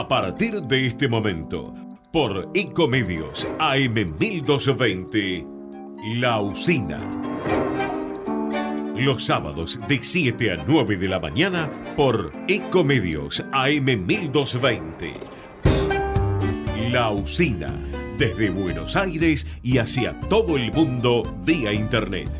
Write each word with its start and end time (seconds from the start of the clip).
a 0.00 0.08
partir 0.08 0.62
de 0.62 0.86
este 0.86 1.08
momento 1.08 1.74
por 2.10 2.48
Ecomedios 2.54 3.46
AM 3.58 4.16
1220 4.18 5.46
La 6.16 6.40
Usina. 6.40 6.98
Los 8.96 9.26
sábados 9.26 9.78
de 9.88 10.02
7 10.02 10.52
a 10.52 10.64
9 10.66 10.96
de 10.96 11.06
la 11.06 11.20
mañana 11.20 11.68
por 11.98 12.32
Ecomedios 12.48 13.44
AM 13.52 14.06
1220. 14.06 15.12
La 16.90 17.10
Usina, 17.10 17.68
desde 18.16 18.48
Buenos 18.48 18.96
Aires 18.96 19.46
y 19.62 19.76
hacia 19.76 20.18
todo 20.30 20.56
el 20.56 20.72
mundo 20.72 21.24
vía 21.44 21.74
Internet. 21.74 22.30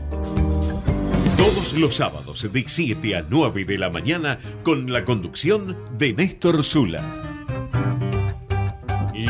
Todos 1.37 1.75
los 1.75 1.97
sábados 1.97 2.51
de 2.51 2.65
7 2.67 3.17
a 3.17 3.27
9 3.29 3.67
de 3.67 3.77
la 3.77 3.91
mañana 3.91 4.39
con 4.63 4.91
la 4.91 5.05
conducción 5.05 5.77
de 5.99 6.15
Néstor 6.15 6.65
Zula. 6.65 7.30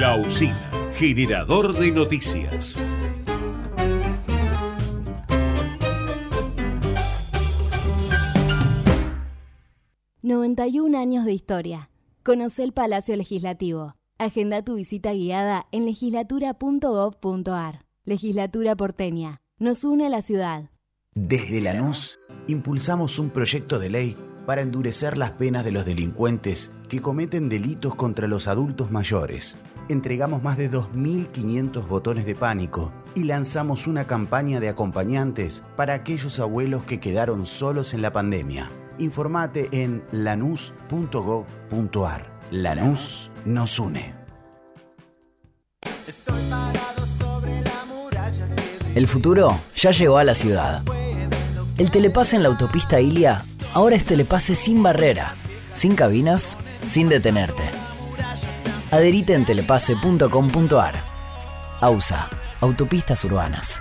La 0.01 0.17
Usina, 0.17 0.57
generador 0.95 1.79
de 1.79 1.91
noticias. 1.91 2.79
91 10.23 10.99
años 10.99 11.27
de 11.27 11.35
historia. 11.35 11.91
Conoce 12.23 12.63
el 12.63 12.73
Palacio 12.73 13.15
Legislativo. 13.15 13.95
Agenda 14.17 14.65
tu 14.65 14.77
visita 14.77 15.13
guiada 15.13 15.67
en 15.71 15.85
legislatura.gov.ar. 15.85 17.85
Legislatura 18.07 18.77
porteña. 18.77 19.43
Nos 19.59 19.85
une 19.85 20.07
a 20.07 20.09
la 20.09 20.23
ciudad. 20.23 20.71
Desde 21.15 21.61
Lanús, 21.61 22.19
impulsamos 22.47 23.19
un 23.19 23.29
proyecto 23.29 23.79
de 23.79 23.91
ley 23.91 24.17
para 24.47 24.63
endurecer 24.63 25.19
las 25.19 25.33
penas 25.33 25.63
de 25.63 25.73
los 25.73 25.85
delincuentes 25.85 26.71
que 26.89 27.03
cometen 27.03 27.51
delitos 27.51 27.95
contra 27.95 28.29
los 28.29 28.49
adultos 28.49 28.91
mayores. 28.91 29.59
Entregamos 29.91 30.41
más 30.41 30.57
de 30.57 30.71
2.500 30.71 31.89
botones 31.89 32.25
de 32.25 32.37
pánico 32.37 32.93
y 33.17 33.25
lanzamos 33.25 33.89
una 33.89 34.07
campaña 34.07 34.61
de 34.61 34.69
acompañantes 34.69 35.65
para 35.75 35.95
aquellos 35.95 36.39
abuelos 36.39 36.85
que 36.85 37.01
quedaron 37.01 37.45
solos 37.45 37.93
en 37.93 38.01
la 38.01 38.13
pandemia. 38.13 38.71
Informate 38.99 39.69
en 39.73 40.05
lanús.gov.ar. 40.13 40.71
Lanús 42.53 43.33
nos 43.45 43.81
une. 43.81 44.15
El 48.95 49.09
futuro 49.09 49.59
ya 49.75 49.91
llegó 49.91 50.19
a 50.19 50.25
la 50.25 50.37
ciudad. 50.37 50.85
El 51.79 51.91
telepase 51.91 52.37
en 52.37 52.45
la 52.45 52.51
autopista 52.51 53.01
Ilia 53.01 53.43
ahora 53.75 53.97
es 53.97 54.05
telepase 54.05 54.55
sin 54.55 54.85
barrera, 54.85 55.35
sin 55.73 55.97
cabinas, 55.97 56.57
sin 56.85 57.09
detenerte. 57.09 57.80
Adherite 58.91 59.35
en 59.35 59.45
telepase.com.ar. 59.45 60.95
AUSA, 61.81 62.29
Autopistas 62.61 63.25
Urbanas. 63.25 63.81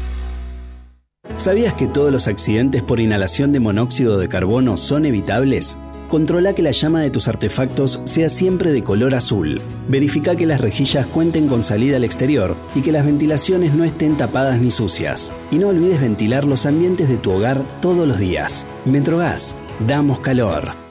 ¿Sabías 1.41 1.73
que 1.73 1.87
todos 1.87 2.11
los 2.11 2.27
accidentes 2.27 2.83
por 2.83 2.99
inhalación 2.99 3.51
de 3.51 3.59
monóxido 3.59 4.19
de 4.19 4.27
carbono 4.27 4.77
son 4.77 5.07
evitables? 5.07 5.79
Controla 6.07 6.53
que 6.53 6.61
la 6.61 6.69
llama 6.69 7.01
de 7.01 7.09
tus 7.09 7.27
artefactos 7.27 7.99
sea 8.03 8.29
siempre 8.29 8.71
de 8.71 8.83
color 8.83 9.15
azul. 9.15 9.59
Verifica 9.87 10.35
que 10.35 10.45
las 10.45 10.61
rejillas 10.61 11.07
cuenten 11.07 11.47
con 11.47 11.63
salida 11.63 11.97
al 11.97 12.03
exterior 12.03 12.55
y 12.75 12.81
que 12.81 12.91
las 12.91 13.07
ventilaciones 13.07 13.73
no 13.73 13.83
estén 13.83 14.17
tapadas 14.17 14.61
ni 14.61 14.69
sucias. 14.69 15.33
Y 15.49 15.55
no 15.55 15.69
olvides 15.69 15.99
ventilar 15.99 16.43
los 16.43 16.67
ambientes 16.67 17.09
de 17.09 17.17
tu 17.17 17.31
hogar 17.31 17.63
todos 17.81 18.07
los 18.07 18.19
días. 18.19 18.67
Metrogas, 18.85 19.55
damos 19.87 20.19
calor. 20.19 20.90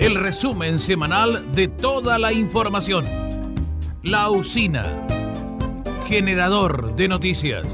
el 0.00 0.14
resumen 0.14 0.78
semanal 0.78 1.54
de 1.54 1.68
toda 1.68 2.18
la 2.18 2.32
información. 2.32 3.04
La 4.02 4.30
usina, 4.30 5.06
generador 6.08 6.96
de 6.96 7.06
noticias. 7.06 7.66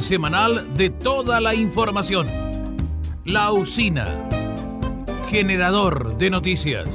Semanal 0.00 0.76
de 0.76 0.88
toda 0.88 1.40
la 1.40 1.52
información. 1.54 2.28
La 3.24 3.50
usina, 3.50 4.06
generador 5.28 6.16
de 6.16 6.30
noticias. 6.30 6.88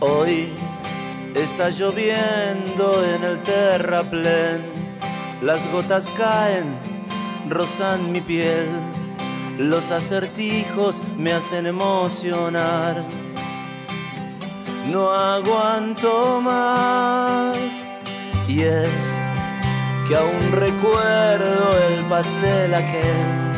Hoy 0.00 0.48
está 1.34 1.68
lloviendo 1.68 3.04
en 3.04 3.22
el 3.22 3.42
terraplén, 3.42 4.62
las 5.42 5.70
gotas 5.70 6.10
caen, 6.16 6.64
rozan 7.50 8.12
mi 8.12 8.22
piel, 8.22 8.66
los 9.58 9.90
acertijos 9.90 11.00
me 11.16 11.32
hacen 11.32 11.66
emocionar. 11.66 13.04
No 14.90 15.10
aguanto 15.10 16.40
más. 16.40 17.90
Y 18.48 18.62
es 18.62 19.16
que 20.06 20.16
aún 20.16 20.52
recuerdo 20.52 21.78
el 21.88 22.04
pastel 22.04 22.74
aquel 22.74 23.54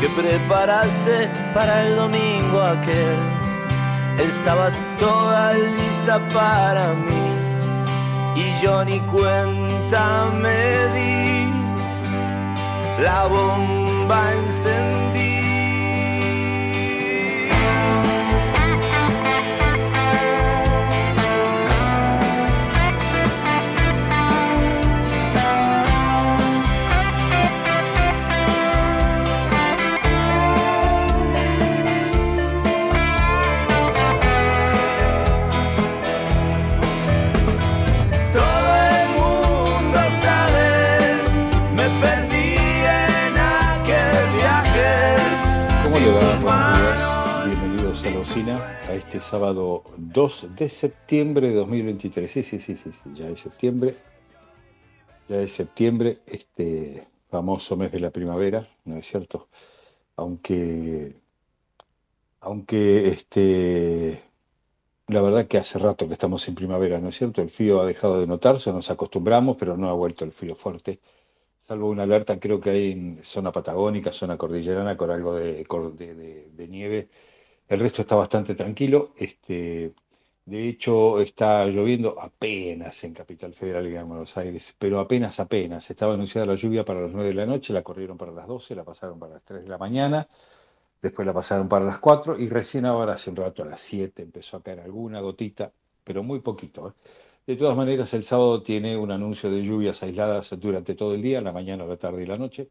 que 0.00 0.08
preparaste 0.10 1.28
para 1.54 1.86
el 1.86 1.96
domingo 1.96 2.60
aquel. 2.60 3.16
Estabas 4.18 4.80
toda 4.98 5.52
lista 5.52 6.26
para 6.30 6.94
mí 6.94 7.26
y 8.34 8.62
yo 8.62 8.84
ni 8.84 9.00
cuenta 9.00 10.30
me 10.32 10.88
di, 10.94 11.50
la 13.02 13.26
bomba 13.26 13.85
encendí. 14.14 15.35
Todo 15.35 15.35
este 49.06 49.20
sábado 49.20 49.84
2 49.96 50.48
de 50.56 50.68
septiembre 50.68 51.48
de 51.48 51.54
2023. 51.54 52.28
Sí, 52.28 52.42
sí, 52.42 52.58
sí, 52.58 52.76
sí, 52.76 52.90
sí, 52.90 53.10
ya 53.14 53.28
es 53.28 53.38
septiembre. 53.38 53.94
Ya 55.28 55.40
es 55.40 55.52
septiembre, 55.52 56.18
este 56.26 57.06
famoso 57.30 57.76
mes 57.76 57.92
de 57.92 58.00
la 58.00 58.10
primavera, 58.10 58.68
¿no 58.84 58.96
es 58.96 59.06
cierto? 59.06 59.48
Aunque, 60.16 61.14
aunque 62.40 63.08
este, 63.08 64.22
la 65.06 65.20
verdad 65.22 65.46
que 65.46 65.58
hace 65.58 65.78
rato 65.78 66.08
que 66.08 66.14
estamos 66.14 66.46
en 66.48 66.56
primavera, 66.56 66.98
¿no 66.98 67.10
es 67.10 67.16
cierto? 67.16 67.42
El 67.42 67.50
frío 67.50 67.80
ha 67.82 67.86
dejado 67.86 68.18
de 68.20 68.26
notarse, 68.26 68.72
nos 68.72 68.90
acostumbramos, 68.90 69.56
pero 69.56 69.76
no 69.76 69.88
ha 69.88 69.94
vuelto 69.94 70.24
el 70.24 70.32
frío 70.32 70.56
fuerte. 70.56 70.98
Salvo 71.60 71.90
una 71.90 72.04
alerta, 72.04 72.40
creo 72.40 72.60
que 72.60 72.70
hay 72.70 72.92
en 72.92 73.20
zona 73.24 73.52
patagónica, 73.52 74.12
zona 74.12 74.36
cordillerana, 74.36 74.96
con 74.96 75.10
algo 75.12 75.34
de, 75.36 75.64
de 75.64 76.68
nieve. 76.68 77.08
El 77.68 77.80
resto 77.80 78.02
está 78.02 78.14
bastante 78.14 78.54
tranquilo. 78.54 79.12
Este, 79.16 79.92
de 80.44 80.68
hecho, 80.68 81.20
está 81.20 81.66
lloviendo 81.66 82.20
apenas 82.20 83.02
en 83.04 83.12
Capital 83.14 83.54
Federal 83.54 83.86
en 83.86 84.08
Buenos 84.08 84.36
Aires, 84.36 84.74
pero 84.78 85.00
apenas, 85.00 85.40
apenas. 85.40 85.90
Estaba 85.90 86.14
anunciada 86.14 86.46
la 86.46 86.54
lluvia 86.54 86.84
para 86.84 87.00
las 87.00 87.10
9 87.12 87.28
de 87.28 87.34
la 87.34 87.46
noche, 87.46 87.72
la 87.72 87.82
corrieron 87.82 88.16
para 88.16 88.32
las 88.32 88.46
12, 88.46 88.74
la 88.76 88.84
pasaron 88.84 89.18
para 89.18 89.34
las 89.34 89.42
3 89.44 89.64
de 89.64 89.68
la 89.68 89.78
mañana, 89.78 90.28
después 91.02 91.26
la 91.26 91.34
pasaron 91.34 91.68
para 91.68 91.84
las 91.84 91.98
4 91.98 92.38
y 92.38 92.48
recién 92.48 92.86
ahora, 92.86 93.14
hace 93.14 93.30
un 93.30 93.36
rato, 93.36 93.62
a 93.64 93.66
las 93.66 93.80
7, 93.80 94.22
empezó 94.22 94.58
a 94.58 94.62
caer 94.62 94.80
alguna 94.80 95.20
gotita, 95.20 95.72
pero 96.04 96.22
muy 96.22 96.40
poquito. 96.40 96.88
¿eh? 96.90 96.92
De 97.46 97.56
todas 97.56 97.76
maneras, 97.76 98.14
el 98.14 98.24
sábado 98.24 98.62
tiene 98.62 98.96
un 98.96 99.10
anuncio 99.10 99.50
de 99.50 99.62
lluvias 99.64 100.02
aisladas 100.02 100.50
durante 100.60 100.94
todo 100.94 101.14
el 101.14 101.22
día, 101.22 101.40
la 101.40 101.52
mañana, 101.52 101.86
la 101.86 101.96
tarde 101.96 102.22
y 102.22 102.26
la 102.26 102.38
noche. 102.38 102.68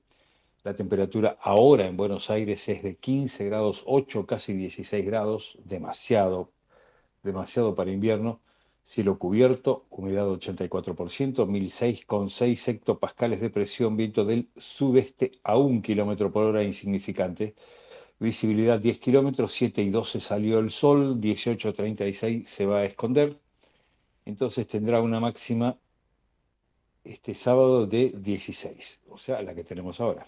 La 0.66 0.74
temperatura 0.76 1.38
ahora 1.42 1.86
en 1.86 1.96
Buenos 1.96 2.32
Aires 2.32 2.68
es 2.70 2.82
de 2.82 2.96
15 2.96 3.46
grados 3.46 3.84
8, 3.86 4.26
casi 4.26 4.54
16 4.54 5.06
grados, 5.06 5.60
demasiado, 5.64 6.54
demasiado 7.22 7.76
para 7.76 7.92
invierno. 7.92 8.42
Cielo 8.84 9.20
cubierto, 9.20 9.86
humedad 9.92 10.28
84%, 10.28 11.46
1006,6 11.46 12.68
hectopascales 12.68 13.42
de 13.42 13.52
presión, 13.52 13.96
viento 13.96 14.26
del 14.26 14.50
sudeste 14.58 15.34
a 15.44 15.56
1 15.56 15.84
kilómetro 15.84 16.32
por 16.32 16.48
hora, 16.48 16.64
insignificante. 16.64 17.54
Visibilidad 18.20 18.80
10 18.80 19.00
kilómetros, 19.00 19.54
7 19.54 19.84
y 19.84 19.92
12 19.92 20.20
salió 20.20 20.58
el 20.58 20.72
sol, 20.72 21.22
18.36 21.22 22.48
se 22.48 22.66
va 22.66 22.80
a 22.80 22.86
esconder. 22.86 23.40
Entonces 24.26 24.68
tendrá 24.68 25.00
una 25.02 25.20
máxima 25.20 25.78
este 27.04 27.36
sábado 27.36 27.86
de 27.86 28.10
16, 28.10 29.02
o 29.10 29.20
sea, 29.20 29.44
la 29.44 29.54
que 29.54 29.64
tenemos 29.64 30.02
ahora. 30.02 30.28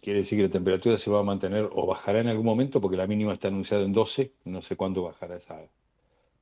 Quiere 0.00 0.20
decir 0.20 0.38
que 0.38 0.44
la 0.44 0.50
temperatura 0.50 0.98
se 0.98 1.10
va 1.10 1.20
a 1.20 1.22
mantener 1.22 1.70
o 1.72 1.86
bajará 1.86 2.20
en 2.20 2.28
algún 2.28 2.44
momento 2.44 2.80
porque 2.80 2.96
la 2.96 3.06
mínima 3.06 3.32
está 3.32 3.48
anunciada 3.48 3.84
en 3.84 3.92
12, 3.92 4.32
no 4.44 4.60
sé 4.60 4.76
cuándo 4.76 5.02
bajará 5.04 5.36
esa, 5.36 5.60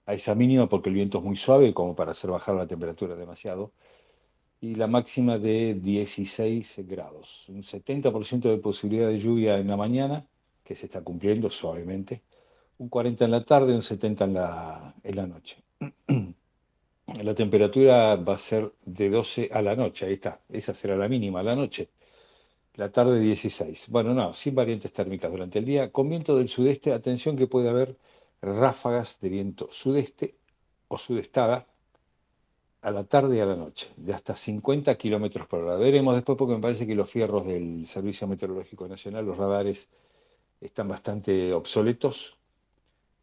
a 0.07 0.15
esa 0.15 0.35
mínima 0.35 0.69
porque 0.69 0.89
el 0.89 0.95
viento 0.95 1.19
es 1.19 1.25
muy 1.25 1.37
suave 1.37 1.75
como 1.75 1.95
para 1.95 2.13
hacer 2.13 2.31
bajar 2.31 2.55
la 2.55 2.67
temperatura 2.67 3.17
demasiado. 3.17 3.73
Y 4.63 4.75
la 4.75 4.87
máxima 4.87 5.39
de 5.39 5.75
16 5.75 6.87
grados, 6.87 7.47
un 7.49 7.63
70% 7.63 8.51
de 8.51 8.59
posibilidad 8.59 9.09
de 9.09 9.19
lluvia 9.19 9.59
en 9.59 9.69
la 9.69 9.77
mañana, 9.77 10.27
que 10.65 10.75
se 10.75 10.87
está 10.87 11.03
cumpliendo 11.03 11.51
suavemente, 11.51 12.23
un 12.79 12.89
40 12.89 13.25
en 13.27 13.31
la 13.31 13.45
tarde, 13.45 13.75
un 13.75 13.83
70 13.83 14.25
en 14.25 14.35
la, 14.35 14.95
en 15.03 15.17
la 15.17 15.27
noche. 15.27 15.57
La 17.25 17.35
temperatura 17.35 18.15
va 18.15 18.35
a 18.35 18.39
ser 18.39 18.73
de 18.87 19.11
12 19.11 19.49
a 19.53 19.63
la 19.63 19.75
noche, 19.75 20.07
ahí 20.07 20.13
está, 20.13 20.41
esa 20.49 20.73
será 20.75 20.97
la 20.97 21.09
mínima 21.09 21.41
a 21.41 21.43
la 21.43 21.57
noche. 21.57 21.89
La 22.77 22.91
tarde 22.93 23.19
16. 23.21 23.89
Bueno, 23.89 24.15
no, 24.15 24.33
sin 24.35 24.55
variantes 24.55 24.93
térmicas 24.93 25.31
durante 25.31 25.59
el 25.59 25.65
día. 25.65 25.91
Con 25.91 26.09
viento 26.09 26.37
del 26.37 26.49
sudeste, 26.49 26.93
atención 26.93 27.37
que 27.37 27.47
puede 27.47 27.69
haber 27.69 27.97
ráfagas 28.41 29.19
de 29.21 29.29
viento 29.29 29.69
sudeste 29.73 30.37
o 30.89 30.97
sudestada 30.99 31.67
a 32.83 32.91
la 32.91 33.05
tarde 33.05 33.37
y 33.37 33.41
a 33.41 33.47
la 33.47 33.57
noche, 33.57 33.91
de 33.97 34.15
hasta 34.15 34.35
50 34.35 34.97
kilómetros 34.97 35.47
por 35.47 35.65
hora. 35.65 35.77
Veremos 35.77 36.15
después 36.15 36.39
porque 36.39 36.55
me 36.55 36.61
parece 36.61 36.87
que 36.87 36.95
los 36.95 37.11
fierros 37.11 37.45
del 37.45 37.87
Servicio 37.87 38.27
Meteorológico 38.27 38.89
Nacional, 38.89 39.27
los 39.27 39.37
radares, 39.37 39.89
están 40.61 40.89
bastante 40.89 41.53
obsoletos. 41.53 42.39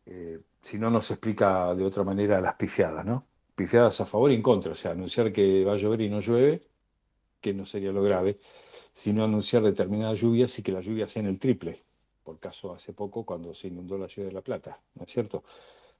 Eh, 0.06 0.40
si 0.62 0.78
no, 0.78 0.92
nos 0.92 1.10
explica 1.12 1.74
de 1.76 1.86
otra 1.86 2.04
manera 2.04 2.40
las 2.42 2.56
pifiadas, 2.56 3.06
¿no? 3.06 3.26
Pifiadas 3.56 4.00
a 4.02 4.06
favor 4.06 4.32
y 4.32 4.36
en 4.36 4.42
contra, 4.44 4.72
o 4.74 4.76
sea, 4.76 4.92
anunciar 4.92 5.32
que 5.34 5.66
va 5.66 5.74
a 5.74 5.78
llover 5.78 6.02
y 6.02 6.10
no 6.10 6.20
llueve, 6.20 6.62
que 7.42 7.54
no 7.54 7.66
sería 7.66 7.92
lo 7.92 8.04
grave, 8.04 8.38
sino 9.02 9.24
anunciar 9.24 9.62
determinadas 9.64 10.20
lluvias 10.22 10.58
y 10.60 10.64
que 10.64 10.72
las 10.72 10.86
lluvias 10.86 11.12
sean 11.12 11.28
el 11.28 11.40
triple, 11.40 11.74
por 12.24 12.40
caso 12.40 12.74
hace 12.74 12.94
poco 12.94 13.26
cuando 13.30 13.54
se 13.54 13.68
inundó 13.68 13.98
la 13.98 14.10
ciudad 14.10 14.30
de 14.30 14.34
La 14.40 14.42
Plata, 14.50 14.72
¿no 14.96 15.04
es 15.06 15.12
cierto? 15.12 15.44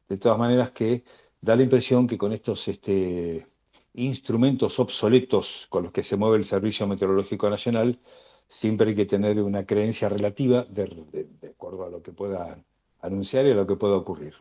De 0.10 0.18
todas 0.18 0.38
maneras 0.40 0.72
que 0.72 1.04
da 1.42 1.56
la 1.56 1.64
impresión 1.64 2.08
que 2.08 2.18
con 2.18 2.32
estos 2.34 2.68
este, 2.68 3.48
instrumentos 3.94 4.80
obsoletos 4.80 5.68
con 5.70 5.84
los 5.84 5.92
que 5.92 6.04
se 6.04 6.18
mueve 6.18 6.38
el 6.38 6.46
Servicio 6.46 6.88
Meteorológico 6.88 7.50
Nacional, 7.50 8.00
siempre 8.48 8.90
hay 8.90 8.96
que 8.96 9.06
tener 9.06 9.42
una 9.42 9.66
creencia 9.66 10.10
relativa 10.10 10.64
de, 10.66 10.86
de- 11.12 11.28
de 11.42 11.48
acuerdo 11.50 11.86
a 11.86 11.90
lo 11.90 12.02
que 12.02 12.12
pueda 12.14 12.64
anunciar 13.02 13.46
y 13.46 13.52
a 13.52 13.56
lo 13.56 13.68
que 13.68 13.76
pueda 13.76 13.96
ocurrir. 13.98 14.34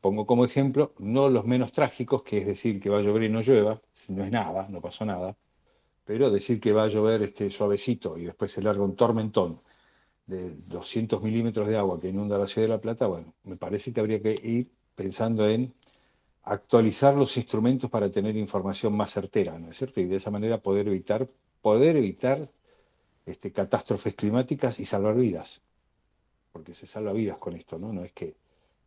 Pongo 0.00 0.26
como 0.26 0.44
ejemplo, 0.44 0.92
no 0.98 1.28
los 1.30 1.44
menos 1.46 1.72
trágicos, 1.72 2.22
que 2.22 2.38
es 2.38 2.46
decir 2.46 2.80
que 2.80 2.90
va 2.90 2.98
a 2.98 3.02
llover 3.02 3.24
y 3.24 3.28
no 3.30 3.40
llueva, 3.42 3.80
no 4.08 4.24
es 4.24 4.30
nada, 4.30 4.68
no 4.68 4.80
pasó 4.80 5.04
nada, 5.04 5.36
pero 6.04 6.30
decir 6.30 6.60
que 6.60 6.72
va 6.72 6.84
a 6.84 6.88
llover 6.88 7.22
este 7.22 7.50
suavecito 7.50 8.18
y 8.18 8.24
después 8.24 8.52
se 8.52 8.62
larga 8.62 8.82
un 8.82 8.96
tormentón 8.96 9.58
de 10.26 10.50
200 10.50 11.22
milímetros 11.22 11.68
de 11.68 11.76
agua 11.76 12.00
que 12.00 12.08
inunda 12.08 12.38
la 12.38 12.46
ciudad 12.46 12.66
de 12.68 12.74
La 12.74 12.80
Plata, 12.80 13.06
bueno, 13.06 13.34
me 13.44 13.56
parece 13.56 13.92
que 13.92 14.00
habría 14.00 14.20
que 14.20 14.38
ir 14.42 14.70
pensando 14.94 15.48
en 15.48 15.74
actualizar 16.44 17.14
los 17.14 17.36
instrumentos 17.36 17.90
para 17.90 18.10
tener 18.10 18.36
información 18.36 18.96
más 18.96 19.12
certera, 19.12 19.58
¿no 19.58 19.70
es 19.70 19.76
cierto? 19.76 20.00
Y 20.00 20.06
de 20.06 20.16
esa 20.16 20.30
manera 20.30 20.58
poder 20.58 20.88
evitar, 20.88 21.28
poder 21.60 21.96
evitar 21.96 22.48
este, 23.26 23.52
catástrofes 23.52 24.14
climáticas 24.14 24.80
y 24.80 24.84
salvar 24.84 25.14
vidas, 25.16 25.60
porque 26.52 26.74
se 26.74 26.86
salva 26.86 27.12
vidas 27.12 27.38
con 27.38 27.54
esto, 27.54 27.78
¿no? 27.78 27.92
No 27.92 28.04
es 28.04 28.12
que 28.12 28.34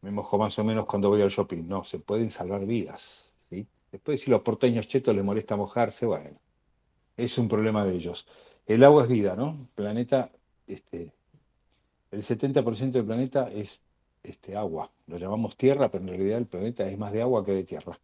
me 0.02 0.12
mojo 0.12 0.38
más 0.38 0.60
o 0.60 0.64
menos 0.64 0.86
cuando 0.86 1.10
voy 1.10 1.22
al 1.22 1.30
shopping, 1.30 1.64
no, 1.68 1.86
se 1.86 2.00
pueden 2.00 2.30
salvar 2.30 2.66
vidas, 2.66 3.34
¿sí? 3.50 3.66
Después 3.92 4.20
si 4.22 4.30
los 4.30 4.42
porteños 4.42 4.88
chetos 4.88 5.16
les 5.16 5.24
molesta 5.24 5.56
mojarse, 5.56 6.06
bueno, 6.06 6.38
es 7.18 7.38
un 7.38 7.48
problema 7.48 7.86
de 7.86 7.96
ellos. 7.96 8.28
El 8.66 8.84
agua 8.84 9.04
es 9.04 9.10
vida, 9.10 9.36
¿no? 9.36 9.58
Planeta, 9.76 10.32
este, 10.68 11.14
el 12.12 12.24
70% 12.24 12.92
del 12.92 13.06
planeta 13.06 13.52
es 13.52 13.82
este, 14.24 14.56
agua. 14.56 14.92
Lo 15.08 15.18
llamamos 15.18 15.56
tierra, 15.56 15.90
pero 15.90 16.04
en 16.04 16.10
realidad 16.10 16.38
el 16.40 16.48
planeta 16.48 16.88
es 16.88 16.98
más 16.98 17.14
de 17.14 17.22
agua 17.22 17.46
que 17.46 17.52
de 17.52 17.64
tierra. 17.64 18.00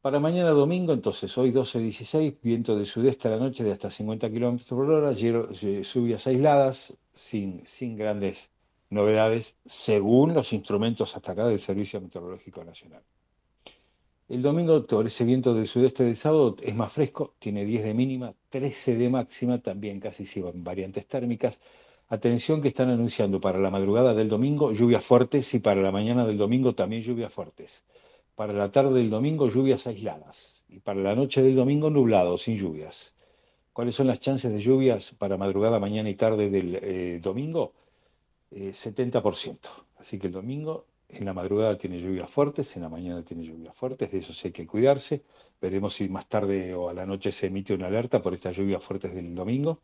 Para 0.00 0.18
mañana 0.18 0.50
domingo, 0.50 0.94
entonces, 0.94 1.36
hoy 1.36 1.52
12-16, 1.52 2.38
viento 2.42 2.74
del 2.74 2.86
sudeste 2.86 3.28
a 3.28 3.32
la 3.32 3.36
noche 3.36 3.62
de 3.62 3.72
hasta 3.72 3.90
50 3.90 4.30
km 4.30 4.64
por 4.64 4.90
hora, 4.90 5.12
eh, 5.12 5.82
lluvias 5.82 6.26
aisladas, 6.26 6.96
sin, 7.12 7.66
sin 7.66 7.96
grandes 7.96 8.48
novedades, 8.88 9.56
según 9.66 10.32
los 10.32 10.54
instrumentos 10.54 11.14
hasta 11.14 11.32
acá 11.32 11.46
del 11.46 11.60
Servicio 11.60 12.00
Meteorológico 12.00 12.64
Nacional. 12.64 13.02
El 14.30 14.42
domingo, 14.42 14.86
ese 15.04 15.24
viento 15.24 15.54
del 15.54 15.66
sudeste 15.66 16.04
del 16.04 16.16
sábado 16.16 16.54
es 16.62 16.76
más 16.76 16.92
fresco, 16.92 17.34
tiene 17.40 17.64
10 17.64 17.82
de 17.82 17.94
mínima, 17.94 18.32
13 18.50 18.96
de 18.96 19.10
máxima, 19.10 19.58
también 19.58 19.98
casi 19.98 20.24
sin 20.24 20.62
variantes 20.62 21.04
térmicas. 21.06 21.60
Atención 22.06 22.62
que 22.62 22.68
están 22.68 22.90
anunciando 22.90 23.40
para 23.40 23.58
la 23.58 23.70
madrugada 23.70 24.14
del 24.14 24.28
domingo 24.28 24.70
lluvias 24.72 25.04
fuertes 25.04 25.52
y 25.54 25.58
para 25.58 25.80
la 25.82 25.90
mañana 25.90 26.24
del 26.24 26.38
domingo 26.38 26.76
también 26.76 27.02
lluvias 27.02 27.32
fuertes. 27.32 27.82
Para 28.36 28.52
la 28.52 28.70
tarde 28.70 28.94
del 29.00 29.10
domingo 29.10 29.48
lluvias 29.48 29.88
aisladas 29.88 30.62
y 30.68 30.78
para 30.78 31.00
la 31.00 31.16
noche 31.16 31.42
del 31.42 31.56
domingo 31.56 31.90
nublado, 31.90 32.38
sin 32.38 32.56
lluvias. 32.56 33.12
¿Cuáles 33.72 33.96
son 33.96 34.06
las 34.06 34.20
chances 34.20 34.52
de 34.52 34.60
lluvias 34.60 35.12
para 35.18 35.38
madrugada, 35.38 35.80
mañana 35.80 36.08
y 36.08 36.14
tarde 36.14 36.50
del 36.50 36.78
eh, 36.80 37.18
domingo? 37.20 37.72
Eh, 38.52 38.74
70%. 38.74 39.58
Así 39.98 40.20
que 40.20 40.28
el 40.28 40.32
domingo 40.32 40.86
en 41.12 41.24
la 41.24 41.34
madrugada 41.34 41.76
tiene 41.76 42.00
lluvias 42.00 42.30
fuertes, 42.30 42.76
en 42.76 42.82
la 42.82 42.88
mañana 42.88 43.24
tiene 43.24 43.44
lluvias 43.44 43.74
fuertes, 43.74 44.10
de 44.10 44.18
eso 44.18 44.32
sí 44.32 44.48
hay 44.48 44.52
que 44.52 44.66
cuidarse. 44.66 45.22
Veremos 45.60 45.94
si 45.94 46.08
más 46.08 46.28
tarde 46.28 46.74
o 46.74 46.88
a 46.88 46.94
la 46.94 47.06
noche 47.06 47.32
se 47.32 47.46
emite 47.46 47.74
una 47.74 47.88
alerta 47.88 48.22
por 48.22 48.34
estas 48.34 48.56
lluvias 48.56 48.82
fuertes 48.82 49.14
del 49.14 49.34
domingo. 49.34 49.80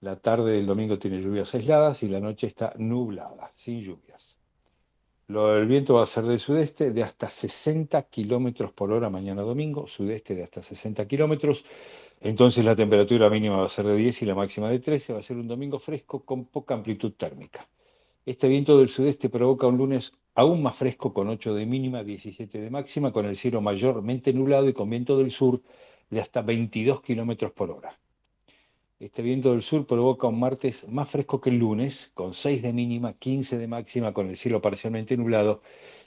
La 0.00 0.16
tarde 0.16 0.52
del 0.52 0.66
domingo 0.66 0.98
tiene 0.98 1.22
lluvias 1.22 1.54
aisladas 1.54 2.02
y 2.02 2.08
la 2.08 2.20
noche 2.20 2.46
está 2.46 2.74
nublada, 2.76 3.50
sin 3.54 3.80
lluvias. 3.82 4.36
Lo, 5.28 5.56
el 5.56 5.66
viento 5.66 5.94
va 5.94 6.02
a 6.02 6.06
ser 6.06 6.24
del 6.24 6.40
sudeste 6.40 6.90
de 6.90 7.02
hasta 7.02 7.30
60 7.30 8.02
kilómetros 8.02 8.72
por 8.72 8.92
hora 8.92 9.08
mañana 9.08 9.42
domingo, 9.42 9.86
sudeste 9.86 10.34
de 10.34 10.42
hasta 10.42 10.62
60 10.62 11.06
kilómetros. 11.06 11.64
Entonces 12.20 12.64
la 12.64 12.76
temperatura 12.76 13.30
mínima 13.30 13.58
va 13.58 13.66
a 13.66 13.68
ser 13.68 13.86
de 13.86 13.96
10 13.96 14.22
y 14.22 14.26
la 14.26 14.34
máxima 14.34 14.68
de 14.68 14.78
13. 14.78 15.12
Va 15.12 15.20
a 15.20 15.22
ser 15.22 15.36
un 15.36 15.48
domingo 15.48 15.78
fresco 15.78 16.24
con 16.24 16.44
poca 16.44 16.74
amplitud 16.74 17.12
térmica. 17.12 17.66
Este 18.24 18.46
viento 18.46 18.78
del 18.78 18.88
sudeste 18.88 19.28
provoca 19.28 19.66
un 19.66 19.78
lunes 19.78 20.12
aún 20.34 20.62
más 20.62 20.76
fresco 20.76 21.12
con 21.12 21.28
8 21.28 21.54
de 21.54 21.66
mínima, 21.66 22.04
17 22.04 22.60
de 22.60 22.70
máxima, 22.70 23.12
con 23.12 23.26
el 23.26 23.36
cielo 23.36 23.60
mayormente 23.60 24.32
nublado 24.32 24.68
y 24.68 24.72
con 24.72 24.90
viento 24.90 25.18
del 25.18 25.30
sur 25.30 25.62
de 26.10 26.20
hasta 26.20 26.42
22 26.42 27.02
kilómetros 27.02 27.52
por 27.52 27.70
hora. 27.70 27.98
Este 29.00 29.22
viento 29.22 29.50
del 29.52 29.62
sur 29.62 29.84
provoca 29.86 30.28
un 30.28 30.38
martes 30.38 30.86
más 30.88 31.10
fresco 31.10 31.40
que 31.40 31.50
el 31.50 31.58
lunes, 31.58 32.12
con 32.14 32.34
6 32.34 32.62
de 32.62 32.72
mínima, 32.72 33.14
15 33.14 33.58
de 33.58 33.66
máxima, 33.66 34.12
con 34.12 34.28
el 34.28 34.36
cielo 34.36 34.62
parcialmente 34.62 35.16
nublado 35.16 35.60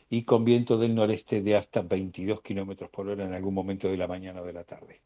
y 0.09 0.23
con 0.23 0.45
viento 0.45 0.77
del 0.77 0.95
noreste 0.95 1.41
de 1.41 1.55
hasta 1.55 1.81
22 1.81 2.41
kilómetros 2.41 2.89
por 2.89 3.09
hora 3.09 3.25
en 3.25 3.33
algún 3.33 3.53
momento 3.53 3.89
de 3.89 3.97
la 3.97 4.07
mañana 4.07 4.41
o 4.41 4.45
de 4.45 4.53
la 4.53 4.63
tarde. 4.63 5.01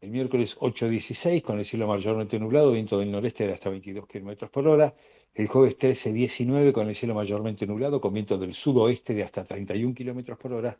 El 0.00 0.10
miércoles 0.10 0.56
8-16, 0.58 1.42
con 1.42 1.58
el 1.58 1.64
cielo 1.64 1.86
mayormente 1.86 2.38
nublado, 2.38 2.72
viento 2.72 2.98
del 2.98 3.12
noreste 3.12 3.46
de 3.46 3.52
hasta 3.52 3.70
22 3.70 4.06
kilómetros 4.06 4.50
por 4.50 4.66
hora. 4.66 4.94
El 5.34 5.46
jueves 5.46 5.78
13-19, 5.78 6.72
con 6.72 6.88
el 6.88 6.94
cielo 6.94 7.14
mayormente 7.14 7.66
nublado, 7.66 8.02
con 8.02 8.12
viento 8.12 8.36
del 8.36 8.52
sudoeste 8.52 9.14
de 9.14 9.22
hasta 9.22 9.44
31 9.44 9.94
kilómetros 9.94 10.38
por 10.38 10.52
hora. 10.52 10.78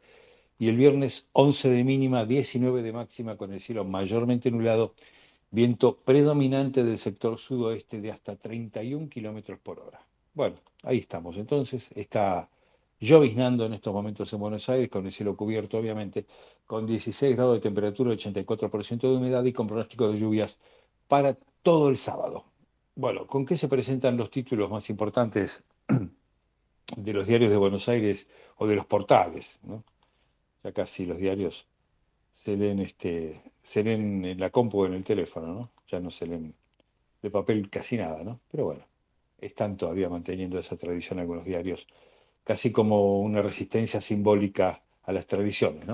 Y 0.59 0.69
el 0.69 0.77
viernes 0.77 1.27
11 1.33 1.71
de 1.71 1.85
mínima, 1.85 2.27
19 2.27 2.83
de 2.83 2.93
máxima, 2.93 3.37
con 3.39 3.53
el 3.53 3.61
cielo 3.61 3.85
mayormente 3.85 4.51
nublado, 4.51 4.95
viento 5.51 5.97
predominante 5.97 6.85
del 6.85 6.99
sector 6.99 7.39
sudoeste 7.39 8.03
de 8.03 8.11
hasta 8.11 8.37
31 8.37 9.09
kilómetros 9.09 9.59
por 9.59 9.81
hora. 9.81 10.05
Bueno, 10.35 10.57
ahí 10.83 10.99
estamos. 10.99 11.39
Entonces, 11.39 11.91
está 11.95 12.51
lloviznando 13.01 13.65
en 13.67 13.73
estos 13.75 13.95
momentos 13.95 14.31
en 14.35 14.41
Buenos 14.41 14.69
Aires, 14.69 14.91
con 14.91 15.07
el 15.07 15.13
cielo 15.13 15.35
cubierto, 15.35 15.79
obviamente, 15.79 16.27
con 16.67 16.87
16 16.87 17.37
grados 17.37 17.55
de 17.55 17.61
temperatura, 17.61 18.13
84% 18.13 19.01
de 19.01 19.17
humedad 19.17 19.45
y 19.45 19.53
con 19.55 19.67
pronóstico 19.67 20.11
de 20.11 20.19
lluvias 20.19 20.59
para 21.09 21.39
todo 21.63 21.89
el 21.89 21.97
sábado. 21.97 22.52
Bueno, 22.95 23.27
¿con 23.27 23.47
qué 23.47 23.57
se 23.57 23.69
presentan 23.69 24.19
los 24.19 24.31
títulos 24.31 24.71
más 24.71 24.91
importantes 24.91 25.65
de 26.97 27.13
los 27.15 27.27
diarios 27.27 27.51
de 27.51 27.57
Buenos 27.57 27.89
Aires 27.89 28.29
o 28.57 28.67
de 28.67 28.77
los 28.77 28.85
portales? 28.85 29.61
Ya 30.63 30.73
casi 30.73 31.07
los 31.07 31.17
diarios 31.17 31.67
se 32.35 32.55
leen, 32.55 32.81
este, 32.81 33.41
se 33.63 33.83
leen 33.83 34.27
en 34.27 34.39
la 34.39 34.51
compu 34.51 34.83
o 34.83 34.87
en 34.87 34.93
el 34.93 35.05
teléfono, 35.05 35.55
¿no? 35.55 35.71
Ya 35.89 36.01
no 36.01 36.11
se 36.11 36.27
leen 36.27 36.55
de 37.23 37.31
papel 37.31 37.71
casi 37.71 37.97
nada, 37.97 38.23
¿no? 38.25 38.41
Pero 38.51 38.67
bueno, 38.67 38.85
están 39.39 39.79
todavía 39.79 40.11
manteniendo 40.11 40.59
esa 40.59 40.77
tradición 40.77 41.19
algunos 41.19 41.47
diarios, 41.47 41.87
casi 42.45 42.73
como 42.73 43.21
una 43.21 43.41
resistencia 43.41 44.03
simbólica 44.03 44.83
a 45.03 45.13
las 45.13 45.27
tradiciones. 45.27 45.87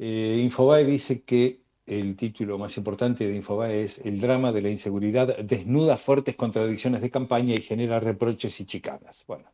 Eh, 0.00 0.40
Infobae 0.42 0.84
dice 0.84 1.22
que 1.22 1.61
el 1.86 2.16
título 2.16 2.58
más 2.58 2.76
importante 2.76 3.26
de 3.26 3.34
Infobae 3.34 3.84
es 3.84 3.98
El 3.98 4.20
drama 4.20 4.52
de 4.52 4.62
la 4.62 4.70
inseguridad 4.70 5.36
desnuda 5.38 5.96
fuertes 5.96 6.36
contradicciones 6.36 7.00
de 7.00 7.10
campaña 7.10 7.54
y 7.54 7.62
genera 7.62 8.00
reproches 8.00 8.60
y 8.60 8.66
chicanas. 8.66 9.24
Bueno, 9.26 9.50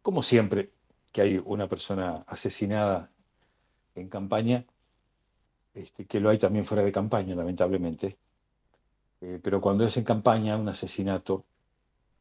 como 0.00 0.22
siempre 0.22 0.70
que 1.12 1.20
hay 1.20 1.42
una 1.44 1.68
persona 1.68 2.24
asesinada 2.26 3.10
en 3.94 4.08
campaña, 4.08 4.64
este, 5.74 6.06
que 6.06 6.20
lo 6.20 6.30
hay 6.30 6.38
también 6.38 6.64
fuera 6.64 6.82
de 6.82 6.92
campaña, 6.92 7.34
lamentablemente, 7.34 8.16
eh, 9.20 9.38
pero 9.42 9.60
cuando 9.60 9.84
es 9.84 9.96
en 9.96 10.04
campaña 10.04 10.56
un 10.56 10.68
asesinato 10.68 11.44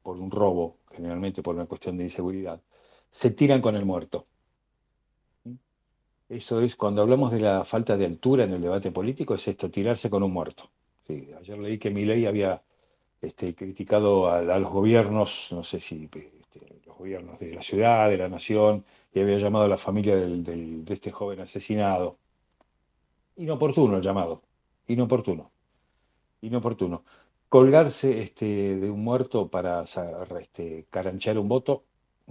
por 0.03 0.17
un 0.17 0.29
robo, 0.29 0.77
generalmente 0.91 1.41
por 1.41 1.55
una 1.55 1.65
cuestión 1.65 1.97
de 1.97 2.05
inseguridad, 2.05 2.61
se 3.09 3.31
tiran 3.31 3.61
con 3.61 3.75
el 3.75 3.85
muerto. 3.85 4.27
Eso 6.31 6.61
es, 6.61 6.77
cuando 6.77 7.01
hablamos 7.01 7.29
de 7.29 7.41
la 7.41 7.65
falta 7.65 7.97
de 7.97 8.05
altura 8.05 8.45
en 8.45 8.53
el 8.53 8.61
debate 8.61 8.89
político, 8.89 9.35
es 9.35 9.45
esto, 9.49 9.69
tirarse 9.69 10.09
con 10.09 10.23
un 10.23 10.31
muerto. 10.31 10.71
Ayer 11.09 11.57
leí 11.59 11.77
que 11.77 11.91
Milei 11.91 12.25
había 12.25 12.63
este, 13.21 13.53
criticado 13.53 14.29
a, 14.29 14.41
los 14.41 14.69
gobiernos, 14.69 15.49
no 15.51 15.65
sé 15.65 15.81
si 15.81 16.05
este, 16.05 16.79
los 16.85 16.97
gobiernos 16.97 17.37
de 17.37 17.53
la 17.53 17.61
ciudad, 17.61 18.09
de 18.09 18.17
la 18.17 18.29
nación, 18.29 18.85
y 19.13 19.19
había 19.19 19.39
llamado 19.39 19.65
a 19.65 19.67
la 19.67 19.77
familia 19.77 20.15
de 20.15 20.85
este 20.87 21.11
joven 21.11 21.41
asesinado. 21.41 22.17
Inoportuno 23.35 23.97
el 23.97 24.01
llamado, 24.01 24.41
inoportuno, 24.87 25.51
inoportuno. 26.39 27.03
Colgarse 27.49 28.21
este, 28.21 28.77
de 28.77 28.89
un 28.89 29.03
muerto 29.03 29.49
para 29.49 29.83
este, 30.39 30.85
caranchear 30.89 31.37
un 31.37 31.49
voto 31.49 31.83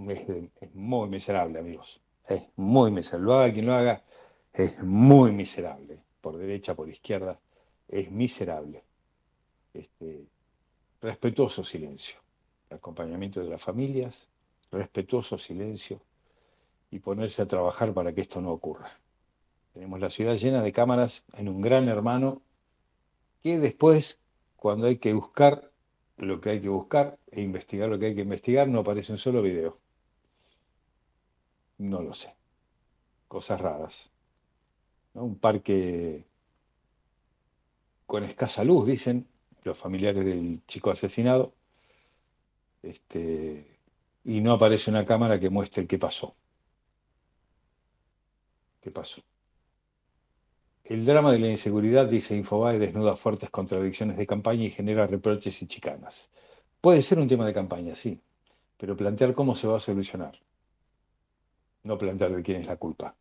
es 0.07 0.73
muy 0.73 1.07
miserable, 1.07 1.59
amigos 1.59 2.00
es 2.27 2.47
muy 2.55 2.91
miserable. 2.91 3.25
Lo 3.25 3.33
haga 3.35 3.53
quien 3.53 3.65
lo 3.65 3.75
haga, 3.75 4.03
es 4.53 4.81
muy 4.83 5.31
miserable. 5.31 6.03
Por 6.21 6.37
derecha, 6.37 6.75
por 6.75 6.89
izquierda, 6.89 7.39
es 7.87 8.11
miserable. 8.11 8.83
Este, 9.73 10.25
respetuoso 11.01 11.63
silencio. 11.63 12.17
Acompañamiento 12.69 13.41
de 13.41 13.49
las 13.49 13.61
familias, 13.61 14.29
respetuoso 14.71 15.37
silencio 15.37 16.01
y 16.89 16.99
ponerse 16.99 17.41
a 17.41 17.47
trabajar 17.47 17.93
para 17.93 18.13
que 18.13 18.21
esto 18.21 18.41
no 18.41 18.51
ocurra. 18.51 18.91
Tenemos 19.73 19.99
la 19.99 20.09
ciudad 20.09 20.35
llena 20.35 20.61
de 20.61 20.71
cámaras 20.71 21.23
en 21.33 21.47
un 21.47 21.61
gran 21.61 21.87
hermano 21.87 22.41
que 23.41 23.57
después, 23.57 24.19
cuando 24.55 24.87
hay 24.87 24.97
que 24.97 25.13
buscar 25.13 25.71
lo 26.17 26.39
que 26.39 26.51
hay 26.51 26.61
que 26.61 26.69
buscar 26.69 27.17
e 27.31 27.41
investigar 27.41 27.89
lo 27.89 27.97
que 27.97 28.07
hay 28.07 28.15
que 28.15 28.21
investigar, 28.21 28.67
no 28.67 28.79
aparece 28.79 29.11
un 29.11 29.17
solo 29.17 29.41
video. 29.41 29.79
No 31.81 31.99
lo 32.03 32.13
sé. 32.13 32.35
Cosas 33.27 33.59
raras. 33.59 34.11
Un 35.13 35.35
parque 35.39 36.27
con 38.05 38.23
escasa 38.23 38.63
luz, 38.63 38.85
dicen 38.85 39.27
los 39.63 39.77
familiares 39.79 40.23
del 40.23 40.61
chico 40.67 40.91
asesinado. 40.91 41.53
Este, 42.83 43.65
y 44.23 44.41
no 44.41 44.53
aparece 44.53 44.91
una 44.91 45.07
cámara 45.07 45.39
que 45.39 45.49
muestre 45.49 45.87
qué 45.87 45.97
pasó. 45.97 46.35
¿Qué 48.79 48.91
pasó? 48.91 49.23
El 50.83 51.03
drama 51.03 51.31
de 51.31 51.39
la 51.39 51.49
inseguridad, 51.49 52.05
dice 52.05 52.35
Infobae, 52.35 52.77
desnuda 52.77 53.15
fuertes 53.17 53.49
contradicciones 53.49 54.17
de 54.17 54.27
campaña 54.27 54.65
y 54.65 54.69
genera 54.69 55.07
reproches 55.07 55.59
y 55.63 55.67
chicanas. 55.67 56.29
Puede 56.79 57.01
ser 57.01 57.17
un 57.17 57.27
tema 57.27 57.47
de 57.47 57.55
campaña, 57.55 57.95
sí, 57.95 58.21
pero 58.77 58.95
plantear 58.95 59.33
cómo 59.33 59.55
se 59.55 59.67
va 59.67 59.77
a 59.77 59.79
solucionar 59.79 60.39
no 61.83 61.97
plantear 61.97 62.35
de 62.35 62.43
quién 62.43 62.61
es 62.61 62.67
la 62.67 62.77
culpa. 62.77 63.15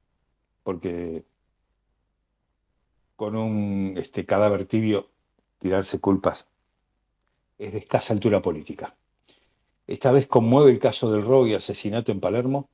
Porque 0.63 1.25
con 3.17 3.37
un 3.37 3.95
este, 3.97 4.25
cadáver 4.25 4.67
tibio 4.67 5.11
tirarse 5.59 6.01
culpas 6.01 6.49
es 7.59 7.73
de 7.73 7.79
escasa 7.79 8.15
altura 8.15 8.41
política. 8.41 8.97
Esta 9.87 10.13
vez 10.13 10.27
conmueve 10.27 10.71
el 10.71 10.79
caso 10.79 11.11
del 11.13 11.23
robo 11.23 11.47
y 11.47 11.55
asesinato 11.55 12.13
en 12.13 12.21
Palermo 12.21 12.71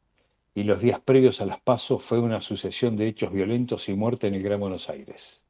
y 0.55 0.64
los 0.64 0.81
días 0.81 1.01
previos 1.01 1.40
a 1.40 1.46
las 1.46 1.61
pasos 1.61 2.03
fue 2.03 2.18
una 2.18 2.40
sucesión 2.40 2.96
de 2.96 3.09
hechos 3.09 3.33
violentos 3.33 3.88
y 3.88 3.94
muerte 3.94 4.29
en 4.29 4.35
el 4.35 4.42
Gran 4.42 4.61
Buenos 4.61 4.88
Aires. 4.88 5.42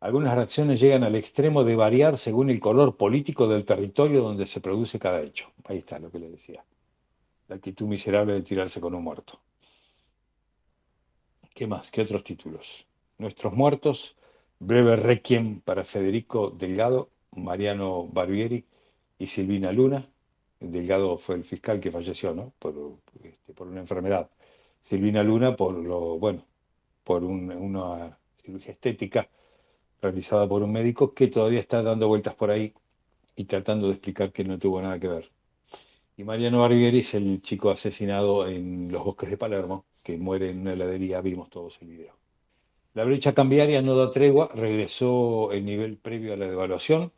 Algunas 0.00 0.34
reacciones 0.34 0.80
llegan 0.80 1.04
al 1.04 1.14
extremo 1.14 1.62
de 1.62 1.76
variar 1.76 2.18
según 2.18 2.50
el 2.50 2.58
color 2.58 2.96
político 2.96 3.46
del 3.46 3.64
territorio 3.64 4.22
donde 4.22 4.46
se 4.46 4.60
produce 4.60 4.98
cada 4.98 5.20
hecho. 5.20 5.52
Ahí 5.64 5.78
está 5.78 6.00
lo 6.00 6.10
que 6.10 6.18
le 6.18 6.28
decía 6.28 6.64
La 7.52 7.56
actitud 7.56 7.86
miserable 7.86 8.32
de 8.32 8.42
tirarse 8.42 8.80
con 8.80 8.94
un 8.94 9.04
muerto. 9.04 9.38
¿Qué 11.54 11.66
más? 11.66 11.90
¿Qué 11.90 12.00
otros 12.00 12.24
títulos? 12.24 12.86
Nuestros 13.18 13.52
muertos, 13.52 14.16
breve 14.58 14.96
requiem 14.96 15.60
para 15.60 15.84
Federico 15.84 16.48
Delgado, 16.48 17.10
Mariano 17.32 18.06
Barbieri 18.06 18.64
y 19.18 19.26
Silvina 19.26 19.70
Luna. 19.70 20.10
Delgado 20.60 21.18
fue 21.18 21.34
el 21.34 21.44
fiscal 21.44 21.78
que 21.78 21.90
falleció, 21.90 22.34
¿no? 22.34 22.54
Por, 22.58 22.74
este, 23.22 23.62
una 23.62 23.80
enfermedad. 23.80 24.30
Silvina 24.82 25.22
Luna 25.22 25.54
por 25.54 25.74
lo, 25.76 26.18
bueno, 26.18 26.46
por 27.04 27.22
un- 27.22 27.52
una 27.52 28.18
cirugía 28.42 28.72
estética 28.72 29.28
realizada 30.00 30.48
por 30.48 30.62
un 30.62 30.72
médico 30.72 31.12
que 31.14 31.28
todavía 31.28 31.60
está 31.60 31.82
dando 31.82 32.08
vueltas 32.08 32.34
por 32.34 32.50
ahí 32.50 32.72
y 33.36 33.44
tratando 33.44 33.88
de 33.88 33.94
explicar 33.94 34.32
que 34.32 34.44
no 34.44 34.58
tuvo 34.58 34.80
nada 34.82 34.98
que 35.00 35.08
ver. 35.08 35.32
Y 36.22 36.24
Mariano 36.24 36.60
Barbieri 36.60 37.00
es 37.00 37.14
el 37.14 37.42
chico 37.42 37.72
asesinado 37.72 38.46
en 38.46 38.92
los 38.92 39.02
bosques 39.02 39.28
de 39.28 39.36
Palermo, 39.36 39.86
que 40.04 40.16
muere 40.16 40.50
en 40.50 40.60
una 40.60 40.74
heladería, 40.74 41.20
vimos 41.20 41.50
todos 41.50 41.82
el 41.82 41.88
video. 41.88 42.16
La 42.94 43.02
brecha 43.02 43.34
cambiaria 43.34 43.82
no 43.82 43.96
da 43.96 44.12
tregua, 44.12 44.48
regresó 44.54 45.50
el 45.50 45.64
nivel 45.64 45.96
previo 45.96 46.32
a 46.32 46.36
la 46.36 46.46
devaluación, 46.46 47.10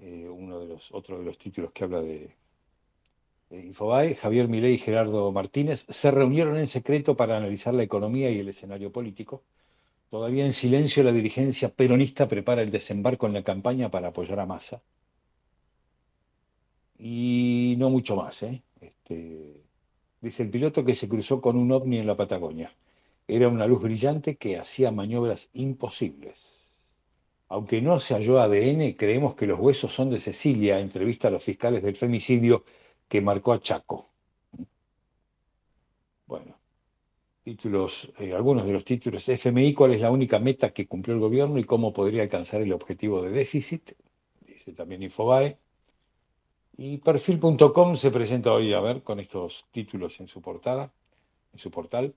eh, 0.00 0.28
uno 0.28 0.60
de 0.60 0.66
los, 0.66 0.92
otro 0.92 1.18
de 1.18 1.24
los 1.24 1.38
títulos 1.38 1.72
que 1.72 1.84
habla 1.84 2.02
de, 2.02 2.36
de 3.48 3.64
Infobae, 3.64 4.16
Javier 4.16 4.48
Milei 4.48 4.74
y 4.74 4.78
Gerardo 4.78 5.32
Martínez 5.32 5.86
se 5.88 6.10
reunieron 6.10 6.58
en 6.58 6.68
secreto 6.68 7.16
para 7.16 7.38
analizar 7.38 7.72
la 7.72 7.84
economía 7.84 8.30
y 8.30 8.38
el 8.38 8.50
escenario 8.50 8.92
político. 8.92 9.44
Todavía 10.10 10.44
en 10.44 10.52
silencio, 10.52 11.02
la 11.04 11.12
dirigencia 11.12 11.70
peronista 11.70 12.28
prepara 12.28 12.60
el 12.60 12.70
desembarco 12.70 13.26
en 13.26 13.32
la 13.32 13.42
campaña 13.42 13.90
para 13.90 14.08
apoyar 14.08 14.40
a 14.40 14.44
Massa. 14.44 14.82
Y 17.04 17.74
no 17.78 17.90
mucho 17.90 18.14
más. 18.14 18.44
¿eh? 18.44 18.62
Este, 18.80 19.60
dice 20.20 20.44
el 20.44 20.50
piloto 20.50 20.84
que 20.84 20.94
se 20.94 21.08
cruzó 21.08 21.40
con 21.40 21.56
un 21.56 21.72
ovni 21.72 21.98
en 21.98 22.06
la 22.06 22.16
Patagonia. 22.16 22.72
Era 23.26 23.48
una 23.48 23.66
luz 23.66 23.82
brillante 23.82 24.36
que 24.36 24.56
hacía 24.56 24.92
maniobras 24.92 25.48
imposibles. 25.52 26.70
Aunque 27.48 27.82
no 27.82 27.98
se 27.98 28.14
halló 28.14 28.40
ADN, 28.40 28.92
creemos 28.92 29.34
que 29.34 29.48
los 29.48 29.58
huesos 29.58 29.92
son 29.92 30.10
de 30.10 30.20
Cecilia, 30.20 30.78
entrevista 30.78 31.26
a 31.26 31.32
los 31.32 31.42
fiscales 31.42 31.82
del 31.82 31.96
femicidio 31.96 32.64
que 33.08 33.20
marcó 33.20 33.52
a 33.52 33.60
Chaco. 33.60 34.08
Bueno, 36.26 36.56
títulos, 37.42 38.12
eh, 38.20 38.32
algunos 38.32 38.64
de 38.64 38.72
los 38.74 38.84
títulos. 38.84 39.28
FMI, 39.28 39.74
¿cuál 39.74 39.92
es 39.92 40.00
la 40.00 40.12
única 40.12 40.38
meta 40.38 40.72
que 40.72 40.86
cumplió 40.86 41.16
el 41.16 41.20
gobierno 41.20 41.58
y 41.58 41.64
cómo 41.64 41.92
podría 41.92 42.22
alcanzar 42.22 42.62
el 42.62 42.72
objetivo 42.72 43.22
de 43.22 43.30
déficit? 43.30 43.92
Dice 44.46 44.72
también 44.72 45.02
Infobae. 45.02 45.58
Y 46.76 46.98
perfil.com 46.98 47.96
se 47.96 48.10
presenta 48.10 48.52
hoy, 48.52 48.72
a 48.72 48.80
ver, 48.80 49.02
con 49.02 49.20
estos 49.20 49.66
títulos 49.72 50.20
en 50.20 50.28
su 50.28 50.40
portada, 50.40 50.90
en 51.52 51.58
su 51.58 51.70
portal. 51.70 52.14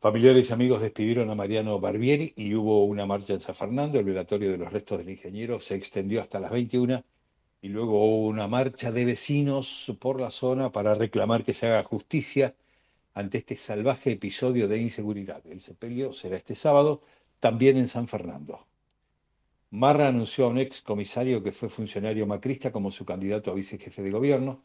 Familiares 0.00 0.48
y 0.48 0.52
amigos 0.52 0.80
despidieron 0.80 1.28
a 1.30 1.34
Mariano 1.34 1.80
Barbieri 1.80 2.32
y 2.36 2.54
hubo 2.54 2.84
una 2.84 3.06
marcha 3.06 3.32
en 3.34 3.40
San 3.40 3.56
Fernando. 3.56 3.98
El 3.98 4.04
velatorio 4.04 4.52
de 4.52 4.58
los 4.58 4.72
restos 4.72 4.98
del 4.98 5.10
ingeniero 5.10 5.58
se 5.58 5.74
extendió 5.74 6.20
hasta 6.20 6.38
las 6.38 6.52
21 6.52 7.02
y 7.60 7.68
luego 7.68 8.04
hubo 8.04 8.28
una 8.28 8.46
marcha 8.46 8.92
de 8.92 9.04
vecinos 9.04 9.92
por 9.98 10.20
la 10.20 10.30
zona 10.30 10.70
para 10.70 10.94
reclamar 10.94 11.44
que 11.44 11.54
se 11.54 11.66
haga 11.66 11.82
justicia 11.82 12.54
ante 13.14 13.38
este 13.38 13.56
salvaje 13.56 14.12
episodio 14.12 14.68
de 14.68 14.78
inseguridad. 14.78 15.44
El 15.44 15.60
sepelio 15.60 16.12
será 16.12 16.36
este 16.36 16.54
sábado, 16.54 17.02
también 17.40 17.76
en 17.76 17.88
San 17.88 18.06
Fernando. 18.06 18.67
Marra 19.70 20.08
anunció 20.08 20.44
a 20.44 20.48
un 20.48 20.58
ex 20.58 20.82
comisario 20.82 21.42
que 21.42 21.52
fue 21.52 21.68
funcionario 21.70 22.26
macrista 22.26 22.70
como 22.72 22.90
su 22.90 23.04
candidato 23.06 23.50
a 23.50 23.54
vicejefe 23.54 24.02
de 24.02 24.10
gobierno. 24.10 24.62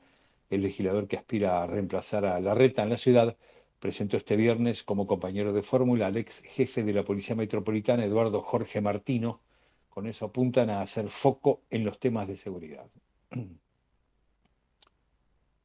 El 0.50 0.62
legislador 0.62 1.08
que 1.08 1.18
aspira 1.18 1.64
a 1.64 1.68
reemplazar 1.68 2.26
a 2.26 2.40
Larreta 2.42 2.84
en 2.84 2.90
la 2.90 2.98
ciudad 2.98 3.38
presentó 3.80 4.18
este 4.18 4.36
viernes 4.38 4.84
como 4.84 5.08
compañero 5.08 5.54
de 5.54 5.64
fórmula 5.64 6.08
al 6.08 6.18
ex 6.18 6.42
jefe 6.44 6.84
de 6.84 6.94
la 6.94 7.04
Policía 7.04 7.36
Metropolitana, 7.36 8.06
Eduardo 8.06 8.42
Jorge 8.42 8.82
Martino. 8.82 9.42
Con 9.90 10.08
eso 10.08 10.26
apuntan 10.26 10.70
a 10.70 10.82
hacer 10.82 11.10
foco 11.10 11.64
en 11.70 11.84
los 11.86 12.00
temas 12.00 12.28
de 12.28 12.38
seguridad. 12.38 12.90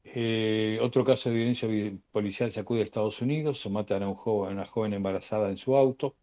Eh, 0.05 0.79
otro 0.83 1.05
caso 1.05 1.29
de 1.29 1.37
violencia 1.37 1.69
vi- 1.69 2.01
policial 2.11 2.51
se 2.51 2.61
acude 2.61 2.81
a 2.81 2.85
Estados 2.85 3.21
Unidos, 3.21 3.61
se 3.61 3.69
matan 3.71 4.03
a 4.03 4.09
una 4.09 4.67
joven 4.67 4.95
embarazada 4.95 5.51
en 5.51 5.57
su 5.59 5.77
auto. 5.77 6.17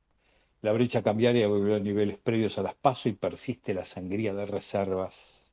La 0.61 0.71
brecha 0.71 1.03
cambiaria 1.03 1.47
volvió 1.47 1.75
a 1.75 1.79
niveles 1.79 2.17
previos 2.17 2.57
a 2.57 2.63
las 2.63 2.75
PASO 2.75 3.09
y 3.09 3.13
persiste 3.13 3.73
la 3.73 3.85
sangría 3.85 4.33
de 4.33 4.45
reservas. 4.45 5.51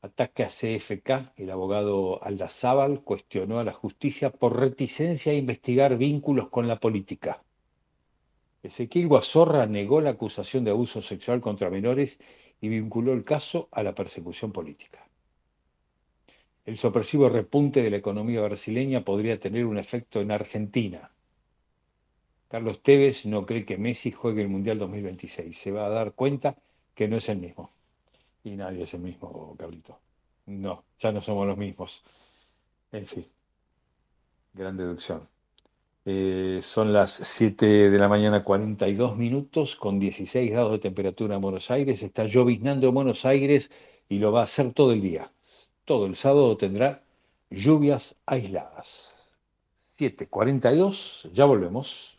Ataque 0.00 0.44
a 0.44 0.48
CFK, 0.48 1.32
el 1.36 1.50
abogado 1.50 2.22
Aldazábal 2.22 3.02
cuestionó 3.02 3.58
a 3.58 3.64
la 3.64 3.72
justicia 3.72 4.30
por 4.30 4.58
reticencia 4.58 5.32
a 5.32 5.34
investigar 5.34 5.96
vínculos 5.96 6.48
con 6.48 6.68
la 6.68 6.78
política. 6.78 7.42
Ezequiel 8.62 9.08
Guazorra 9.08 9.66
negó 9.66 10.00
la 10.00 10.10
acusación 10.10 10.64
de 10.64 10.70
abuso 10.70 11.02
sexual 11.02 11.40
contra 11.40 11.70
menores 11.70 12.18
y 12.60 12.68
vinculó 12.68 13.12
el 13.12 13.24
caso 13.24 13.68
a 13.72 13.82
la 13.82 13.94
persecución 13.94 14.52
política. 14.52 15.08
El 16.64 16.76
sorpresivo 16.76 17.28
repunte 17.28 17.82
de 17.82 17.90
la 17.90 17.96
economía 17.96 18.42
brasileña 18.42 19.04
podría 19.04 19.40
tener 19.40 19.64
un 19.64 19.78
efecto 19.78 20.20
en 20.20 20.30
Argentina. 20.30 21.10
Carlos 22.48 22.82
Tevez 22.82 23.26
no 23.26 23.44
cree 23.44 23.64
que 23.64 23.76
Messi 23.76 24.10
juegue 24.10 24.42
el 24.42 24.48
Mundial 24.48 24.78
2026. 24.78 25.56
Se 25.56 25.70
va 25.70 25.86
a 25.86 25.90
dar 25.90 26.12
cuenta 26.12 26.56
que 26.94 27.06
no 27.06 27.16
es 27.16 27.28
el 27.28 27.38
mismo. 27.38 27.70
Y 28.42 28.56
nadie 28.56 28.84
es 28.84 28.94
el 28.94 29.00
mismo, 29.00 29.54
Cabrito. 29.58 30.00
No, 30.46 30.84
ya 30.98 31.12
no 31.12 31.20
somos 31.20 31.46
los 31.46 31.58
mismos. 31.58 32.02
En 32.90 33.06
fin, 33.06 33.26
gran 34.54 34.76
deducción. 34.76 35.28
Eh, 36.06 36.60
son 36.62 36.94
las 36.94 37.12
7 37.12 37.90
de 37.90 37.98
la 37.98 38.08
mañana, 38.08 38.42
42 38.42 39.18
minutos, 39.18 39.76
con 39.76 39.98
16 39.98 40.50
grados 40.50 40.72
de 40.72 40.78
temperatura 40.78 41.34
en 41.34 41.42
Buenos 41.42 41.70
Aires. 41.70 42.02
Está 42.02 42.24
lloviznando 42.24 42.88
en 42.88 42.94
Buenos 42.94 43.26
Aires 43.26 43.70
y 44.08 44.18
lo 44.18 44.32
va 44.32 44.40
a 44.40 44.44
hacer 44.44 44.72
todo 44.72 44.92
el 44.92 45.02
día. 45.02 45.30
Todo 45.84 46.06
el 46.06 46.16
sábado 46.16 46.56
tendrá 46.56 47.04
lluvias 47.50 48.16
aisladas. 48.24 49.36
7.42, 49.98 51.30
ya 51.32 51.44
volvemos. 51.44 52.17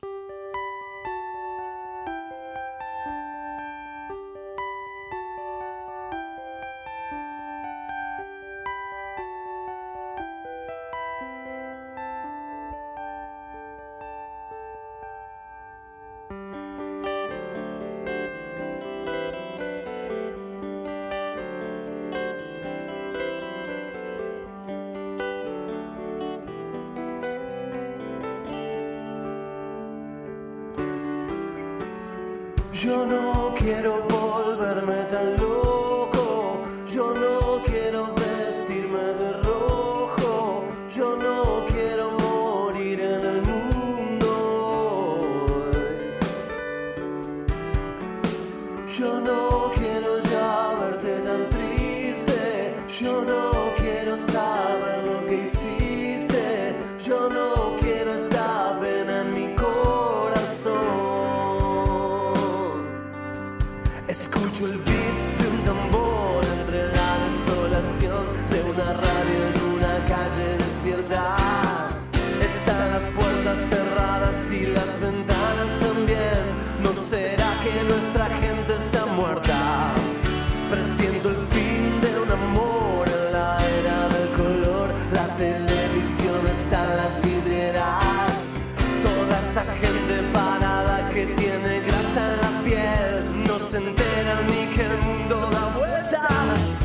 el 94.80 94.98
mundo 95.00 95.50
da 95.52 95.74
vueltas. 95.78 96.80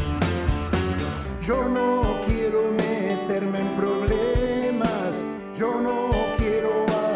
Yo 1.41 1.69
no 1.69 2.21
quiero 2.27 2.73
meterme 2.73 3.61
en 3.61 3.77
problemas, 3.77 5.25
yo 5.55 5.81
no 5.81 6.11
quiero 6.37 6.71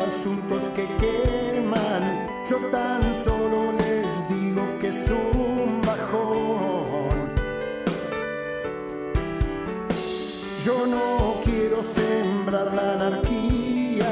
asuntos 0.06 0.68
que 0.70 0.86
queman, 1.02 2.28
yo 2.48 2.58
tan 2.70 3.14
solo 3.14 3.72
les 3.72 4.28
digo 4.28 4.66
que 4.78 4.88
es 4.88 5.10
un 5.10 5.82
bajón. 5.82 7.32
Yo 10.64 10.86
no 10.86 11.40
quiero 11.42 11.82
sembrar 11.82 12.72
la 12.74 12.92
anarquía, 12.92 14.10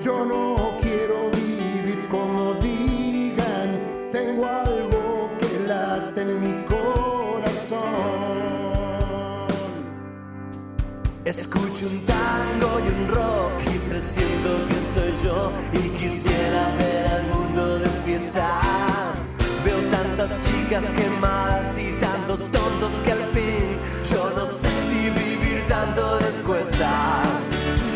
yo 0.00 0.24
no 0.24 0.76
quiero 0.80 1.30
vivir 1.30 2.06
como 2.08 2.54
digan, 2.54 4.08
tengo 4.12 4.46
algo 4.46 4.87
mi 6.34 6.64
corazón. 6.64 7.78
Escucho 11.24 11.86
un 11.86 12.00
tango 12.06 12.80
y 12.80 12.88
un 12.88 13.08
rock 13.08 13.52
y 13.74 13.78
presiento 13.90 14.66
que 14.66 14.74
soy 14.94 15.12
yo 15.24 15.52
y 15.72 15.88
quisiera 15.98 16.74
ver 16.76 17.06
al 17.06 17.26
mundo 17.28 17.78
de 17.78 17.88
fiesta. 18.04 19.12
Veo 19.64 19.80
tantas 19.90 20.30
chicas 20.46 20.84
quemadas 20.90 21.78
y 21.78 21.92
tantos 22.00 22.46
tontos 22.48 23.00
que 23.04 23.12
al 23.12 23.24
fin 23.34 23.78
yo 24.10 24.30
no 24.34 24.46
sé 24.46 24.70
si 24.88 25.10
vivir 25.10 25.64
tanto 25.68 26.18
les 26.20 26.40
cuesta. 26.40 27.22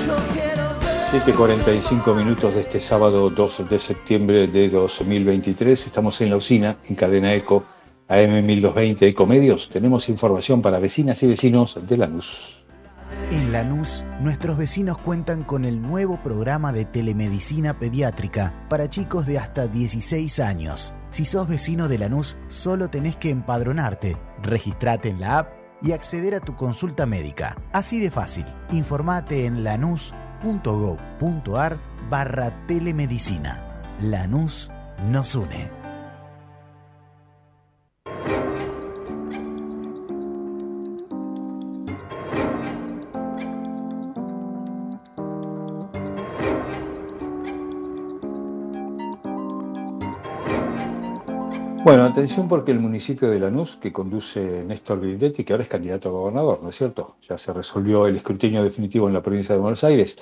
Yo 0.07 0.17
quiero 0.35 0.63
ver 0.81 1.23
7.45 1.25 2.15
minutos 2.15 2.55
de 2.55 2.61
este 2.61 2.81
sábado 2.81 3.31
2 3.31 3.69
de 3.71 3.79
septiembre 3.79 4.47
de 4.47 4.69
2023. 4.69 5.87
Estamos 5.87 6.21
en 6.21 6.31
la 6.31 6.37
usina, 6.37 6.77
en 6.89 6.97
cadena 6.97 7.33
ECO, 7.35 7.65
AM 8.09 8.45
1220 8.45 9.09
Ecomedios. 9.09 9.69
Tenemos 9.69 10.09
información 10.09 10.63
para 10.63 10.79
vecinas 10.79 11.23
y 11.23 11.27
vecinos 11.29 11.79
de 11.89 11.97
Lanús. 11.97 12.63
En 13.31 13.53
Lanús, 13.53 14.05
nuestros 14.21 14.59
vecinos 14.59 14.99
cuentan 14.99 15.43
con 15.45 15.65
el 15.65 15.81
nuevo 15.81 16.19
programa 16.23 16.73
de 16.73 16.85
telemedicina 16.85 17.79
pediátrica 17.79 18.53
para 18.69 18.91
chicos 18.91 19.27
de 19.27 19.39
hasta 19.39 19.69
16 19.69 20.41
años. 20.41 20.95
Si 21.11 21.25
sos 21.25 21.49
vecino 21.49 21.89
de 21.89 21.99
Lanús, 21.99 22.37
solo 22.49 22.89
tenés 22.89 23.17
que 23.17 23.31
empadronarte, 23.31 24.17
registrate 24.43 25.09
en 25.09 25.21
la 25.21 25.39
app 25.39 25.53
y 25.83 25.93
acceder 25.93 26.35
a 26.35 26.41
tu 26.41 26.57
consulta 26.57 27.07
médica. 27.07 27.57
Así 27.73 28.01
de 28.01 28.11
fácil. 28.11 28.45
Informate 28.71 29.47
en 29.47 29.65
lanús.gov.ar 29.65 30.13
barra 32.11 32.67
telemedicina. 32.67 33.83
Lanús 34.01 34.71
nos 35.11 35.35
une. 35.35 35.82
Bueno, 51.85 52.05
atención 52.05 52.47
porque 52.47 52.71
el 52.71 52.79
municipio 52.79 53.29
de 53.29 53.41
Lanús, 53.41 53.77
que 53.77 53.93
conduce 53.93 54.63
Néstor 54.63 55.01
Grindetti, 55.01 55.43
que 55.43 55.53
ahora 55.53 55.65
es 55.65 55.69
candidato 55.69 56.11
a 56.11 56.13
gobernador, 56.13 56.63
¿no 56.63 56.69
es 56.69 56.77
cierto? 56.77 57.17
Ya 57.29 57.37
se 57.39 57.53
resolvió 57.53 58.07
el 58.07 58.15
escrutinio 58.15 58.63
definitivo 58.63 59.09
en 59.09 59.15
la 59.15 59.21
provincia 59.21 59.53
de 59.53 59.61
Buenos 59.61 59.83
Aires 59.83 60.17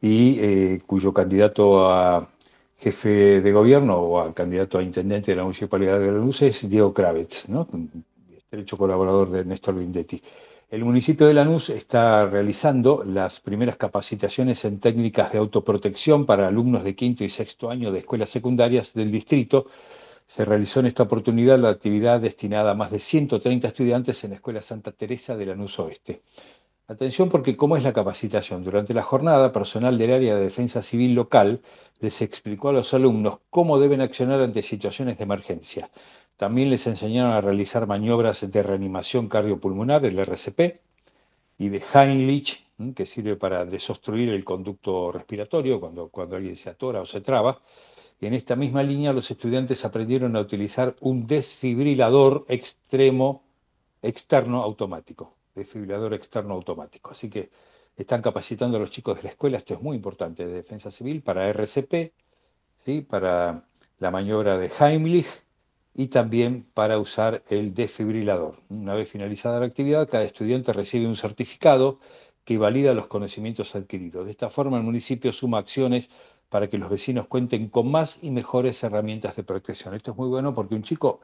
y 0.00 0.38
eh, 0.40 0.80
cuyo 0.86 1.12
candidato 1.12 1.92
a 1.92 2.30
jefe 2.78 3.42
de 3.42 3.52
gobierno 3.52 3.98
o 3.98 4.20
a 4.20 4.32
candidato 4.32 4.78
a 4.78 4.82
intendente 4.82 5.32
de 5.32 5.36
la 5.36 5.42
municipalidad 5.42 6.00
de 6.00 6.12
Lanús 6.12 6.40
es 6.40 6.66
Diego 6.66 6.94
Kravitz, 6.94 7.46
estrecho 8.34 8.78
colaborador 8.78 9.28
de 9.30 9.44
Néstor 9.44 9.74
Grindetti. 9.74 10.22
El 10.70 10.82
municipio 10.82 11.26
de 11.26 11.34
Lanús 11.34 11.68
está 11.68 12.24
realizando 12.24 13.04
las 13.04 13.38
primeras 13.38 13.76
capacitaciones 13.76 14.64
en 14.64 14.80
técnicas 14.80 15.30
de 15.32 15.38
autoprotección 15.38 16.24
para 16.24 16.48
alumnos 16.48 16.84
de 16.84 16.96
quinto 16.96 17.22
y 17.22 17.28
sexto 17.28 17.68
año 17.68 17.92
de 17.92 17.98
escuelas 17.98 18.30
secundarias 18.30 18.94
del 18.94 19.10
distrito 19.10 19.66
se 20.26 20.44
realizó 20.44 20.80
en 20.80 20.86
esta 20.86 21.02
oportunidad 21.02 21.58
la 21.58 21.70
actividad 21.70 22.20
destinada 22.20 22.72
a 22.72 22.74
más 22.74 22.90
de 22.90 22.98
130 22.98 23.68
estudiantes 23.68 24.24
en 24.24 24.30
la 24.30 24.36
Escuela 24.36 24.62
Santa 24.62 24.92
Teresa 24.92 25.36
de 25.36 25.46
Lanús 25.46 25.78
Oeste. 25.78 26.22
Atención 26.88 27.28
porque 27.28 27.56
cómo 27.56 27.76
es 27.76 27.82
la 27.82 27.92
capacitación. 27.92 28.64
Durante 28.64 28.92
la 28.92 29.02
jornada, 29.02 29.52
personal 29.52 29.96
del 29.96 30.12
área 30.12 30.34
de 30.34 30.42
defensa 30.42 30.82
civil 30.82 31.14
local 31.14 31.62
les 32.00 32.20
explicó 32.20 32.68
a 32.68 32.72
los 32.72 32.92
alumnos 32.92 33.38
cómo 33.50 33.78
deben 33.78 34.00
accionar 34.00 34.40
ante 34.40 34.62
situaciones 34.62 35.16
de 35.16 35.24
emergencia. 35.24 35.90
También 36.36 36.70
les 36.70 36.86
enseñaron 36.86 37.32
a 37.32 37.40
realizar 37.40 37.86
maniobras 37.86 38.50
de 38.50 38.62
reanimación 38.62 39.28
cardiopulmonar, 39.28 40.04
el 40.04 40.18
RCP, 40.18 40.80
y 41.58 41.68
de 41.68 41.82
Heinrich, 41.94 42.66
que 42.94 43.06
sirve 43.06 43.36
para 43.36 43.64
desobstruir 43.64 44.28
el 44.30 44.44
conducto 44.44 45.12
respiratorio 45.12 45.78
cuando, 45.78 46.08
cuando 46.08 46.36
alguien 46.36 46.56
se 46.56 46.70
atora 46.70 47.00
o 47.00 47.06
se 47.06 47.20
traba. 47.20 47.62
En 48.22 48.34
esta 48.34 48.54
misma 48.54 48.84
línea 48.84 49.12
los 49.12 49.28
estudiantes 49.32 49.84
aprendieron 49.84 50.36
a 50.36 50.40
utilizar 50.40 50.94
un 51.00 51.26
desfibrilador 51.26 52.44
extremo 52.46 53.42
externo 54.00 54.62
automático, 54.62 55.34
desfibrilador 55.56 56.14
externo 56.14 56.54
automático. 56.54 57.10
Así 57.10 57.28
que 57.28 57.50
están 57.96 58.22
capacitando 58.22 58.76
a 58.76 58.80
los 58.80 58.90
chicos 58.90 59.16
de 59.16 59.24
la 59.24 59.30
escuela, 59.30 59.58
esto 59.58 59.74
es 59.74 59.82
muy 59.82 59.96
importante, 59.96 60.46
de 60.46 60.52
defensa 60.54 60.92
civil, 60.92 61.20
para 61.22 61.48
RCP, 61.48 62.12
¿sí? 62.76 63.00
para 63.00 63.64
la 63.98 64.10
maniobra 64.12 64.56
de 64.56 64.70
Heimlich 64.78 65.26
y 65.92 66.06
también 66.06 66.64
para 66.74 67.00
usar 67.00 67.42
el 67.48 67.74
desfibrilador. 67.74 68.60
Una 68.68 68.94
vez 68.94 69.08
finalizada 69.08 69.58
la 69.58 69.66
actividad, 69.66 70.08
cada 70.08 70.22
estudiante 70.22 70.72
recibe 70.72 71.08
un 71.08 71.16
certificado 71.16 71.98
que 72.44 72.56
valida 72.56 72.94
los 72.94 73.08
conocimientos 73.08 73.74
adquiridos. 73.74 74.26
De 74.26 74.30
esta 74.30 74.48
forma, 74.48 74.76
el 74.76 74.84
municipio 74.84 75.32
suma 75.32 75.58
acciones 75.58 76.08
para 76.52 76.68
que 76.68 76.76
los 76.76 76.90
vecinos 76.90 77.28
cuenten 77.28 77.70
con 77.70 77.90
más 77.90 78.18
y 78.20 78.30
mejores 78.30 78.84
herramientas 78.84 79.34
de 79.36 79.42
protección. 79.42 79.94
Esto 79.94 80.10
es 80.10 80.18
muy 80.18 80.28
bueno 80.28 80.52
porque 80.52 80.74
un 80.74 80.82
chico 80.82 81.22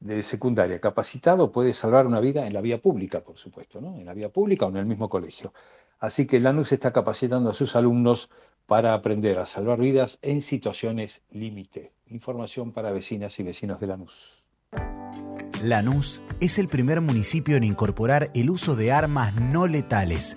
de 0.00 0.22
secundaria 0.22 0.78
capacitado 0.82 1.50
puede 1.50 1.72
salvar 1.72 2.06
una 2.06 2.20
vida 2.20 2.46
en 2.46 2.52
la 2.52 2.60
vía 2.60 2.78
pública, 2.78 3.22
por 3.22 3.38
supuesto, 3.38 3.80
¿no? 3.80 3.96
en 3.96 4.04
la 4.04 4.12
vía 4.12 4.28
pública 4.28 4.66
o 4.66 4.68
en 4.68 4.76
el 4.76 4.84
mismo 4.84 5.08
colegio. 5.08 5.54
Así 5.98 6.26
que 6.26 6.40
Lanús 6.40 6.72
está 6.72 6.92
capacitando 6.92 7.48
a 7.48 7.54
sus 7.54 7.74
alumnos 7.74 8.28
para 8.66 8.92
aprender 8.92 9.38
a 9.38 9.46
salvar 9.46 9.80
vidas 9.80 10.18
en 10.20 10.42
situaciones 10.42 11.22
límite. 11.30 11.94
Información 12.08 12.72
para 12.72 12.92
vecinas 12.92 13.40
y 13.40 13.44
vecinos 13.44 13.80
de 13.80 13.86
Lanús. 13.86 14.44
Lanús 15.62 16.20
es 16.42 16.58
el 16.58 16.68
primer 16.68 17.00
municipio 17.00 17.56
en 17.56 17.64
incorporar 17.64 18.30
el 18.34 18.50
uso 18.50 18.76
de 18.76 18.92
armas 18.92 19.34
no 19.36 19.66
letales 19.66 20.36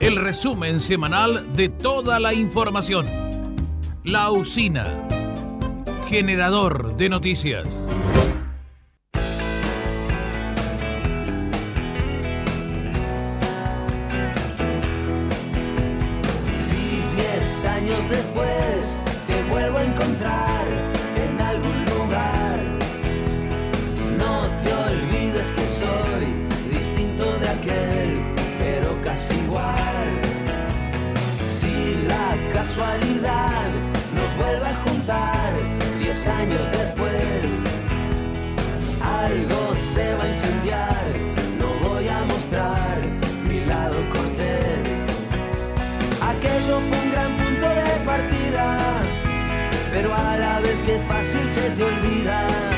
El 0.00 0.14
resumen 0.14 0.78
semanal 0.78 1.56
de 1.56 1.68
toda 1.68 2.20
la 2.20 2.32
información. 2.32 3.06
La 4.04 4.30
usina. 4.30 4.86
Generador 6.08 6.96
de 6.96 7.08
noticias. 7.08 7.66
Años 36.38 36.70
después, 36.70 37.46
algo 39.02 39.60
se 39.94 40.14
va 40.14 40.24
a 40.24 40.28
incendiar, 40.28 41.04
no 41.58 41.88
voy 41.88 42.06
a 42.08 42.24
mostrar 42.24 42.96
mi 43.48 43.60
lado 43.64 43.96
cortés. 44.12 44.86
Aquello 46.32 46.76
fue 46.86 46.98
un 47.04 47.10
gran 47.10 47.32
punto 47.36 47.68
de 47.80 47.90
partida, 48.04 48.66
pero 49.92 50.14
a 50.14 50.36
la 50.36 50.60
vez 50.60 50.80
que 50.82 50.98
fácil 51.08 51.50
se 51.50 51.70
te 51.70 51.82
olvida. 51.82 52.77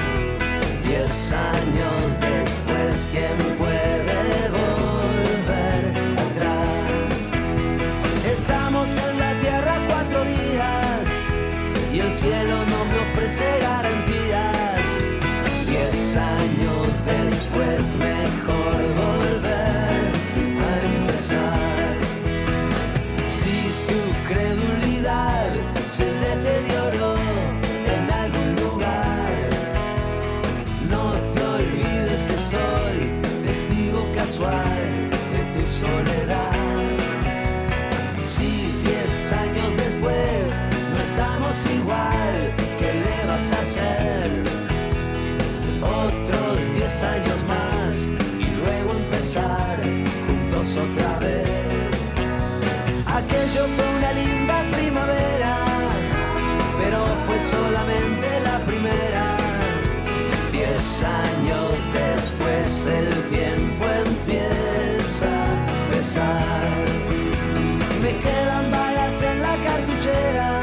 quedan 68.21 68.71
balas 68.71 69.23
en 69.23 69.43
la 69.43 69.57
cartuchera, 69.57 70.61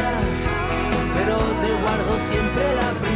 pero 1.16 1.38
te 1.62 1.70
guardo 1.82 2.20
siempre 2.28 2.64
la 2.76 3.07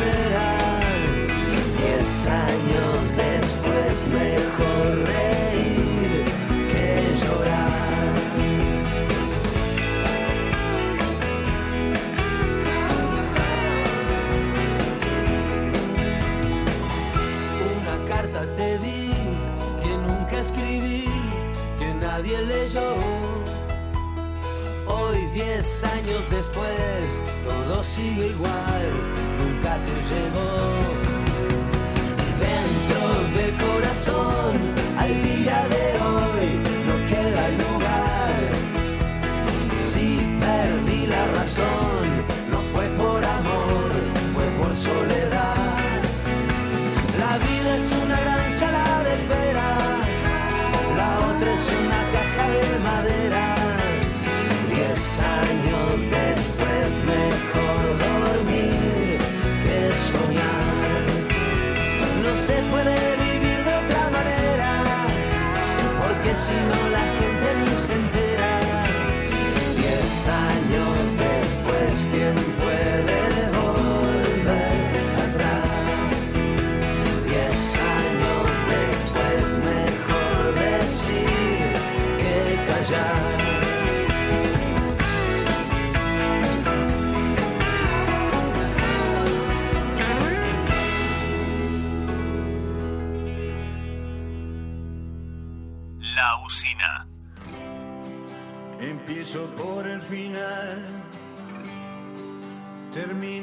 años 26.04 26.24
después 26.30 27.24
todo 27.44 27.84
sigue 27.84 28.28
igual, 28.28 28.92
nunca 29.40 29.78
te 29.86 29.96
llegó. 30.10 30.52
Dentro 32.48 33.04
del 33.38 33.52
corazón, 33.66 34.52
al 34.98 35.22
día 35.24 35.68
de 35.70 35.81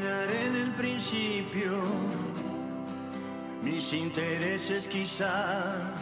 en 0.09 0.57
el 0.57 0.71
principio. 0.73 1.73
Mis 3.63 3.93
intereses 3.93 4.87
quizá 4.89 5.93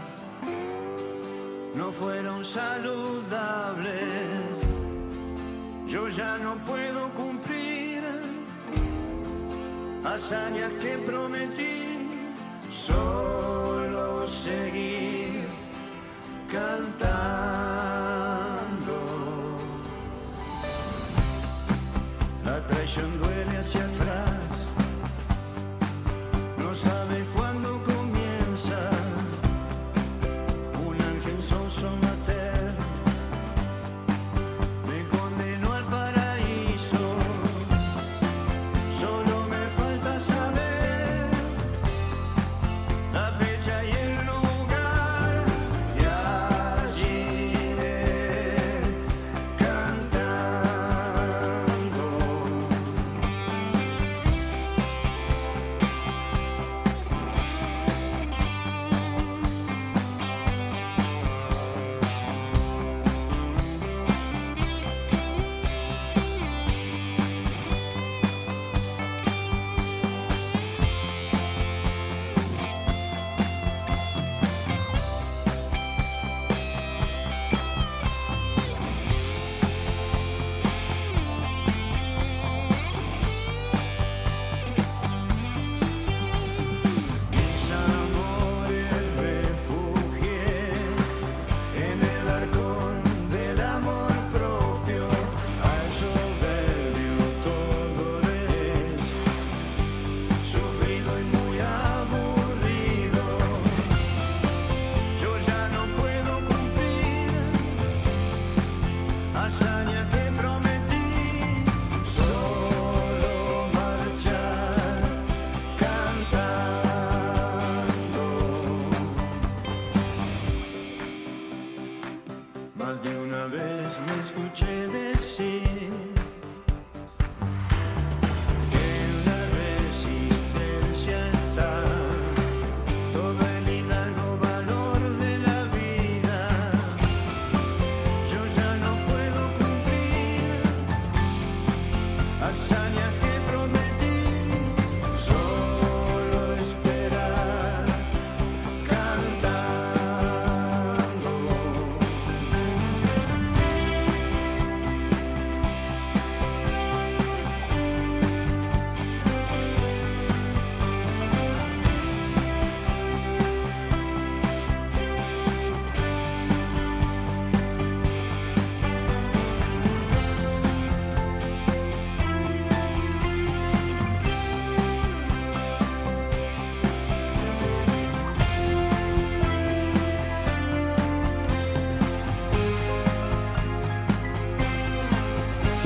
no 1.75 1.91
fueron 1.91 2.45
saludables. 2.45 3.93
Yo 5.87 6.09
ya 6.09 6.39
no 6.39 6.57
puedo 6.65 7.11
cumplir 7.15 8.03
hazañas 10.05 10.73
que 10.83 10.99
prometí. 10.99 11.76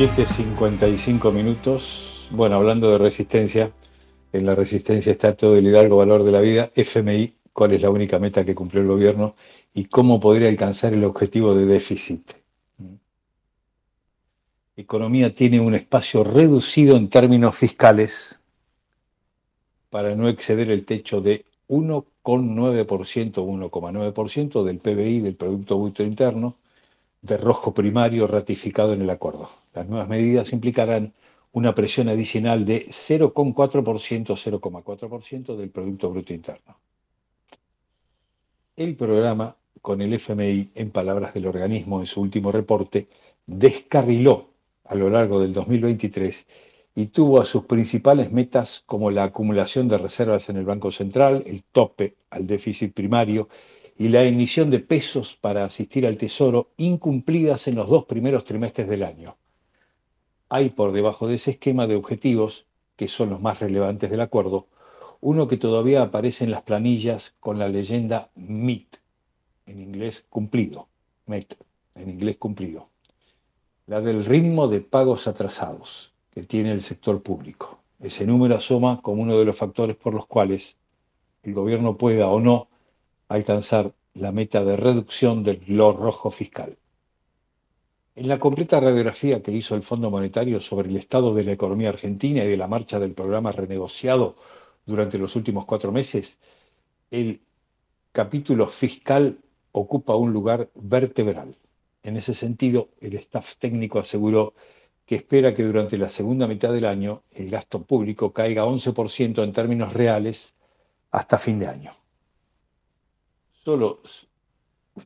7.55 0.00 1.30
minutos. 1.30 2.26
Bueno, 2.30 2.56
hablando 2.56 2.90
de 2.90 2.96
resistencia, 2.96 3.70
en 4.32 4.46
la 4.46 4.54
resistencia 4.54 5.12
está 5.12 5.36
todo 5.36 5.58
el 5.58 5.66
hidalgo 5.66 5.98
valor 5.98 6.24
de 6.24 6.32
la 6.32 6.40
vida. 6.40 6.70
FMI, 6.74 7.34
¿cuál 7.52 7.74
es 7.74 7.82
la 7.82 7.90
única 7.90 8.18
meta 8.18 8.42
que 8.42 8.54
cumplió 8.54 8.80
el 8.80 8.88
gobierno? 8.88 9.34
¿Y 9.74 9.84
cómo 9.84 10.18
podría 10.18 10.48
alcanzar 10.48 10.94
el 10.94 11.04
objetivo 11.04 11.54
de 11.54 11.66
déficit? 11.66 12.32
Economía 14.74 15.34
tiene 15.34 15.60
un 15.60 15.74
espacio 15.74 16.24
reducido 16.24 16.96
en 16.96 17.10
términos 17.10 17.54
fiscales 17.54 18.40
para 19.90 20.14
no 20.14 20.30
exceder 20.30 20.70
el 20.70 20.86
techo 20.86 21.20
de 21.20 21.44
1,9%, 21.68 22.86
1,9% 23.34 24.64
del 24.64 24.78
PBI, 24.78 25.20
del 25.20 25.34
Producto 25.34 25.78
Bruto 25.78 26.02
Interno, 26.02 26.54
de 27.20 27.36
rojo 27.36 27.74
primario 27.74 28.26
ratificado 28.26 28.94
en 28.94 29.02
el 29.02 29.10
acuerdo. 29.10 29.59
Las 29.72 29.88
nuevas 29.88 30.08
medidas 30.08 30.52
implicarán 30.52 31.14
una 31.52 31.74
presión 31.74 32.08
adicional 32.08 32.64
de 32.64 32.86
0,4%, 32.86 34.36
0,4% 34.36 35.56
del 35.56 35.70
Producto 35.70 36.10
Bruto 36.10 36.32
Interno. 36.32 36.78
El 38.76 38.96
programa, 38.96 39.56
con 39.82 40.00
el 40.00 40.14
FMI, 40.14 40.70
en 40.74 40.90
palabras 40.90 41.34
del 41.34 41.46
organismo 41.46 42.00
en 42.00 42.06
su 42.06 42.20
último 42.20 42.52
reporte, 42.52 43.08
descarriló 43.46 44.50
a 44.84 44.94
lo 44.94 45.10
largo 45.10 45.40
del 45.40 45.52
2023 45.52 46.46
y 46.94 47.06
tuvo 47.06 47.40
a 47.40 47.44
sus 47.44 47.64
principales 47.64 48.32
metas 48.32 48.82
como 48.86 49.10
la 49.10 49.24
acumulación 49.24 49.88
de 49.88 49.98
reservas 49.98 50.48
en 50.48 50.56
el 50.56 50.64
Banco 50.64 50.90
Central, 50.90 51.42
el 51.46 51.62
tope 51.62 52.16
al 52.30 52.46
déficit 52.46 52.92
primario 52.92 53.48
y 53.98 54.08
la 54.08 54.24
emisión 54.24 54.70
de 54.70 54.80
pesos 54.80 55.36
para 55.40 55.64
asistir 55.64 56.06
al 56.06 56.16
Tesoro 56.16 56.70
incumplidas 56.76 57.68
en 57.68 57.76
los 57.76 57.88
dos 57.88 58.06
primeros 58.06 58.44
trimestres 58.44 58.88
del 58.88 59.02
año. 59.02 59.36
Hay 60.52 60.70
por 60.70 60.90
debajo 60.90 61.28
de 61.28 61.36
ese 61.36 61.52
esquema 61.52 61.86
de 61.86 61.94
objetivos, 61.94 62.66
que 62.96 63.06
son 63.06 63.30
los 63.30 63.40
más 63.40 63.60
relevantes 63.60 64.10
del 64.10 64.20
acuerdo, 64.20 64.66
uno 65.20 65.46
que 65.46 65.56
todavía 65.56 66.02
aparece 66.02 66.42
en 66.42 66.50
las 66.50 66.62
planillas 66.62 67.36
con 67.38 67.58
la 67.60 67.68
leyenda 67.68 68.30
MIT, 68.34 68.96
en 69.66 69.80
inglés 69.80 70.26
cumplido, 70.28 70.88
MET, 71.26 71.56
en 71.94 72.10
inglés 72.10 72.36
cumplido, 72.36 72.88
la 73.86 74.00
del 74.00 74.24
ritmo 74.24 74.66
de 74.66 74.80
pagos 74.80 75.28
atrasados 75.28 76.14
que 76.32 76.42
tiene 76.42 76.72
el 76.72 76.82
sector 76.82 77.22
público. 77.22 77.78
Ese 78.00 78.26
número 78.26 78.56
asoma 78.56 79.00
como 79.02 79.22
uno 79.22 79.38
de 79.38 79.44
los 79.44 79.56
factores 79.56 79.94
por 79.94 80.14
los 80.14 80.26
cuales 80.26 80.78
el 81.44 81.54
gobierno 81.54 81.96
pueda 81.96 82.26
o 82.28 82.40
no 82.40 82.68
alcanzar 83.28 83.92
la 84.14 84.32
meta 84.32 84.64
de 84.64 84.76
reducción 84.76 85.44
del 85.44 85.62
lo 85.68 85.92
rojo 85.92 86.32
fiscal. 86.32 86.76
En 88.14 88.28
la 88.28 88.38
completa 88.38 88.80
radiografía 88.80 89.42
que 89.42 89.52
hizo 89.52 89.74
el 89.74 89.82
Fondo 89.82 90.10
Monetario 90.10 90.60
sobre 90.60 90.88
el 90.88 90.96
estado 90.96 91.34
de 91.34 91.44
la 91.44 91.52
economía 91.52 91.90
argentina 91.90 92.44
y 92.44 92.48
de 92.48 92.56
la 92.56 92.68
marcha 92.68 92.98
del 92.98 93.12
programa 93.12 93.52
renegociado 93.52 94.36
durante 94.86 95.18
los 95.18 95.36
últimos 95.36 95.64
cuatro 95.64 95.92
meses, 95.92 96.38
el 97.10 97.40
capítulo 98.12 98.68
fiscal 98.68 99.38
ocupa 99.72 100.16
un 100.16 100.32
lugar 100.32 100.70
vertebral. 100.74 101.56
En 102.02 102.16
ese 102.16 102.34
sentido, 102.34 102.88
el 103.00 103.14
staff 103.14 103.56
técnico 103.56 103.98
aseguró 103.98 104.54
que 105.06 105.16
espera 105.16 105.54
que 105.54 105.62
durante 105.62 105.98
la 105.98 106.08
segunda 106.08 106.46
mitad 106.46 106.72
del 106.72 106.86
año 106.86 107.22
el 107.32 107.50
gasto 107.50 107.82
público 107.82 108.32
caiga 108.32 108.64
11% 108.64 109.44
en 109.44 109.52
términos 109.52 109.92
reales 109.92 110.54
hasta 111.10 111.38
fin 111.38 111.58
de 111.58 111.68
año 111.68 111.92
solo 113.64 114.00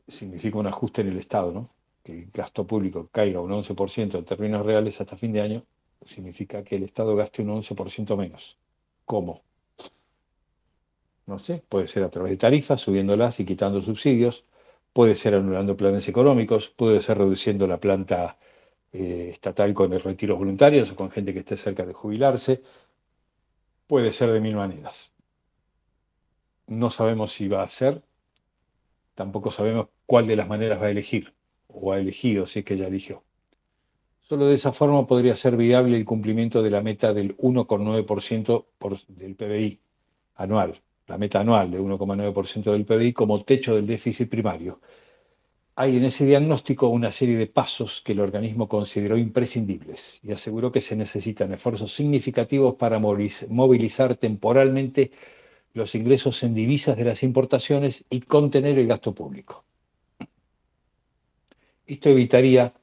significa 0.07 0.57
un 0.57 0.67
ajuste 0.67 1.01
en 1.01 1.09
el 1.09 1.17
Estado, 1.17 1.51
¿no? 1.51 1.74
Que 2.05 2.13
el 2.13 2.31
gasto 2.31 2.65
público 2.65 3.09
caiga 3.11 3.41
un 3.41 3.51
11% 3.51 4.17
en 4.17 4.25
términos 4.25 4.65
reales 4.65 5.01
hasta 5.01 5.17
fin 5.17 5.33
de 5.33 5.41
año, 5.41 5.65
significa 6.05 6.63
que 6.63 6.75
el 6.75 6.83
Estado 6.83 7.15
gaste 7.15 7.41
un 7.41 7.49
11% 7.49 8.15
menos. 8.15 8.57
¿Cómo? 9.05 9.41
No 11.25 11.39
sé, 11.39 11.63
puede 11.67 11.87
ser 11.87 12.03
a 12.03 12.09
través 12.09 12.31
de 12.31 12.37
tarifas, 12.37 12.81
subiéndolas 12.81 13.39
y 13.39 13.45
quitando 13.45 13.81
subsidios, 13.81 14.45
puede 14.93 15.15
ser 15.15 15.33
anulando 15.33 15.75
planes 15.75 16.07
económicos, 16.07 16.69
puede 16.69 17.01
ser 17.01 17.17
reduciendo 17.17 17.67
la 17.67 17.79
planta 17.79 18.37
eh, 18.93 19.29
estatal 19.31 19.73
con 19.73 19.91
retiros 19.91 20.37
voluntarios 20.37 20.91
o 20.91 20.95
con 20.95 21.09
gente 21.11 21.33
que 21.33 21.39
esté 21.39 21.57
cerca 21.57 21.85
de 21.85 21.93
jubilarse, 21.93 22.61
puede 23.87 24.11
ser 24.11 24.29
de 24.31 24.39
mil 24.39 24.55
maneras. 24.55 25.11
No 26.67 26.91
sabemos 26.91 27.33
si 27.33 27.47
va 27.47 27.63
a 27.63 27.69
ser 27.69 28.03
tampoco 29.15 29.51
sabemos 29.51 29.87
cuál 30.05 30.27
de 30.27 30.35
las 30.35 30.47
maneras 30.47 30.79
va 30.81 30.87
a 30.87 30.91
elegir, 30.91 31.33
o 31.67 31.93
ha 31.93 31.99
elegido 31.99 32.45
si 32.47 32.59
es 32.59 32.65
que 32.65 32.77
ya 32.77 32.87
eligió. 32.87 33.23
Solo 34.21 34.47
de 34.47 34.55
esa 34.55 34.71
forma 34.71 35.05
podría 35.05 35.35
ser 35.37 35.55
viable 35.55 35.97
el 35.97 36.05
cumplimiento 36.05 36.63
de 36.63 36.71
la 36.71 36.81
meta 36.81 37.13
del 37.13 37.37
1,9% 37.37 38.65
del 39.09 39.35
PBI 39.35 39.79
anual, 40.35 40.81
la 41.05 41.17
meta 41.19 41.41
anual 41.41 41.69
de 41.69 41.79
1,9% 41.79 42.71
del 42.71 42.85
PBI 42.85 43.13
como 43.13 43.43
techo 43.43 43.75
del 43.75 43.85
déficit 43.85 44.27
primario. 44.27 44.79
Hay 45.75 45.97
en 45.97 46.05
ese 46.05 46.25
diagnóstico 46.25 46.87
una 46.87 47.11
serie 47.11 47.37
de 47.37 47.47
pasos 47.47 48.01
que 48.03 48.13
el 48.13 48.21
organismo 48.21 48.67
consideró 48.67 49.17
imprescindibles 49.17 50.19
y 50.23 50.31
aseguró 50.31 50.71
que 50.71 50.81
se 50.81 50.95
necesitan 50.95 51.53
esfuerzos 51.53 51.93
significativos 51.93 52.75
para 52.75 52.97
movilizar 52.97 54.15
temporalmente 54.15 55.11
los 55.73 55.93
ingresos 55.93 56.41
en 56.43 56.55
divisas 56.55 56.95
de 56.97 57.03
las 57.03 57.21
importaciones 57.23 58.05
y 58.09 58.21
contener 58.21 58.79
el 58.79 58.87
gasto 58.87 59.13
público. 59.13 59.65
Esto 61.87 62.09
evitaría 62.09 62.73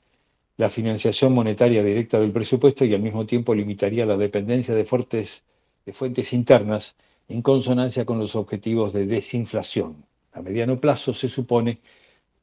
la 0.56 0.70
financiación 0.70 1.32
monetaria 1.34 1.82
directa 1.82 2.20
del 2.20 2.30
presupuesto 2.30 2.84
y 2.84 2.94
al 2.94 3.00
mismo 3.00 3.26
tiempo 3.26 3.54
limitaría 3.54 4.06
la 4.06 4.16
dependencia 4.16 4.74
de, 4.74 4.84
fuentes 4.84 6.32
internas 6.32 6.96
en 7.28 7.42
consonancia 7.42 8.04
con 8.04 8.18
los 8.18 8.36
objetivos 8.36 8.92
de 8.92 9.06
desinflación. 9.06 10.04
A 10.32 10.40
mediano 10.40 10.78
plazo 10.80 11.14
se 11.14 11.28
supone 11.28 11.80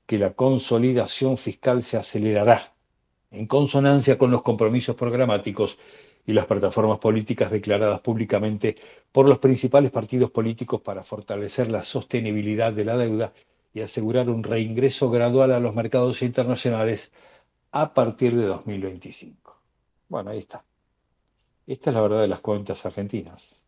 que 0.06 0.18
la 0.18 0.34
consolidación 0.34 1.38
fiscal 1.38 1.82
se 1.84 1.98
acelerará 1.98 2.74
en 3.32 3.46
consonancia 3.46 4.18
con 4.18 4.32
los 4.32 4.42
compromisos 4.42 4.96
programáticos 4.96 5.78
y 6.26 6.34
las 6.34 6.46
plataformas 6.46 6.98
políticas 6.98 7.52
declaradas 7.52 8.02
públicamente 8.02 8.76
por 9.12 9.28
los 9.28 9.40
principales 9.40 9.92
partidos 9.92 10.32
políticos 10.32 10.82
para 10.82 11.04
fortalecer 11.04 11.72
la 11.72 11.84
sostenibilidad 11.84 12.74
de 12.74 12.86
la 12.86 12.98
deuda 12.98 13.34
y 13.74 13.82
asegurar 13.82 14.30
un 14.30 14.44
reingreso 14.44 15.10
gradual 15.10 15.52
a 15.52 15.60
los 15.60 15.76
mercados 15.76 16.22
internacionales 16.22 17.12
a 17.72 17.94
partir 17.94 18.36
de 18.36 18.46
2025. 18.46 19.62
Bueno, 20.08 20.32
ahí 20.32 20.40
está. 20.40 20.66
Esta 21.68 21.92
es 21.92 21.94
la 21.94 22.02
verdad 22.02 22.22
de 22.22 22.28
las 22.28 22.42
cuentas 22.42 22.86
argentinas. 22.86 23.66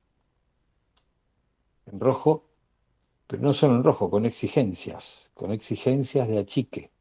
En 1.85 1.99
rojo, 1.99 2.49
pero 3.27 3.43
no 3.43 3.53
solo 3.53 3.75
en 3.75 3.83
rojo, 3.83 4.09
con 4.09 4.25
exigencias, 4.25 5.29
con 5.33 5.51
exigencias 5.51 6.27
de 6.27 6.39
achique. 6.39 6.91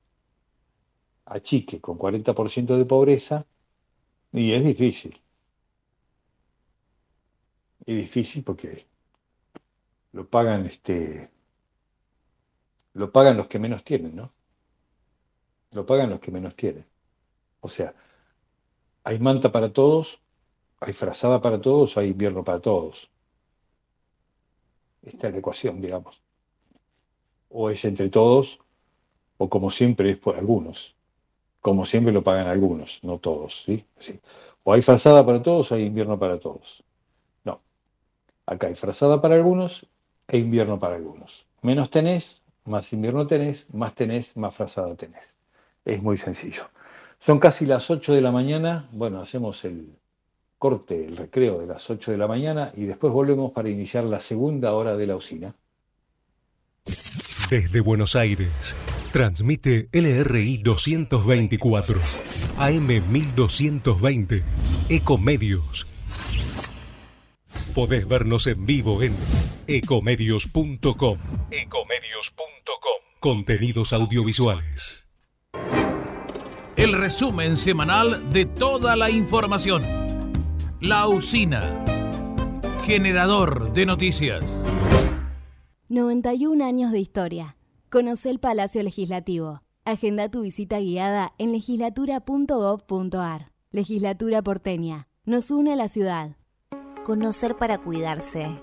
Achique 1.25 1.81
con 1.81 1.99
40% 1.99 2.77
de 2.77 2.85
pobreza 2.85 3.47
y 4.33 4.53
es 4.53 4.63
difícil. 4.63 5.21
Es 7.87 7.97
difícil 7.97 8.45
porque 8.45 8.87
lo 10.13 10.29
pagan 10.29 10.67
este 10.67 11.31
lo 12.95 13.13
pagan 13.13 13.37
los 13.37 13.47
que 13.49 13.59
menos 13.59 13.85
tienen, 13.85 14.17
¿no? 14.17 14.33
Lo 15.73 15.87
pagan 15.87 16.11
los 16.11 16.21
que 16.21 16.31
menos 16.31 16.57
tienen. 16.57 16.87
O 17.61 17.69
sea, 17.69 17.95
hay 19.05 19.19
manta 19.19 19.53
para 19.53 19.73
todos, 19.73 20.21
hay 20.81 20.93
frazada 20.93 21.41
para 21.41 21.61
todos, 21.61 21.97
hay 21.97 22.09
invierno 22.09 22.45
para 22.45 22.61
todos. 22.61 23.11
Esta 25.03 25.29
es 25.29 25.33
la 25.33 25.39
ecuación, 25.39 25.81
digamos. 25.81 26.23
O 27.49 27.71
es 27.71 27.85
entre 27.85 28.09
todos, 28.09 28.59
o 29.39 29.49
como 29.49 29.71
siempre 29.71 30.11
es 30.11 30.17
por 30.17 30.37
algunos. 30.37 30.97
Como 31.61 31.85
siempre 31.87 32.13
lo 32.13 32.25
pagan 32.25 32.47
algunos, 32.47 33.01
no 33.03 33.19
todos, 33.19 33.63
¿sí? 33.65 33.85
¿sí? 33.99 34.19
O 34.65 34.73
hay 34.73 34.83
frazada 34.83 35.25
para 35.25 35.43
todos, 35.43 35.73
hay 35.73 35.85
invierno 35.85 36.19
para 36.19 36.41
todos. 36.41 36.83
Acá 38.51 38.67
hay 38.67 38.75
frazada 38.75 39.21
para 39.23 39.37
algunos 39.37 39.87
e 40.27 40.37
invierno 40.39 40.81
para 40.81 40.97
algunos. 40.97 41.47
Menos 41.63 41.89
tenés, 41.89 42.40
más 42.71 42.93
invierno 42.93 43.27
tenés, 43.27 43.67
más 43.75 43.95
tenés, 43.95 44.37
más 44.37 44.55
frazada 44.55 44.95
tenés. 44.95 45.35
Es 45.85 46.03
muy 46.03 46.17
sencillo. 46.17 46.65
Son 47.19 47.39
casi 47.39 47.67
las 47.67 47.91
8 47.91 48.15
de 48.15 48.23
la 48.23 48.33
mañana. 48.33 48.89
Bueno, 48.93 49.21
hacemos 49.21 49.65
el 49.65 49.99
corte, 50.59 51.05
el 51.05 51.17
recreo 51.17 51.59
de 51.59 51.67
las 51.67 51.91
8 51.91 52.13
de 52.13 52.19
la 52.19 52.27
mañana 52.27 52.73
y 52.75 52.85
después 52.85 53.13
volvemos 53.13 53.53
para 53.53 53.69
iniciar 53.69 54.05
la 54.05 54.21
segunda 54.21 54.73
hora 54.73 54.97
de 54.97 55.07
la 55.07 55.17
usina. 55.17 55.55
Desde 57.51 57.81
Buenos 57.81 58.17
Aires, 58.17 58.77
transmite 59.13 59.89
LRI 59.93 60.59
224, 60.59 62.01
AM 62.59 62.87
1220, 63.11 64.45
Ecomedios 64.89 65.87
Podés 67.75 68.07
vernos 68.07 68.47
en 68.47 68.67
vivo 68.67 69.03
en 69.03 69.15
ecomedios.com. 69.67 71.19
Ecomedios.com. 71.51 72.10
Contenidos 73.21 73.93
audiovisuales. 73.93 75.07
el 76.77 76.95
resumen 76.95 77.59
semanal 77.59 78.33
de 78.33 78.47
toda 78.47 78.97
la 78.97 79.11
información. 79.11 79.83
La 80.81 81.07
usina, 81.07 81.85
generador 82.85 83.75
de 83.75 83.85
noticias. 83.85 84.43
91 85.91 86.65
años 86.65 86.93
de 86.93 87.01
historia. 87.01 87.59
Conoce 87.91 88.31
el 88.31 88.39
Palacio 88.39 88.83
Legislativo. 88.83 89.61
Agenda 89.85 90.31
tu 90.31 90.41
visita 90.41 90.81
guiada 90.81 91.35
en 91.37 91.53
legislatura.gov.ar. 91.53 93.53
Legislatura 93.71 94.41
porteña. 94.41 95.09
Nos 95.27 95.51
une 95.51 95.75
a 95.75 95.77
la 95.77 95.89
ciudad. 95.89 96.39
Conocer 97.05 97.59
para 97.59 97.77
cuidarse. 97.77 98.63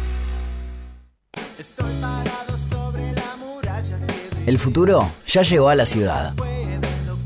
El 4.45 4.57
futuro 4.57 5.11
ya 5.27 5.43
llegó 5.43 5.69
a 5.69 5.75
la 5.75 5.85
ciudad. 5.85 6.33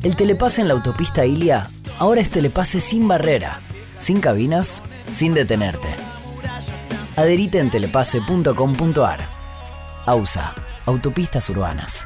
El 0.03 0.15
telepase 0.15 0.61
en 0.61 0.67
la 0.67 0.73
autopista 0.73 1.25
Ilia 1.25 1.67
ahora 1.99 2.21
es 2.21 2.29
telepase 2.29 2.81
sin 2.81 3.07
barrera, 3.07 3.59
sin 3.97 4.19
cabinas, 4.19 4.81
sin 5.09 5.33
detenerte. 5.33 5.87
Adherite 7.15 7.59
en 7.59 7.69
telepase.com.ar. 7.69 9.29
AUSA, 10.05 10.53
Autopistas 10.85 11.49
Urbanas. 11.49 12.05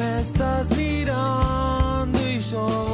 Me 0.00 0.20
estás 0.20 0.74
mirando 0.76 2.18
y 2.26 2.40
yo 2.40 2.89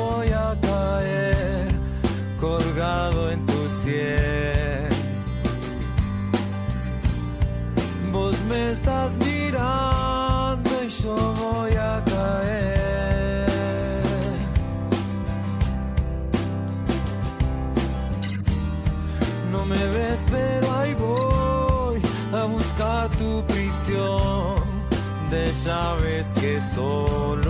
llaves 26.74 27.45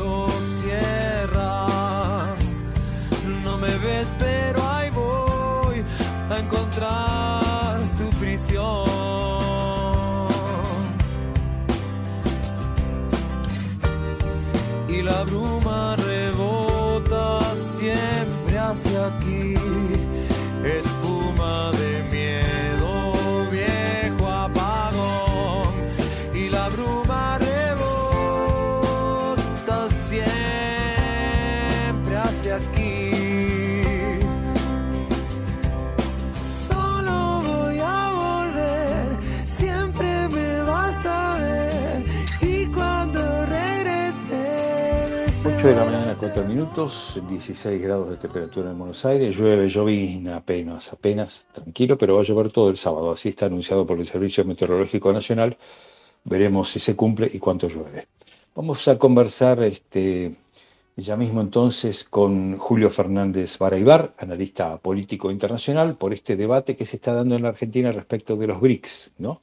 8 45.57 45.69
de 45.69 45.75
la 45.75 45.85
mañana, 45.87 46.17
4 46.19 46.45
minutos, 46.45 47.19
16 47.31 47.81
grados 47.81 48.11
de 48.11 48.19
temperatura 48.19 48.71
en 48.71 48.79
Buenos 48.79 49.03
Aires, 49.07 49.35
llueve, 49.35 49.71
llovizna 49.71 50.37
apenas, 50.37 50.93
apenas, 50.93 51.47
tranquilo, 51.51 51.97
pero 51.97 52.17
va 52.17 52.21
a 52.21 52.25
llover 52.25 52.51
todo 52.51 52.69
el 52.69 52.77
sábado, 52.77 53.11
así 53.11 53.31
está 53.31 53.47
anunciado 53.47 53.87
por 53.87 53.99
el 53.99 54.07
Servicio 54.07 54.45
Meteorológico 54.45 55.11
Nacional. 55.15 55.57
Veremos 56.25 56.69
si 56.69 56.79
se 56.79 56.95
cumple 56.95 57.31
y 57.33 57.39
cuánto 57.39 57.69
llueve. 57.69 58.07
Vamos 58.55 58.87
a 58.87 58.99
conversar 58.99 59.63
este, 59.63 60.35
ya 60.95 61.17
mismo 61.17 61.41
entonces 61.41 62.05
con 62.05 62.59
Julio 62.59 62.91
Fernández 62.91 63.57
Baraibar, 63.57 64.13
analista 64.19 64.77
político 64.77 65.31
internacional, 65.31 65.97
por 65.97 66.13
este 66.13 66.37
debate 66.37 66.77
que 66.77 66.85
se 66.85 66.97
está 66.97 67.15
dando 67.15 67.35
en 67.35 67.45
la 67.45 67.49
Argentina 67.49 67.91
respecto 67.93 68.37
de 68.37 68.47
los 68.47 68.61
BRICS, 68.61 69.13
¿no? 69.17 69.41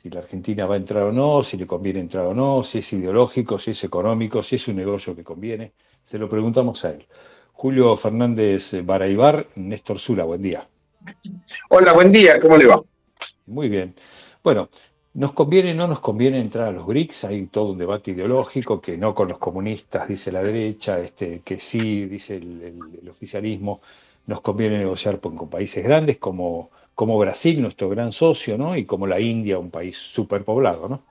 Si 0.00 0.08
la 0.10 0.20
Argentina 0.20 0.64
va 0.64 0.74
a 0.74 0.76
entrar 0.76 1.02
o 1.02 1.12
no, 1.12 1.42
si 1.42 1.56
le 1.56 1.66
conviene 1.66 1.98
entrar 1.98 2.24
o 2.26 2.32
no, 2.32 2.62
si 2.62 2.78
es 2.78 2.92
ideológico, 2.92 3.58
si 3.58 3.72
es 3.72 3.82
económico, 3.82 4.44
si 4.44 4.54
es 4.54 4.68
un 4.68 4.76
negocio 4.76 5.16
que 5.16 5.24
conviene. 5.24 5.72
Se 6.04 6.18
lo 6.18 6.28
preguntamos 6.28 6.84
a 6.84 6.90
él. 6.90 7.04
Julio 7.52 7.96
Fernández 7.96 8.76
Baraibar, 8.84 9.48
Néstor 9.56 9.98
Zula, 9.98 10.22
buen 10.22 10.40
día. 10.40 10.68
Hola, 11.70 11.92
buen 11.94 12.12
día, 12.12 12.40
¿cómo 12.40 12.56
le 12.56 12.66
va? 12.66 12.80
Muy 13.46 13.68
bien. 13.68 13.92
Bueno, 14.44 14.68
¿nos 15.14 15.32
conviene 15.32 15.72
o 15.72 15.74
no 15.74 15.88
nos 15.88 15.98
conviene 15.98 16.38
entrar 16.38 16.68
a 16.68 16.72
los 16.72 16.86
BRICS? 16.86 17.24
Hay 17.24 17.46
todo 17.46 17.72
un 17.72 17.78
debate 17.78 18.12
ideológico 18.12 18.80
que 18.80 18.96
no 18.96 19.12
con 19.16 19.26
los 19.26 19.38
comunistas, 19.38 20.06
dice 20.06 20.30
la 20.30 20.44
derecha, 20.44 21.00
este, 21.00 21.40
que 21.44 21.56
sí, 21.56 22.06
dice 22.06 22.36
el, 22.36 22.62
el- 22.62 22.98
el 23.02 23.08
oficialismo. 23.08 23.80
Nos 24.26 24.42
conviene 24.42 24.78
negociar 24.78 25.18
con, 25.18 25.34
con 25.36 25.50
países 25.50 25.82
grandes 25.82 26.18
como, 26.18 26.70
como 26.98 27.16
Brasil, 27.16 27.62
nuestro 27.62 27.88
gran 27.88 28.10
socio, 28.10 28.58
¿no? 28.58 28.76
Y 28.76 28.84
como 28.84 29.06
la 29.06 29.20
India, 29.20 29.56
un 29.56 29.70
país 29.70 29.96
superpoblado, 29.96 30.88
¿no? 30.88 31.02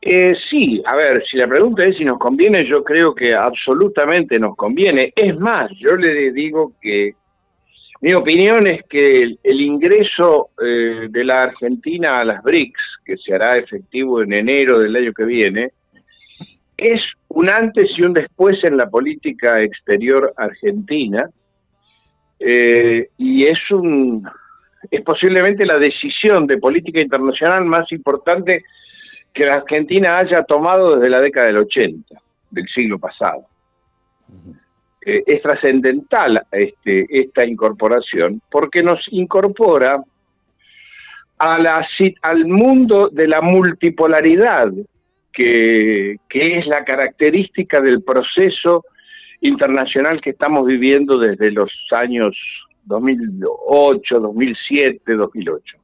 Eh, 0.00 0.32
sí, 0.48 0.82
a 0.86 0.96
ver, 0.96 1.22
si 1.30 1.36
la 1.36 1.46
pregunta 1.46 1.84
es 1.84 1.98
si 1.98 2.02
nos 2.02 2.18
conviene, 2.18 2.66
yo 2.66 2.82
creo 2.82 3.14
que 3.14 3.34
absolutamente 3.34 4.38
nos 4.38 4.56
conviene. 4.56 5.12
Es 5.14 5.38
más, 5.38 5.70
yo 5.78 5.96
le 5.96 6.32
digo 6.32 6.72
que 6.80 7.14
mi 8.00 8.14
opinión 8.14 8.66
es 8.66 8.84
que 8.88 9.36
el, 9.42 9.60
ingreso 9.60 10.48
eh, 10.62 11.08
de 11.10 11.24
la 11.24 11.42
Argentina 11.42 12.20
a 12.20 12.24
las 12.24 12.42
BRICS, 12.42 12.80
que 13.04 13.18
se 13.18 13.34
hará 13.34 13.56
efectivo 13.56 14.22
en 14.22 14.32
enero 14.32 14.78
del 14.78 14.96
año 14.96 15.12
que 15.12 15.24
viene, 15.24 15.72
es 16.78 17.02
un 17.28 17.50
antes 17.50 17.90
y 17.98 18.00
un 18.02 18.14
después 18.14 18.64
en 18.64 18.78
la 18.78 18.88
política 18.88 19.60
exterior 19.60 20.32
argentina 20.38 21.28
eh, 22.38 23.08
y 23.16 23.44
es 23.44 23.58
un 23.70 24.28
es 24.90 25.02
posiblemente 25.02 25.64
la 25.64 25.78
decisión 25.78 26.46
de 26.46 26.58
política 26.58 27.00
internacional 27.00 27.64
más 27.64 27.90
importante 27.92 28.64
que 29.32 29.46
la 29.46 29.54
Argentina 29.54 30.18
haya 30.18 30.42
tomado 30.42 30.96
desde 30.96 31.10
la 31.10 31.20
década 31.20 31.46
del 31.46 31.58
80 31.58 32.14
del 32.50 32.68
siglo 32.68 32.98
pasado. 32.98 33.46
Eh, 35.04 35.22
es 35.26 35.42
trascendental 35.42 36.46
este, 36.50 37.06
esta 37.10 37.46
incorporación 37.46 38.40
porque 38.50 38.82
nos 38.82 39.00
incorpora 39.10 40.02
a 41.38 41.58
la, 41.58 41.86
al 42.22 42.46
mundo 42.46 43.08
de 43.10 43.28
la 43.28 43.40
multipolaridad 43.40 44.72
que, 45.32 46.16
que 46.28 46.58
es 46.58 46.66
la 46.66 46.84
característica 46.84 47.80
del 47.80 48.02
proceso 48.02 48.84
internacional 49.44 50.20
que 50.22 50.30
estamos 50.30 50.66
viviendo 50.66 51.18
desde 51.18 51.50
los 51.50 51.70
años 51.92 52.34
2008, 52.84 54.20
2007, 54.20 55.14
2008. 55.14 55.76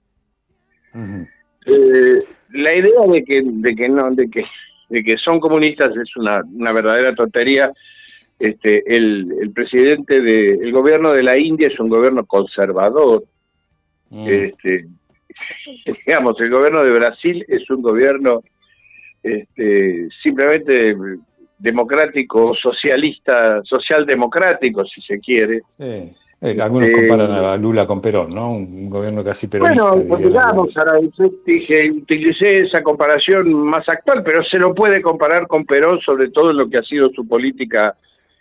Eh, 1.67 2.19
la 2.53 2.75
idea 2.75 3.07
de 3.07 3.23
que, 3.23 3.43
de 3.45 3.77
que 3.77 3.89
no, 3.89 4.11
de 4.13 4.31
que, 4.31 4.45
de 4.89 5.05
que 5.05 5.17
son 5.19 5.41
comunistas 5.41 5.91
es 5.95 6.17
una, 6.17 6.43
una 6.53 6.73
verdadera 6.73 7.15
tontería. 7.15 7.71
Este, 8.39 8.83
el, 8.97 9.31
el 9.43 9.51
presidente 9.51 10.23
del 10.23 10.73
gobierno 10.73 11.13
de 11.13 11.23
la 11.23 11.37
India 11.37 11.69
es 11.69 11.79
un 11.79 11.91
gobierno 11.91 12.25
conservador. 12.25 13.25
Este, 14.11 14.87
digamos, 16.07 16.41
el 16.41 16.51
gobierno 16.51 16.83
de 16.83 16.93
Brasil 16.93 17.45
es 17.47 17.69
un 17.69 17.83
gobierno 17.83 18.43
este, 19.23 20.09
simplemente 20.23 20.97
democrático, 21.61 22.55
socialista, 22.55 23.61
socialdemocrático, 23.65 24.85
si 24.85 25.01
se 25.03 25.21
quiere. 25.21 25.61
Eh, 25.79 26.13
algunos 26.61 26.89
Eh, 26.89 26.93
comparan 26.93 27.31
a 27.33 27.57
Lula 27.57 27.87
con 27.87 28.01
Perón, 28.01 28.35
¿no? 28.35 28.53
Un 28.53 28.89
gobierno 28.89 29.23
casi 29.23 29.47
peronista. 29.47 29.85
Bueno, 29.85 30.09
pues 30.09 30.25
digamos, 30.25 30.77
ahora 30.77 30.99
yo 31.01 31.31
dije, 31.45 31.91
utilicé 31.91 32.61
esa 32.61 32.83
comparación 32.83 33.53
más 33.53 33.87
actual, 33.89 34.23
pero 34.25 34.43
se 34.45 34.59
lo 34.59 34.75
puede 34.75 35.03
comparar 35.03 35.47
con 35.47 35.67
Perón, 35.67 36.01
sobre 36.01 36.31
todo 36.31 36.51
en 36.51 36.57
lo 36.57 36.69
que 36.71 36.79
ha 36.79 36.83
sido 36.83 37.11
su 37.11 37.29
política, 37.29 37.95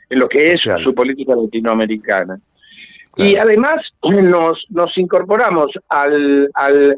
en 0.09 0.19
lo 0.19 0.29
que 0.29 0.53
es 0.53 0.61
su 0.61 0.95
política 0.95 1.35
latinoamericana. 1.35 2.39
Y 3.17 3.35
además 3.35 3.81
nos, 4.01 4.65
nos 4.69 4.97
incorporamos 4.97 5.71
al, 5.89 6.49
al, 6.53 6.97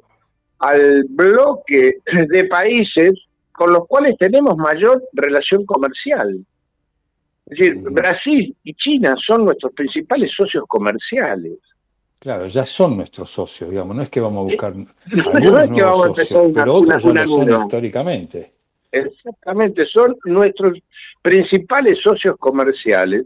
al 0.59 1.05
bloque 1.09 1.97
de 2.29 2.45
países 2.45 3.13
con 3.61 3.73
los 3.73 3.87
cuales 3.87 4.17
tenemos 4.17 4.57
mayor 4.57 5.03
relación 5.13 5.63
comercial. 5.67 6.43
Es 7.45 7.59
decir, 7.59 7.75
Brasil 7.91 8.55
y 8.63 8.73
China 8.73 9.13
son 9.23 9.45
nuestros 9.45 9.71
principales 9.73 10.31
socios 10.35 10.63
comerciales. 10.67 11.59
Claro, 12.17 12.47
ya 12.47 12.65
son 12.65 12.97
nuestros 12.97 13.29
socios, 13.29 13.69
digamos. 13.69 13.95
No 13.95 14.01
es 14.01 14.09
que 14.09 14.19
vamos 14.19 14.41
a 14.41 14.49
buscar 14.51 14.75
no 14.75 14.85
algunos 15.13 15.59
es 15.59 15.65
que 15.65 15.69
nuevos 15.69 15.77
vamos 15.91 16.05
a 16.05 16.07
empezar 16.07 16.25
socios, 16.25 16.41
una- 16.45 16.53
pero 16.63 16.73
otros 16.73 17.03
una- 17.05 17.21
ya 17.21 17.25
lo 17.27 17.31
son 17.53 17.61
históricamente. 17.65 18.53
Exactamente, 18.91 19.85
son 19.85 20.17
nuestros 20.25 20.79
principales 21.21 21.99
socios 22.03 22.35
comerciales. 22.39 23.25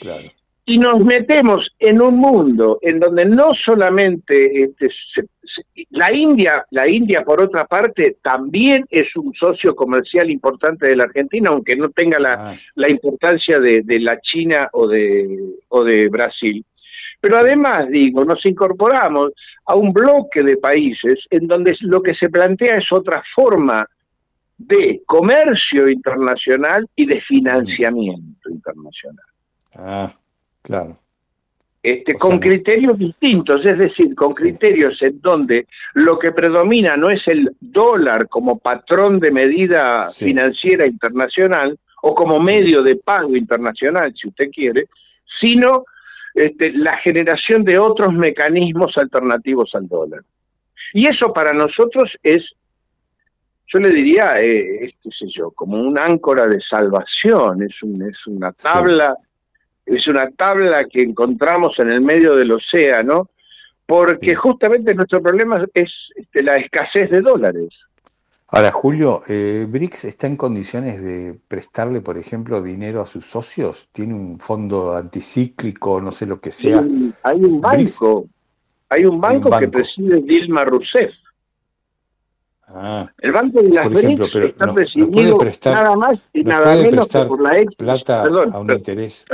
Claro. 0.00 0.28
Y 0.70 0.76
nos 0.76 1.02
metemos 1.02 1.66
en 1.78 2.02
un 2.02 2.16
mundo 2.18 2.78
en 2.82 3.00
donde 3.00 3.24
no 3.24 3.52
solamente 3.64 4.64
este, 4.64 4.88
se- 5.14 5.22
se- 5.42 5.86
la 5.90 6.12
India, 6.12 6.62
la 6.72 6.86
India 6.86 7.22
por 7.24 7.40
otra 7.40 7.64
parte 7.64 8.18
también 8.22 8.84
es 8.90 9.14
un 9.16 9.32
socio 9.32 9.74
comercial 9.74 10.30
importante 10.30 10.86
de 10.88 10.96
la 10.96 11.04
Argentina, 11.04 11.48
aunque 11.50 11.74
no 11.74 11.88
tenga 11.88 12.18
la, 12.18 12.60
la 12.74 12.90
importancia 12.90 13.58
de, 13.58 13.80
de 13.82 13.98
la 14.00 14.20
China 14.20 14.68
o 14.72 14.86
de, 14.86 15.54
o 15.68 15.82
de 15.84 16.08
Brasil. 16.08 16.62
Pero 17.20 17.38
además, 17.38 17.88
digo, 17.88 18.24
nos 18.26 18.44
incorporamos 18.44 19.32
a 19.64 19.74
un 19.74 19.92
bloque 19.92 20.42
de 20.42 20.58
países 20.58 21.18
en 21.30 21.48
donde 21.48 21.74
lo 21.80 22.02
que 22.02 22.14
se 22.14 22.28
plantea 22.28 22.74
es 22.76 22.92
otra 22.92 23.22
forma 23.34 23.86
de 24.58 25.00
comercio 25.06 25.88
internacional 25.88 26.86
y 26.94 27.06
de 27.06 27.20
financiamiento 27.22 28.50
internacional. 28.50 29.24
Ah, 29.74 30.12
claro. 30.68 30.96
Este, 31.80 32.14
con 32.14 32.38
criterios 32.38 32.98
distintos, 32.98 33.64
es 33.64 33.78
decir, 33.78 34.14
con 34.14 34.34
criterios 34.34 35.00
en 35.00 35.20
donde 35.20 35.68
lo 35.94 36.18
que 36.18 36.32
predomina 36.32 36.96
no 36.96 37.08
es 37.08 37.22
el 37.28 37.56
dólar 37.60 38.28
como 38.28 38.58
patrón 38.58 39.20
de 39.20 39.30
medida 39.30 40.10
financiera 40.10 40.86
internacional 40.86 41.78
o 42.02 42.14
como 42.14 42.40
medio 42.40 42.82
de 42.82 42.96
pago 42.96 43.36
internacional, 43.36 44.12
si 44.14 44.28
usted 44.28 44.50
quiere, 44.50 44.88
sino 45.40 45.84
este, 46.34 46.72
la 46.72 46.96
generación 46.98 47.64
de 47.64 47.78
otros 47.78 48.12
mecanismos 48.12 48.92
alternativos 48.98 49.70
al 49.74 49.88
dólar. 49.88 50.20
Y 50.92 51.06
eso 51.06 51.32
para 51.32 51.52
nosotros 51.52 52.12
es, 52.22 52.42
yo 53.72 53.78
le 53.78 53.90
diría, 53.90 54.32
eh, 54.38 54.84
es, 54.84 54.94
qué 55.02 55.10
sé 55.18 55.26
yo, 55.34 55.52
como 55.52 55.80
un 55.80 55.98
áncora 55.98 56.46
de 56.46 56.60
salvación, 56.60 57.62
es, 57.62 57.82
un, 57.82 58.02
es 58.02 58.26
una 58.26 58.52
tabla 58.52 59.16
es 59.88 60.06
una 60.06 60.30
tabla 60.30 60.84
que 60.84 61.02
encontramos 61.02 61.78
en 61.78 61.90
el 61.90 62.00
medio 62.00 62.34
del 62.34 62.52
océano, 62.52 63.28
porque 63.86 64.34
justamente 64.34 64.94
nuestro 64.94 65.22
problema 65.22 65.64
es 65.72 65.90
este, 66.14 66.42
la 66.42 66.56
escasez 66.56 67.10
de 67.10 67.20
dólares. 67.22 67.70
Ahora, 68.50 68.70
Julio, 68.70 69.22
eh, 69.28 69.66
¿BRICS 69.68 70.06
está 70.06 70.26
en 70.26 70.36
condiciones 70.36 71.02
de 71.02 71.38
prestarle, 71.48 72.00
por 72.00 72.16
ejemplo, 72.16 72.62
dinero 72.62 73.02
a 73.02 73.06
sus 73.06 73.26
socios? 73.26 73.88
¿Tiene 73.92 74.14
un 74.14 74.38
fondo 74.38 74.96
anticíclico, 74.96 76.00
no 76.00 76.12
sé 76.12 76.24
lo 76.24 76.40
que 76.40 76.50
sea? 76.50 76.82
Sí, 76.82 77.12
hay 77.22 77.36
un 77.36 77.60
banco, 77.60 78.26
hay 78.88 79.04
un 79.04 79.20
banco, 79.20 79.50
que 79.50 79.66
banco. 79.66 79.70
preside 79.70 80.22
Dilma 80.22 80.64
Rousseff. 80.64 81.12
Ah, 82.70 83.10
El 83.18 83.32
Banco 83.32 83.62
de 83.62 83.70
las 83.70 83.86
por 83.88 83.96
ejemplo, 83.96 84.26
BRICS 84.26 84.32
pero 84.32 84.46
está 84.46 84.66
nos, 84.66 84.74
presidido 84.74 85.38
prestar, 85.38 85.74
nada 85.74 85.96
más 85.96 86.18
y 86.34 86.44
nada 86.44 86.74
menos 86.76 87.08
que 87.08 87.24
por 87.24 87.40
la 87.40 87.58
ex. 87.58 87.74
plata 87.76 88.22
Perdón, 88.24 88.50
a 88.52 88.58
un 88.60 88.70
interés. 88.70 89.24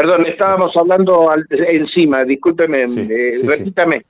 Perdón, 0.00 0.26
estábamos 0.26 0.74
hablando 0.78 1.30
al- 1.30 1.46
encima, 1.50 2.24
discúlpeme, 2.24 2.86
Sí, 2.88 3.00
eh, 3.00 3.32
sí, 3.32 3.40
sí. 3.40 3.46
repítame. 3.46 4.06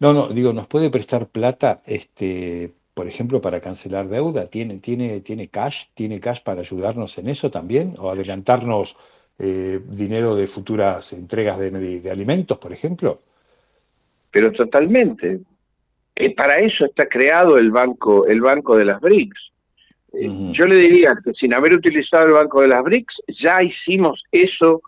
No, 0.00 0.14
no, 0.14 0.28
digo, 0.28 0.54
¿nos 0.54 0.66
puede 0.68 0.88
prestar 0.88 1.26
plata, 1.26 1.82
este, 1.84 2.72
por 2.94 3.06
ejemplo, 3.06 3.42
para 3.42 3.60
cancelar 3.60 4.08
deuda? 4.08 4.46
¿Tiene, 4.46 4.78
tiene, 4.78 5.20
tiene 5.20 5.48
cash? 5.48 5.88
¿Tiene 5.92 6.18
cash 6.18 6.40
para 6.42 6.60
ayudarnos 6.62 7.18
en 7.18 7.28
eso 7.28 7.50
también? 7.50 7.94
¿O 7.98 8.08
adelantarnos 8.10 8.96
eh, 9.38 9.80
dinero 9.86 10.34
de 10.34 10.46
futuras 10.46 11.12
entregas 11.12 11.58
de, 11.58 11.70
de- 11.72 12.00
de 12.00 12.10
alimentos, 12.10 12.56
por 12.58 12.72
ejemplo? 12.72 13.20
pero 14.30 14.50
totalmente. 14.52 15.40
Eh, 16.14 16.34
para 16.34 16.54
eso 16.56 16.86
está 16.86 17.06
creado 17.06 17.58
el 17.58 17.70
banco, 17.70 18.26
el 18.26 18.40
banco 18.40 18.76
de 18.76 18.86
las 18.86 18.98
BRICS. 19.00 19.52
Eh, 20.12 20.52
Yo 20.52 20.64
le 20.66 20.76
diría 20.76 21.16
que 21.22 21.32
sin 21.34 21.54
haber 21.54 21.74
utilizado 21.74 22.26
el 22.26 22.32
banco 22.32 22.60
de 22.62 22.68
las 22.68 22.82
BRICS, 22.82 23.22
ya 23.42 23.58
hicimos 23.62 24.22
eso 24.32 24.82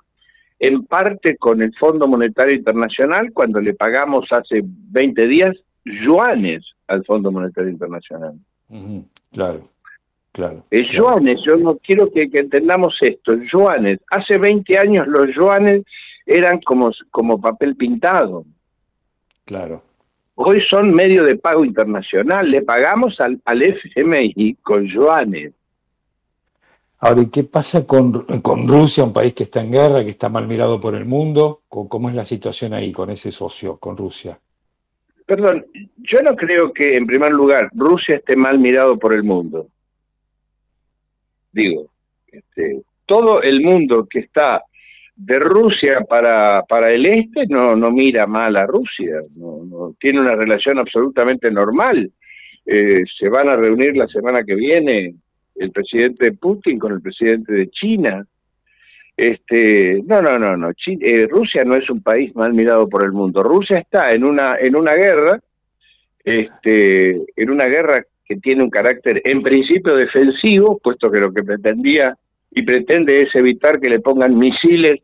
en 0.58 0.84
parte 0.84 1.36
con 1.36 1.62
el 1.62 1.74
Fondo 1.76 2.08
Monetario 2.08 2.54
Internacional 2.56 3.32
cuando 3.32 3.60
le 3.60 3.74
pagamos 3.74 4.26
hace 4.30 4.62
20 4.64 5.26
días 5.26 5.56
yuanes 5.84 6.64
al 6.86 7.04
Fondo 7.04 7.30
Monetario 7.30 7.70
Internacional. 7.70 8.34
Claro, 9.32 9.68
claro. 10.32 10.64
Es 10.70 10.86
yuanes, 10.92 11.40
yo 11.46 11.56
no 11.56 11.76
quiero 11.76 12.10
que, 12.10 12.28
que 12.30 12.40
entendamos 12.40 12.96
esto, 13.00 13.34
yuanes. 13.52 14.00
Hace 14.10 14.38
20 14.38 14.78
años 14.78 15.06
los 15.06 15.34
yuanes 15.34 15.82
eran 16.26 16.60
como, 16.60 16.90
como 17.10 17.40
papel 17.40 17.76
pintado. 17.76 18.44
Claro. 19.44 19.82
Hoy 20.40 20.62
son 20.70 20.92
medio 20.92 21.24
de 21.24 21.34
pago 21.34 21.64
internacional, 21.64 22.48
le 22.48 22.62
pagamos 22.62 23.18
al, 23.18 23.40
al 23.44 23.60
FMI 23.60 24.54
con 24.62 24.86
yuanes. 24.86 25.52
Ahora, 27.00 27.22
¿y 27.22 27.28
qué 27.28 27.42
pasa 27.42 27.84
con, 27.84 28.12
con 28.40 28.68
Rusia, 28.68 29.02
un 29.02 29.12
país 29.12 29.34
que 29.34 29.42
está 29.42 29.62
en 29.62 29.72
guerra, 29.72 30.04
que 30.04 30.10
está 30.10 30.28
mal 30.28 30.46
mirado 30.46 30.78
por 30.78 30.94
el 30.94 31.06
mundo? 31.06 31.62
¿Cómo 31.68 31.88
cómo 31.88 32.08
es 32.08 32.14
la 32.14 32.24
situación 32.24 32.72
ahí 32.72 32.92
con 32.92 33.10
ese 33.10 33.32
socio, 33.32 33.78
con 33.78 33.96
Rusia? 33.96 34.38
Perdón, 35.26 35.66
yo 35.96 36.22
no 36.22 36.36
creo 36.36 36.72
que 36.72 36.94
en 36.94 37.04
primer 37.04 37.32
lugar 37.32 37.68
Rusia 37.74 38.18
esté 38.18 38.36
mal 38.36 38.60
mirado 38.60 38.96
por 38.96 39.14
el 39.14 39.24
mundo. 39.24 39.66
Digo, 41.50 41.90
este, 42.28 42.82
todo 43.06 43.42
el 43.42 43.60
mundo 43.60 44.06
que 44.08 44.20
está 44.20 44.62
de 45.18 45.38
Rusia 45.40 46.06
para, 46.08 46.62
para 46.68 46.92
el 46.92 47.04
este 47.04 47.46
no, 47.48 47.74
no 47.74 47.90
mira 47.90 48.26
mal 48.26 48.56
a 48.56 48.66
Rusia, 48.66 49.20
no, 49.34 49.94
tiene 49.98 50.20
una 50.20 50.36
relación 50.36 50.78
absolutamente 50.78 51.50
normal. 51.50 52.10
Eh, 52.64 53.02
se 53.18 53.28
van 53.28 53.48
a 53.48 53.56
reunir 53.56 53.96
la 53.96 54.06
semana 54.06 54.44
que 54.44 54.54
viene 54.54 55.14
el 55.56 55.72
presidente 55.72 56.32
Putin 56.32 56.78
con 56.78 56.92
el 56.92 57.00
presidente 57.00 57.52
de 57.52 57.68
China. 57.68 58.24
Este, 59.16 60.00
no, 60.06 60.22
no, 60.22 60.38
no, 60.38 60.56
no. 60.56 60.70
Eh, 60.86 61.26
Rusia 61.28 61.64
no 61.64 61.74
es 61.74 61.90
un 61.90 62.00
país 62.00 62.34
mal 62.36 62.54
mirado 62.54 62.88
por 62.88 63.02
el 63.02 63.10
mundo. 63.10 63.42
Rusia 63.42 63.78
está 63.78 64.12
en 64.12 64.22
una 64.22 64.56
en 64.60 64.76
una 64.76 64.94
guerra, 64.94 65.40
este, 66.22 67.10
en 67.34 67.50
una 67.50 67.66
guerra 67.66 68.04
que 68.24 68.36
tiene 68.36 68.62
un 68.62 68.70
carácter 68.70 69.20
en 69.24 69.42
principio 69.42 69.96
defensivo, 69.96 70.78
puesto 70.78 71.10
que 71.10 71.18
lo 71.18 71.32
que 71.32 71.42
pretendía 71.42 72.16
y 72.52 72.62
pretende 72.62 73.22
es 73.22 73.34
evitar 73.34 73.80
que 73.80 73.90
le 73.90 73.98
pongan 73.98 74.38
misiles 74.38 75.00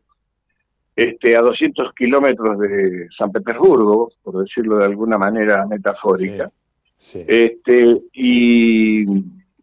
este, 0.95 1.35
a 1.35 1.41
200 1.41 1.93
kilómetros 1.93 2.57
de 2.59 3.07
San 3.17 3.31
Petersburgo, 3.31 4.11
por 4.23 4.43
decirlo 4.43 4.77
de 4.77 4.85
alguna 4.85 5.17
manera 5.17 5.65
metafórica. 5.65 6.49
Este, 7.27 7.97
y, 8.13 9.03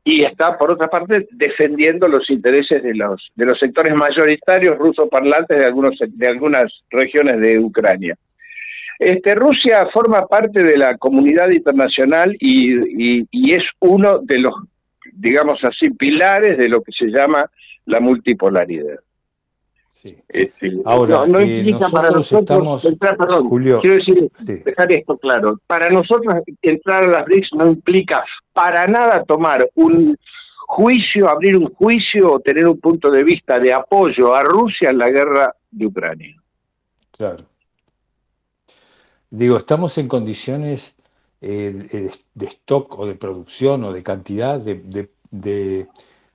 y 0.05 0.22
está, 0.24 0.59
por 0.59 0.72
otra 0.72 0.89
parte, 0.89 1.26
defendiendo 1.33 2.07
los 2.09 2.28
intereses 2.30 2.83
de 2.83 2.95
los, 2.95 3.30
de 3.35 3.47
los 3.47 3.59
sectores 3.59 3.95
mayoritarios 3.95 4.76
rusoparlantes 4.78 5.57
de, 5.59 5.64
algunos, 5.64 5.95
de 6.07 6.28
algunas 6.28 6.64
regiones 6.91 7.41
de 7.41 7.59
Ucrania. 7.59 8.16
Este, 8.99 9.35
Rusia 9.35 9.89
forma 9.93 10.26
parte 10.26 10.62
de 10.62 10.76
la 10.76 10.97
comunidad 10.99 11.51
internacional 11.51 12.37
y, 12.39 13.18
y- 13.20 13.26
y 13.30 13.53
es 13.55 13.64
uno 13.80 14.18
de 14.18 14.39
los, 14.39 14.55
digamos 15.14 15.59
así, 15.64 15.91
pilares 15.91 16.57
de 16.59 16.68
lo 16.68 16.83
que 16.83 16.93
se 16.93 17.07
llama 17.07 17.51
la 17.87 17.99
multipolaridad. 18.01 18.99
Este, 20.29 20.73
Ahora, 20.85 21.19
no, 21.19 21.27
no 21.27 21.41
eh, 21.41 21.59
implica 21.59 21.89
para 21.89 22.11
nosotros 22.11 22.13
nosotros 22.13 22.43
estamos- 22.43 22.85
entrar, 22.85 23.17
perdón, 23.17 23.49
Julio, 23.49 23.81
quiero 23.81 23.97
decir, 23.97 24.31
sí. 24.35 24.55
dejar 24.65 24.91
esto 24.93 25.17
claro, 25.19 25.61
para 25.67 25.89
nosotros 25.91 26.35
entrar 26.61 27.05
a 27.05 27.07
las 27.09 27.25
BRICS 27.27 27.51
no 27.57 27.67
implica 27.69 28.25
para 28.53 28.87
nada 28.87 29.23
tomar 29.25 29.69
un 29.77 30.17
juicio, 30.67 31.29
abrir 31.29 31.57
un 31.57 31.73
juicio 31.75 32.33
o 32.33 32.41
tener 32.41 32.67
un 32.67 32.81
punto 32.81 33.11
de 33.11 33.23
vista 33.23 33.59
de 33.59 33.73
apoyo 33.73 34.35
a 34.35 34.43
Rusia 34.43 34.91
en 34.91 34.99
la 34.99 35.11
guerra 35.11 35.55
de 35.71 35.87
Ucrania. 35.87 36.37
Claro. 37.17 37.45
Digo, 39.31 39.57
estamos 39.57 39.97
en 39.99 40.09
condiciones 40.09 40.97
eh, 41.41 41.73
de, 41.93 42.11
de 42.35 42.47
stock 42.47 42.99
o 42.99 43.07
de 43.07 43.15
producción 43.15 43.85
o 43.85 43.93
de 43.93 44.03
cantidad 44.03 44.59
de, 44.61 44.75
de- 44.77 45.11
de 45.31 45.87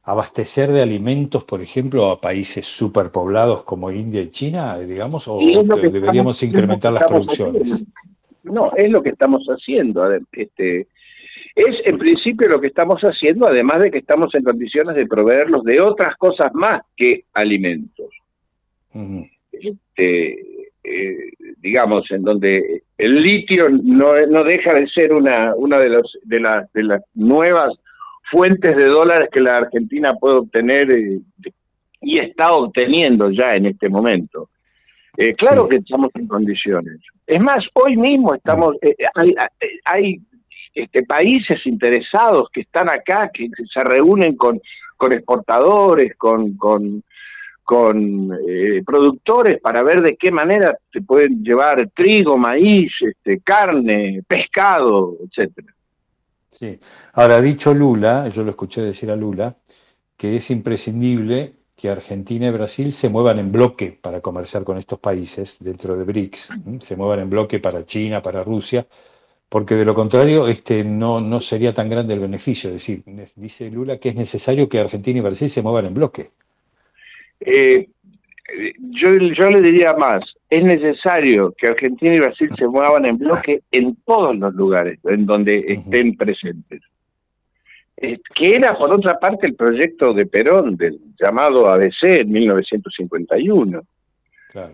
abastecer 0.07 0.71
de 0.71 0.81
alimentos, 0.81 1.43
por 1.43 1.61
ejemplo, 1.61 2.09
a 2.09 2.21
países 2.21 2.65
superpoblados 2.65 3.63
como 3.65 3.91
India 3.91 4.21
y 4.21 4.29
China, 4.29 4.79
digamos, 4.79 5.27
o 5.27 5.37
deberíamos 5.37 6.41
estamos- 6.41 6.43
incrementar 6.43 6.93
las 6.93 7.03
producciones. 7.03 7.61
haciendo. 7.61 7.91
No, 8.43 8.71
es 8.77 8.89
lo 8.89 9.03
que 9.03 9.09
estamos 9.09 9.45
haciendo. 9.47 10.09
Este, 10.31 10.87
es 11.53 11.75
en 11.83 11.97
principio 11.97 12.47
lo 12.47 12.61
que 12.61 12.67
estamos 12.67 13.01
haciendo, 13.01 13.47
además 13.47 13.81
de 13.81 13.91
que 13.91 13.97
estamos 13.97 14.33
en 14.33 14.43
condiciones 14.43 14.95
de 14.95 15.07
proveerlos 15.07 15.65
de 15.65 15.81
otras 15.81 16.15
cosas 16.15 16.53
más 16.53 16.79
que 16.95 17.25
alimentos. 17.33 18.07
Este, 19.51 20.69
eh, 20.85 21.17
digamos, 21.57 22.09
en 22.11 22.23
donde 22.23 22.83
el 22.97 23.21
litio 23.21 23.67
no, 23.69 24.13
no 24.25 24.45
deja 24.45 24.73
de 24.73 24.87
ser 24.87 25.11
una, 25.13 25.53
una 25.53 25.79
de, 25.79 25.89
los, 25.89 26.17
de, 26.23 26.39
las 26.39 26.71
de 26.71 26.83
las 26.83 27.01
nuevas 27.13 27.73
fuentes 28.30 28.75
de 28.75 28.86
dólares 28.86 29.30
que 29.32 29.41
la 29.41 29.57
Argentina 29.57 30.13
puede 30.15 30.38
obtener 30.38 30.91
eh, 30.91 31.19
y 32.01 32.19
está 32.19 32.53
obteniendo 32.53 33.30
ya 33.32 33.55
en 33.55 33.67
este 33.67 33.89
momento. 33.89 34.49
Eh, 35.17 35.34
claro 35.34 35.67
que 35.67 35.78
estamos 35.78 36.11
en 36.13 36.28
condiciones. 36.28 36.99
Es 37.25 37.41
más, 37.41 37.65
hoy 37.73 37.97
mismo 37.97 38.36
estamos, 38.36 38.75
eh, 38.82 38.95
hay, 39.15 39.34
hay 39.84 40.21
este, 40.73 41.03
países 41.03 41.65
interesados 41.65 42.49
que 42.53 42.61
están 42.61 42.89
acá, 42.89 43.32
que 43.34 43.49
se 43.73 43.84
reúnen 43.84 44.36
con, 44.36 44.61
con 44.95 45.11
exportadores, 45.11 46.15
con, 46.17 46.55
con, 46.55 47.03
con 47.63 48.32
eh, 48.47 48.84
productores 48.86 49.59
para 49.59 49.82
ver 49.82 50.01
de 50.01 50.15
qué 50.15 50.32
manera 50.32 50.78
se 50.93 51.01
pueden 51.01 51.43
llevar 51.43 51.89
trigo, 51.95 52.38
maíz, 52.38 52.93
este, 53.01 53.39
carne, 53.39 54.21
pescado, 54.28 55.17
etcétera. 55.25 55.73
Sí. 56.51 56.79
Ahora, 57.13 57.41
dicho 57.41 57.73
Lula, 57.73 58.27
yo 58.29 58.43
lo 58.43 58.51
escuché 58.51 58.81
decir 58.81 59.11
a 59.11 59.15
Lula, 59.15 59.55
que 60.15 60.37
es 60.37 60.49
imprescindible 60.49 61.53
que 61.75 61.89
Argentina 61.89 62.47
y 62.47 62.51
Brasil 62.51 62.91
se 62.91 63.07
muevan 63.07 63.37
en 63.37 63.51
bloque 63.51 63.97
para 64.01 64.19
comerciar 64.19 64.63
con 64.63 64.77
estos 64.77 64.99
países 64.99 65.57
dentro 65.59 65.95
de 65.95 66.03
BRICS, 66.05 66.49
se 66.79 66.95
muevan 66.95 67.19
en 67.19 67.29
bloque 67.29 67.59
para 67.59 67.85
China, 67.85 68.21
para 68.23 68.43
Rusia, 68.43 68.87
porque 69.47 69.75
de 69.75 69.85
lo 69.85 69.93
contrario 69.93 70.47
este, 70.47 70.83
no, 70.83 71.21
no 71.21 71.39
sería 71.39 71.73
tan 71.73 71.89
grande 71.89 72.15
el 72.15 72.19
beneficio. 72.19 72.69
Es 72.69 72.75
decir, 72.75 73.03
dice 73.35 73.69
Lula 73.69 73.97
que 73.97 74.09
es 74.09 74.15
necesario 74.15 74.67
que 74.67 74.79
Argentina 74.79 75.19
y 75.19 75.21
Brasil 75.21 75.49
se 75.51 75.61
muevan 75.61 75.85
en 75.85 75.93
bloque. 75.93 76.31
Eh, 77.39 77.87
yo, 78.79 79.15
yo 79.15 79.49
le 79.51 79.61
diría 79.61 79.93
más, 79.93 80.23
es 80.49 80.63
necesario 80.63 81.53
que 81.57 81.67
Argentina 81.67 82.15
y 82.15 82.19
Brasil 82.19 82.49
se 82.57 82.67
muevan 82.67 83.05
en 83.05 83.17
bloque 83.17 83.61
en 83.71 83.95
todos 84.05 84.35
los 84.37 84.53
lugares 84.55 84.99
en 85.03 85.25
donde 85.25 85.59
estén 85.67 86.15
presentes. 86.15 86.81
Eh, 87.97 88.19
que 88.35 88.51
era, 88.55 88.77
por 88.77 88.93
otra 88.93 89.19
parte, 89.19 89.47
el 89.47 89.55
proyecto 89.55 90.13
de 90.13 90.25
Perón, 90.27 90.77
del 90.77 90.99
llamado 91.19 91.67
ABC 91.67 92.21
en 92.21 92.31
1951, 92.31 93.81
Claro. 94.51 94.73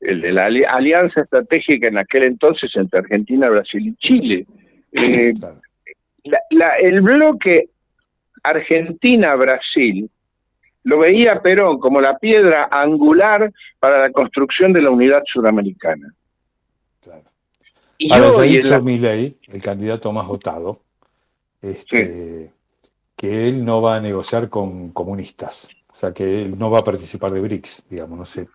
el 0.00 0.20
de 0.20 0.32
la 0.32 0.46
ali- 0.46 0.64
alianza 0.64 1.22
estratégica 1.22 1.88
en 1.88 1.98
aquel 1.98 2.24
entonces 2.24 2.70
entre 2.74 2.98
Argentina, 3.00 3.48
Brasil 3.48 3.86
y 3.86 3.94
Chile. 3.96 4.46
Eh, 4.92 5.32
la- 6.24 6.40
la- 6.50 6.76
el 6.80 7.00
bloque 7.02 7.68
Argentina-Brasil 8.42 10.10
lo 10.84 10.98
veía 10.98 11.42
Perón 11.42 11.78
como 11.78 12.00
la 12.00 12.18
piedra 12.18 12.68
angular 12.70 13.52
para 13.78 13.98
la 14.00 14.10
construcción 14.10 14.72
de 14.72 14.82
la 14.82 14.90
unidad 14.90 15.22
suramericana. 15.30 16.14
Y 17.96 18.12
Ahora, 18.12 18.44
en 18.44 18.52
dicho 18.52 18.70
la- 18.70 18.80
Milei, 18.80 19.38
el 19.48 19.62
candidato 19.62 20.12
más 20.12 20.26
votado, 20.26 20.80
este, 21.62 22.52
que 23.16 23.48
él 23.48 23.64
no 23.64 23.80
va 23.80 23.96
a 23.96 24.00
negociar 24.00 24.48
con 24.48 24.90
comunistas. 24.90 25.70
O 25.90 25.94
sea, 25.94 26.12
que 26.12 26.42
él 26.42 26.58
no 26.58 26.70
va 26.70 26.80
a 26.80 26.84
participar 26.84 27.30
de 27.30 27.40
BRICS, 27.40 27.84
digamos, 27.88 28.18
no 28.18 28.24
sé. 28.24 28.48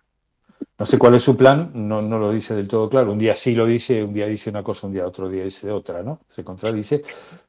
No 0.78 0.84
sé 0.86 0.98
cuál 0.98 1.14
es 1.14 1.22
su 1.22 1.36
plan, 1.36 1.70
no, 1.74 2.02
no 2.02 2.18
lo 2.18 2.30
dice 2.30 2.54
del 2.54 2.68
todo 2.68 2.88
claro. 2.90 3.12
Un 3.12 3.18
día 3.18 3.34
sí 3.34 3.54
lo 3.54 3.64
dice, 3.66 4.04
un 4.04 4.12
día 4.12 4.26
dice 4.26 4.50
una 4.50 4.62
cosa, 4.62 4.86
un 4.86 4.92
día 4.92 5.06
otro 5.06 5.28
día 5.28 5.44
dice 5.44 5.70
otra, 5.70 6.02
¿no? 6.02 6.20
Se 6.28 6.44
contradice, 6.44 7.02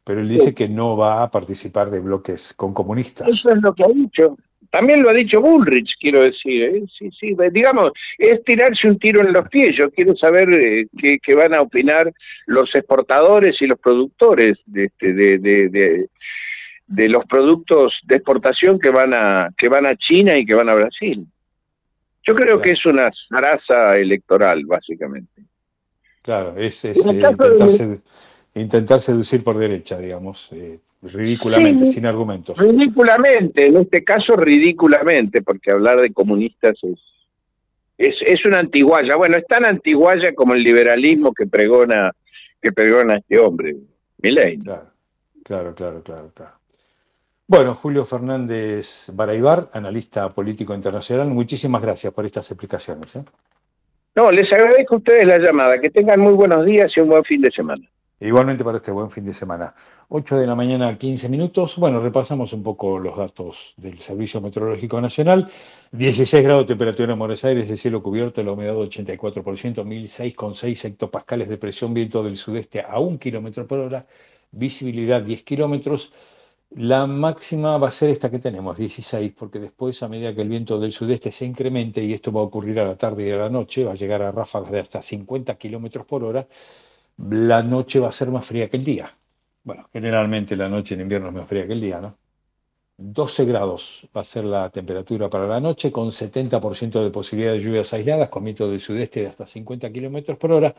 pero 0.04 0.22
él 0.22 0.30
dice 0.30 0.54
que 0.56 0.70
no 0.70 0.96
va 0.96 1.24
a 1.24 1.30
participar 1.30 1.90
de 1.90 2.00
bloques 2.00 2.54
con 2.56 2.74
comunistas. 2.74 3.28
Eso 3.28 3.52
es 3.52 3.62
lo 3.62 3.74
que 3.74 3.84
ha 3.84 3.88
dicho. 3.90 4.38
También 4.72 5.04
lo 5.04 5.10
ha 5.10 5.14
dicho 5.14 5.42
Bullrich, 5.42 5.96
quiero 6.00 6.22
decir. 6.22 6.64
¿eh? 6.64 6.84
Sí, 6.98 7.10
sí, 7.20 7.36
digamos, 7.52 7.92
es 8.18 8.44
tirarse 8.44 8.88
un 8.88 8.98
tiro 8.98 9.22
en 9.22 9.34
los 9.34 9.48
pies. 9.50 9.76
Yo 9.78 9.92
quiero 9.92 10.16
saber 10.16 10.50
eh, 10.54 10.88
qué, 10.98 11.20
qué 11.20 11.36
van 11.36 11.54
a 11.54 11.62
opinar 11.62 12.12
los 12.46 12.74
exportadores 12.74 13.62
y 13.62 13.68
los 13.68 13.78
productores 13.80 14.58
de, 14.66 14.86
este, 14.86 15.14
de, 15.14 15.38
de, 15.38 15.70
de- 15.70 16.10
de 16.88 17.08
los 17.08 17.26
productos 17.26 17.94
de 18.04 18.16
exportación 18.18 18.78
que 18.78 18.90
van 18.90 19.14
a 19.14 19.50
que 19.58 19.70
van 19.70 19.86
a 19.86 19.96
China 19.96 20.36
y 20.38 20.46
que 20.46 20.56
van 20.56 20.68
a 20.70 20.74
Brasil. 20.74 21.26
Yo 22.28 22.36
creo 22.36 22.62
que 22.62 22.72
es 22.72 22.86
una 22.86 23.10
zaraza 23.30 23.96
electoral, 23.96 24.66
básicamente. 24.66 25.42
Claro, 26.22 26.56
es, 26.58 26.84
eh, 26.84 26.94
intentar, 26.98 27.50
intentar 28.56 29.00
seducir 29.00 29.42
por 29.42 29.58
derecha, 29.58 29.98
digamos, 29.98 30.50
eh, 30.52 30.80
ridículamente, 31.02 31.88
Sí. 31.88 31.94
sin 31.94 32.06
argumentos. 32.06 32.58
Ridículamente, 32.58 33.66
en 33.68 33.78
este 33.78 34.04
caso 34.04 34.36
ridículamente, 34.36 35.42
porque 35.42 35.72
hablar 35.72 36.00
de 36.02 36.14
comunistas 36.14 36.76
es, 36.84 37.00
es, 37.98 38.16
es 38.26 38.46
una 38.46 38.60
antiguaya. 38.60 39.16
Bueno, 39.16 39.38
es 39.38 39.46
tan 39.48 39.66
antiguaya 39.66 40.34
como 40.36 40.54
el 40.54 40.64
liberalismo 40.64 41.34
que 41.34 41.48
pregona, 41.48 42.12
que 42.62 42.72
pregona 42.72 43.18
este 43.18 43.40
hombre, 43.40 43.76
Milei. 44.22 44.60
Claro, 44.60 44.88
claro, 45.44 45.76
claro, 45.76 46.04
claro, 46.04 46.32
claro. 46.34 46.52
Bueno, 47.48 47.76
Julio 47.76 48.06
Fernández 48.06 49.10
Baraybar, 49.14 49.70
analista 49.74 50.30
político 50.30 50.74
internacional, 50.74 51.28
muchísimas 51.28 51.82
gracias 51.82 52.14
por 52.14 52.26
estas 52.26 52.50
explicaciones. 52.50 53.16
¿eh? 53.18 53.24
No, 54.16 54.32
les 54.32 54.52
agradezco 54.54 54.96
a 54.96 54.98
ustedes 55.00 55.26
la 55.26 55.38
llamada. 55.38 55.80
Que 55.82 55.90
tengan 55.90 56.22
muy 56.22 56.34
buenos 56.34 56.66
días 56.66 56.92
y 56.96 57.02
un 57.02 57.10
buen 57.10 57.24
fin 57.26 57.42
de 57.42 57.52
semana. 57.52 57.86
Igualmente 58.24 58.64
para 58.64 58.78
este 58.78 58.92
buen 58.92 59.10
fin 59.10 59.26
de 59.26 59.34
semana. 59.34 59.74
8 60.10 60.38
de 60.38 60.46
la 60.46 60.54
mañana, 60.54 60.96
15 60.96 61.28
minutos. 61.28 61.78
Bueno, 61.78 62.00
repasamos 62.00 62.54
un 62.54 62.62
poco 62.62 63.00
los 63.00 63.18
datos 63.18 63.74
del 63.78 63.98
Servicio 63.98 64.40
Meteorológico 64.40 65.02
Nacional. 65.02 65.50
16 65.92 66.44
grados 66.44 66.66
de 66.66 66.68
temperatura 66.68 67.14
en 67.14 67.18
Buenos 67.18 67.44
Aires, 67.44 67.68
el 67.72 67.80
cielo 67.80 68.04
cubierto, 68.04 68.44
la 68.44 68.52
humedad 68.52 68.76
84%, 68.76 69.84
1006,6 69.84 70.86
hectopascales 70.86 71.50
de 71.50 71.58
presión, 71.58 71.96
viento 71.96 72.24
del 72.24 72.38
sudeste 72.38 72.82
a 72.88 73.00
1 73.00 73.18
kilómetro 73.18 73.66
por 73.66 73.80
hora, 73.80 74.06
visibilidad 74.52 75.24
10 75.24 75.42
kilómetros. 75.42 76.14
La 76.76 77.08
máxima 77.08 77.80
va 77.80 77.88
a 77.88 77.92
ser 77.92 78.12
esta 78.12 78.30
que 78.30 78.38
tenemos, 78.38 78.78
16, 78.78 79.34
porque 79.36 79.58
después, 79.60 80.04
a 80.04 80.08
medida 80.08 80.36
que 80.36 80.44
el 80.44 80.50
viento 80.50 80.80
del 80.80 80.94
sudeste 80.94 81.32
se 81.32 81.46
incremente, 81.46 82.04
y 82.04 82.14
esto 82.14 82.32
va 82.32 82.42
a 82.42 82.44
ocurrir 82.44 82.80
a 82.82 82.86
la 82.86 82.96
tarde 82.96 83.28
y 83.28 83.32
a 83.32 83.38
la 83.38 83.50
noche, 83.50 83.84
va 83.84 83.94
a 83.94 83.96
llegar 83.96 84.22
a 84.22 84.32
ráfagas 84.32 84.72
de 84.72 84.80
hasta 84.80 85.02
50 85.02 85.56
kilómetros 85.56 86.06
por 86.06 86.24
hora, 86.24 86.48
la 87.30 87.64
noche 87.64 88.00
va 88.00 88.10
a 88.10 88.12
ser 88.12 88.30
más 88.32 88.46
fría 88.46 88.70
que 88.70 88.78
el 88.78 88.84
día. 88.84 89.12
Bueno, 89.64 89.88
generalmente 89.94 90.56
la 90.56 90.70
noche 90.70 90.96
en 90.96 91.02
invierno 91.02 91.28
es 91.28 91.34
más 91.34 91.48
fría 91.48 91.68
que 91.68 91.74
el 91.74 91.82
día, 91.82 92.02
¿no? 92.02 92.16
12 92.98 93.46
grados 93.46 94.08
va 94.16 94.22
a 94.22 94.24
ser 94.24 94.44
la 94.46 94.70
temperatura 94.70 95.30
para 95.30 95.48
la 95.48 95.60
noche, 95.60 95.92
con 95.92 96.10
70% 96.12 97.04
de 97.04 97.10
posibilidad 97.10 97.54
de 97.54 97.60
lluvias 97.60 97.92
aisladas, 97.94 98.30
con 98.30 98.44
viento 98.44 98.70
del 98.70 98.80
sudeste 98.80 99.22
de 99.22 99.28
hasta 99.28 99.46
50 99.46 99.92
kilómetros 99.92 100.38
por 100.38 100.52
hora, 100.52 100.76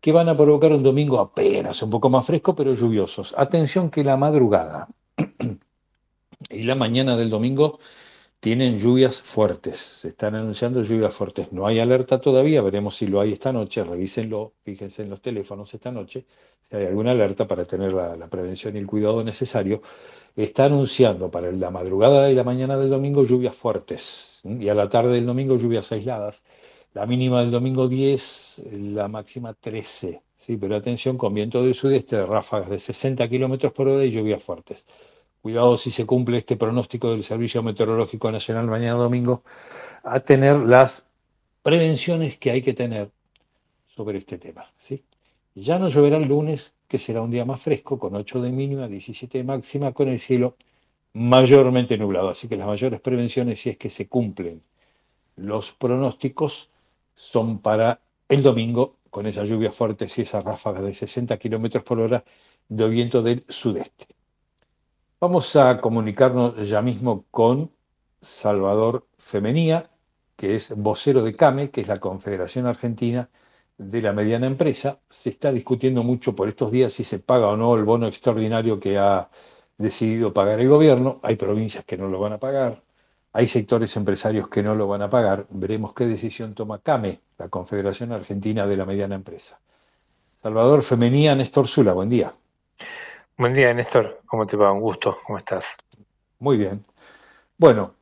que 0.00 0.12
van 0.12 0.28
a 0.28 0.36
provocar 0.36 0.72
un 0.72 0.82
domingo 0.82 1.18
apenas 1.18 1.82
un 1.82 1.90
poco 1.90 2.08
más 2.08 2.24
fresco, 2.24 2.54
pero 2.54 2.74
lluviosos. 2.74 3.34
Atención 3.36 3.90
que 3.90 4.04
la 4.04 4.16
madrugada 4.16 4.88
y 6.50 6.62
la 6.62 6.76
mañana 6.76 7.16
del 7.16 7.30
domingo 7.30 7.80
tienen 8.46 8.78
lluvias 8.78 9.22
fuertes, 9.22 9.80
se 9.80 10.08
están 10.10 10.36
anunciando 10.36 10.80
lluvias 10.80 11.12
fuertes. 11.12 11.50
No 11.50 11.66
hay 11.66 11.80
alerta 11.80 12.20
todavía, 12.20 12.62
veremos 12.62 12.96
si 12.96 13.08
lo 13.08 13.20
hay 13.20 13.32
esta 13.32 13.52
noche, 13.52 13.82
revísenlo, 13.82 14.52
fíjense 14.62 15.02
en 15.02 15.10
los 15.10 15.20
teléfonos 15.20 15.74
esta 15.74 15.90
noche, 15.90 16.26
si 16.62 16.76
hay 16.76 16.86
alguna 16.86 17.10
alerta 17.10 17.48
para 17.48 17.64
tener 17.64 17.92
la, 17.92 18.14
la 18.14 18.28
prevención 18.28 18.76
y 18.76 18.78
el 18.78 18.86
cuidado 18.86 19.24
necesario. 19.24 19.82
Está 20.36 20.66
anunciando 20.66 21.28
para 21.28 21.50
la 21.50 21.72
madrugada 21.72 22.30
y 22.30 22.36
la 22.36 22.44
mañana 22.44 22.76
del 22.76 22.88
domingo 22.88 23.24
lluvias 23.24 23.56
fuertes 23.56 24.42
y 24.44 24.68
a 24.68 24.74
la 24.76 24.88
tarde 24.88 25.14
del 25.14 25.26
domingo 25.26 25.58
lluvias 25.58 25.90
aisladas. 25.90 26.44
La 26.94 27.04
mínima 27.04 27.40
del 27.40 27.50
domingo 27.50 27.88
10, 27.88 28.62
la 28.74 29.08
máxima 29.08 29.54
13. 29.54 30.22
Sí, 30.36 30.56
pero 30.56 30.76
atención 30.76 31.18
con 31.18 31.34
viento 31.34 31.64
del 31.64 31.74
sudeste 31.74 32.14
de 32.14 32.26
ráfagas 32.26 32.70
de 32.70 32.78
60 32.78 33.28
kilómetros 33.28 33.72
por 33.72 33.88
hora 33.88 34.04
y 34.04 34.12
lluvias 34.12 34.40
fuertes. 34.40 34.84
Cuidado 35.46 35.78
si 35.78 35.92
se 35.92 36.06
cumple 36.06 36.38
este 36.38 36.56
pronóstico 36.56 37.12
del 37.12 37.22
Servicio 37.22 37.62
Meteorológico 37.62 38.32
Nacional 38.32 38.66
mañana 38.66 38.94
domingo, 38.94 39.44
a 40.02 40.18
tener 40.18 40.56
las 40.56 41.06
prevenciones 41.62 42.36
que 42.36 42.50
hay 42.50 42.62
que 42.62 42.74
tener 42.74 43.12
sobre 43.86 44.18
este 44.18 44.38
tema. 44.38 44.72
¿sí? 44.76 45.04
Ya 45.54 45.78
no 45.78 45.88
lloverá 45.88 46.16
el 46.16 46.26
lunes, 46.26 46.74
que 46.88 46.98
será 46.98 47.22
un 47.22 47.30
día 47.30 47.44
más 47.44 47.60
fresco, 47.60 47.96
con 47.96 48.16
8 48.16 48.42
de 48.42 48.50
mínima, 48.50 48.88
17 48.88 49.38
de 49.38 49.44
máxima, 49.44 49.92
con 49.92 50.08
el 50.08 50.18
cielo 50.18 50.56
mayormente 51.12 51.96
nublado. 51.96 52.30
Así 52.30 52.48
que 52.48 52.56
las 52.56 52.66
mayores 52.66 53.00
prevenciones, 53.00 53.60
si 53.60 53.70
es 53.70 53.76
que 53.76 53.88
se 53.88 54.08
cumplen 54.08 54.64
los 55.36 55.70
pronósticos, 55.70 56.70
son 57.14 57.60
para 57.60 58.00
el 58.28 58.42
domingo, 58.42 58.96
con 59.10 59.28
esas 59.28 59.48
lluvias 59.48 59.76
fuertes 59.76 60.18
y 60.18 60.22
esas 60.22 60.42
ráfagas 60.42 60.82
de 60.82 60.92
60 60.92 61.38
kilómetros 61.38 61.84
por 61.84 62.00
hora 62.00 62.24
de 62.68 62.88
viento 62.88 63.22
del 63.22 63.44
sudeste. 63.48 64.15
Vamos 65.18 65.56
a 65.56 65.80
comunicarnos 65.80 66.68
ya 66.68 66.82
mismo 66.82 67.24
con 67.30 67.72
Salvador 68.20 69.06
Femenía, 69.16 69.90
que 70.36 70.56
es 70.56 70.76
vocero 70.76 71.22
de 71.22 71.34
CAME, 71.34 71.70
que 71.70 71.80
es 71.80 71.88
la 71.88 71.98
Confederación 72.00 72.66
Argentina 72.66 73.30
de 73.78 74.02
la 74.02 74.12
Mediana 74.12 74.46
Empresa. 74.46 75.00
Se 75.08 75.30
está 75.30 75.52
discutiendo 75.52 76.02
mucho 76.02 76.36
por 76.36 76.48
estos 76.48 76.70
días 76.70 76.92
si 76.92 77.02
se 77.02 77.18
paga 77.18 77.48
o 77.48 77.56
no 77.56 77.76
el 77.76 77.84
bono 77.84 78.06
extraordinario 78.08 78.78
que 78.78 78.98
ha 78.98 79.30
decidido 79.78 80.34
pagar 80.34 80.60
el 80.60 80.68
gobierno. 80.68 81.18
Hay 81.22 81.36
provincias 81.36 81.84
que 81.86 81.96
no 81.96 82.08
lo 82.08 82.20
van 82.20 82.34
a 82.34 82.38
pagar, 82.38 82.82
hay 83.32 83.48
sectores 83.48 83.96
empresarios 83.96 84.48
que 84.48 84.62
no 84.62 84.74
lo 84.74 84.86
van 84.86 85.00
a 85.00 85.08
pagar. 85.08 85.46
Veremos 85.48 85.94
qué 85.94 86.06
decisión 86.06 86.54
toma 86.54 86.80
CAME, 86.80 87.20
la 87.38 87.48
Confederación 87.48 88.12
Argentina 88.12 88.66
de 88.66 88.76
la 88.76 88.84
Mediana 88.84 89.14
Empresa. 89.14 89.60
Salvador 90.42 90.82
Femenía, 90.82 91.34
Néstor 91.34 91.68
Zula, 91.68 91.94
buen 91.94 92.10
día. 92.10 92.34
Buen 93.38 93.54
día, 93.54 93.72
Néstor. 93.72 94.20
¿Cómo 94.26 94.46
te 94.46 94.58
va? 94.58 94.70
Un 94.72 94.80
gusto. 94.80 95.18
¿Cómo 95.24 95.38
estás? 95.38 95.74
Muy 96.38 96.56
bien. 96.56 96.84
Bueno, 97.58 97.96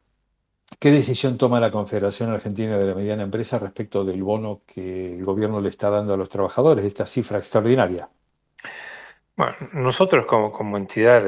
¿qué 0.80 0.90
decisión 0.92 1.38
toma 1.38 1.60
la 1.60 1.70
Confederación 1.72 2.30
Argentina 2.32 2.78
de 2.78 2.86
la 2.86 2.94
Mediana 2.96 3.24
Empresa 3.24 3.58
respecto 3.58 4.04
del 4.04 4.22
bono 4.24 4.62
que 4.66 5.16
el 5.18 5.24
gobierno 5.24 5.60
le 5.60 5.70
está 5.70 5.90
dando 5.90 6.14
a 6.14 6.16
los 6.18 6.28
trabajadores, 6.30 6.84
esta 6.84 7.06
cifra 7.06 7.38
extraordinaria? 7.38 8.10
Bueno, 9.36 9.54
nosotros 9.72 10.26
como, 10.26 10.52
como 10.52 10.76
entidad 10.76 11.22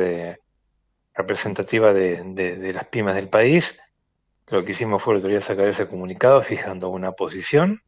representativa 1.14 1.92
de, 1.92 2.22
de- 2.24 2.57
de 2.57 2.72
las 2.72 2.86
pymes 2.86 3.14
del 3.14 3.28
país, 3.28 3.76
lo 4.48 4.64
que 4.64 4.72
hicimos 4.72 5.02
fue 5.02 5.16
otro 5.16 5.30
día 5.30 5.40
sacar 5.40 5.68
ese 5.68 5.88
comunicado 5.88 6.42
fijando 6.42 6.88
una 6.90 7.12
posición 7.12 7.82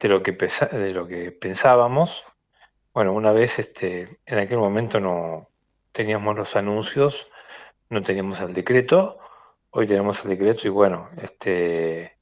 de 0.00 0.08
lo 0.08 0.22
que, 0.22 0.32
pesa- 0.34 0.68
de 0.68 0.92
lo 0.92 1.06
que 1.08 1.32
pensábamos. 1.32 2.24
Bueno, 2.92 3.12
una 3.12 3.32
vez 3.32 3.58
este, 3.58 4.20
en 4.26 4.38
aquel 4.38 4.58
momento 4.58 4.98
no 5.00 5.48
teníamos 5.92 6.36
los 6.36 6.56
anuncios, 6.56 7.30
no 7.90 8.02
teníamos 8.02 8.40
el 8.40 8.54
decreto, 8.54 9.18
hoy 9.70 9.86
tenemos 9.86 10.24
el 10.24 10.30
decreto 10.32 10.66
y 10.66 10.70
bueno, 10.70 11.08
este, 11.18 12.18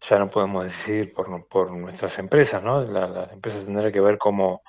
ya 0.00 0.18
no 0.18 0.30
podemos 0.30 0.64
decidir 0.64 1.12
por, 1.14 1.46
por 1.48 1.72
nuestras 1.72 2.18
empresas, 2.20 2.62
¿no? 2.62 2.82
La- 2.82 3.08
las 3.08 3.32
empresas 3.32 3.64
tendrán 3.66 3.92
que 3.92 4.00
ver 4.02 4.18
cómo, 4.18 4.62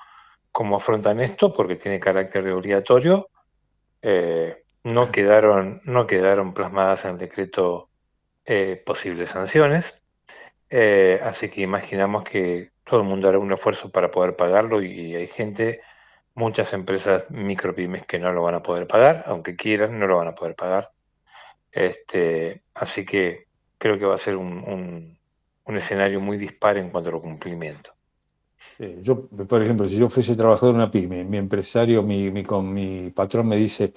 cómo 0.52 0.76
afrontan 0.78 1.20
esto 1.20 1.52
porque 1.52 1.76
tiene 1.76 2.00
carácter 2.00 2.44
de 2.44 2.52
obligatorio. 2.54 3.28
Eh, 4.02 4.64
no 4.84 5.12
quedaron, 5.12 5.80
no 5.84 6.06
quedaron 6.06 6.54
plasmadas 6.54 7.04
en 7.04 7.12
el 7.12 7.18
decreto 7.18 7.90
eh, 8.46 8.82
posibles 8.86 9.30
sanciones, 9.30 9.94
Eh, 10.70 11.20
así 11.22 11.50
que 11.50 11.62
imaginamos 11.62 12.24
que 12.24 12.71
todo 12.84 13.00
el 13.00 13.06
mundo 13.06 13.28
hará 13.28 13.38
un 13.38 13.52
esfuerzo 13.52 13.90
para 13.90 14.10
poder 14.10 14.36
pagarlo 14.36 14.82
y 14.82 15.14
hay 15.16 15.28
gente, 15.28 15.82
muchas 16.34 16.72
empresas 16.74 17.24
micropymes 17.30 18.06
que 18.06 18.18
no 18.18 18.32
lo 18.32 18.42
van 18.42 18.54
a 18.56 18.62
poder 18.62 18.86
pagar, 18.86 19.24
aunque 19.26 19.56
quieran, 19.56 19.98
no 19.98 20.06
lo 20.06 20.18
van 20.18 20.28
a 20.28 20.34
poder 20.34 20.56
pagar. 20.56 20.92
Este, 21.72 22.64
así 22.74 23.04
que 23.04 23.46
creo 23.78 23.98
que 23.98 24.06
va 24.06 24.14
a 24.16 24.18
ser 24.18 24.36
un, 24.36 24.58
un- 24.58 25.18
escenario 25.76 26.20
muy 26.20 26.36
dispar 26.38 26.76
en 26.78 26.90
cuanto 26.90 27.10
al 27.10 27.20
cumplimiento. 27.22 27.94
Yo, 29.02 29.28
por 29.28 29.62
ejemplo, 29.62 29.88
si 29.88 29.96
yo 29.96 30.08
fuese 30.08 30.34
trabajador 30.34 30.74
de 30.74 30.78
una 30.82 30.90
pyme, 30.90 31.24
mi 31.24 31.36
empresario, 31.38 32.02
mi, 32.02 32.30
mi, 32.30 32.42
con, 32.42 32.72
mi 32.72 33.10
patrón 33.10 33.46
me 33.48 33.56
dice, 33.56 33.92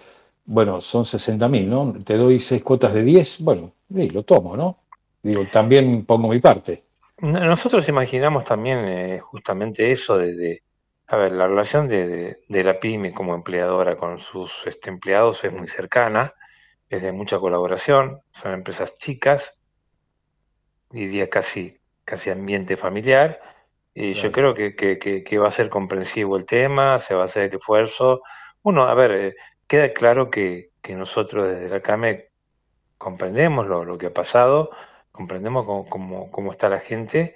bueno, 0.46 0.80
son 0.82 1.06
60 1.06 1.48
mil, 1.48 1.68
¿no? 1.70 1.94
Te 2.04 2.18
doy 2.18 2.40
seis 2.40 2.64
cuotas 2.64 2.94
de 2.94 3.04
10, 3.04 3.40
bueno, 3.42 3.74
sí, 3.94 4.10
lo 4.10 4.24
tomo, 4.24 4.56
¿no? 4.56 4.78
Digo, 5.24 5.48
también 5.48 6.06
pongo 6.06 6.28
mi 6.30 6.40
parte. 6.40 6.84
No- 7.18 7.40
Nosotros 7.46 7.88
imaginamos 7.90 8.44
también 8.46 8.80
eh, 8.88 9.20
justamente 9.20 9.92
eso 9.92 10.18
de, 10.18 10.34
de- 10.36 10.64
a 11.08 11.18
ver, 11.18 11.32
la 11.34 11.48
relación 11.48 11.88
de, 11.88 12.08
de- 12.08 12.38
de 12.48 12.64
la 12.64 12.80
pyme 12.80 13.14
como 13.14 13.36
empleadora 13.36 13.98
con 13.98 14.20
sus 14.20 14.66
este, 14.68 14.90
empleados 14.90 15.44
es 15.44 15.52
muy 15.54 15.68
cercana, 15.68 16.34
es 16.90 17.02
de 17.02 17.12
mucha 17.12 17.40
colaboración, 17.40 18.22
son 18.34 18.54
empresas 18.54 18.96
chicas, 18.98 19.60
diría 20.90 21.30
casi, 21.30 21.78
casi 22.04 22.30
ambiente 22.30 22.78
familiar, 22.78 23.40
y 23.94 24.14
yo 24.14 24.32
creo 24.32 24.54
que, 24.54 24.76
que- 24.76 25.00
que- 25.00 25.24
que 25.24 25.38
va 25.38 25.48
a 25.48 25.52
ser 25.52 25.70
comprensivo 25.70 26.38
el 26.38 26.46
tema, 26.46 27.00
se 27.00 27.16
va 27.16 27.22
a 27.24 27.26
hacer 27.26 27.44
el 27.44 27.56
esfuerzo. 27.58 28.22
Bueno, 28.64 28.84
a 28.84 28.94
ver, 28.94 29.12
eh, 29.12 29.36
queda 29.68 29.94
claro 29.94 30.30
que, 30.30 30.72
que 30.82 30.96
nosotros 30.96 31.48
desde 31.48 31.70
la 31.70 31.82
CAME 31.82 32.30
comprendemos 32.98 33.68
lo, 33.68 33.86
lo 33.86 33.98
que 33.98 34.08
ha 34.08 34.14
pasado, 34.14 34.72
comprendemos 35.16 35.66
cómo, 35.66 35.90
cómo- 35.90 36.32
cómo 36.32 36.52
está 36.52 36.70
la 36.70 36.80
gente, 36.80 37.36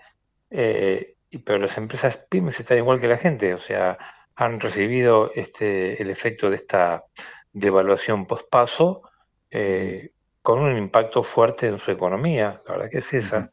eh, 0.49 1.15
pero 1.45 1.59
las 1.59 1.77
empresas 1.77 2.17
pymes 2.29 2.59
están 2.59 2.77
igual 2.79 2.99
que 3.01 3.07
la 3.07 3.17
gente, 3.17 3.53
o 3.53 3.57
sea, 3.57 3.97
han 4.35 4.59
recibido 4.59 5.31
este, 5.35 6.01
el 6.01 6.09
efecto 6.09 6.49
de 6.49 6.55
esta 6.57 7.05
devaluación 7.53 8.25
pospaso 8.25 9.03
eh, 9.51 10.11
con 10.41 10.59
un 10.59 10.77
impacto 10.77 11.23
fuerte 11.23 11.67
en 11.67 11.79
su 11.79 11.91
economía, 11.91 12.61
la 12.67 12.73
verdad 12.73 12.89
que 12.89 12.99
es 12.99 13.13
esa, 13.13 13.49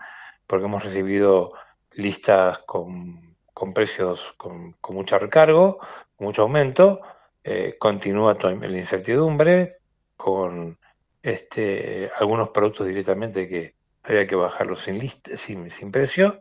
porque 0.46 0.66
hemos 0.66 0.84
recibido 0.84 1.52
listas 1.92 2.58
con, 2.60 3.36
con 3.52 3.72
precios 3.74 4.32
con, 4.36 4.72
con 4.80 4.96
mucho 4.96 5.18
recargo, 5.18 5.78
mucho 6.18 6.42
aumento, 6.42 7.00
eh, 7.44 7.76
continúa 7.78 8.36
la 8.40 8.78
incertidumbre, 8.78 9.78
con 10.16 10.78
este, 11.22 12.10
algunos 12.18 12.50
productos 12.50 12.86
directamente 12.86 13.48
que 13.48 13.75
había 14.06 14.26
que 14.26 14.36
bajarlos 14.36 14.80
sin, 14.80 14.98
list- 14.98 15.34
sin, 15.36 15.70
sin 15.70 15.90
precio, 15.90 16.38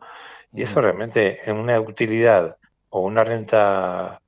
y 0.52 0.62
eso 0.62 0.80
realmente 0.80 1.48
en 1.48 1.56
una 1.58 1.78
utilidad 1.80 2.56
o 2.88 3.00
una 3.00 3.24
renta 3.24 4.20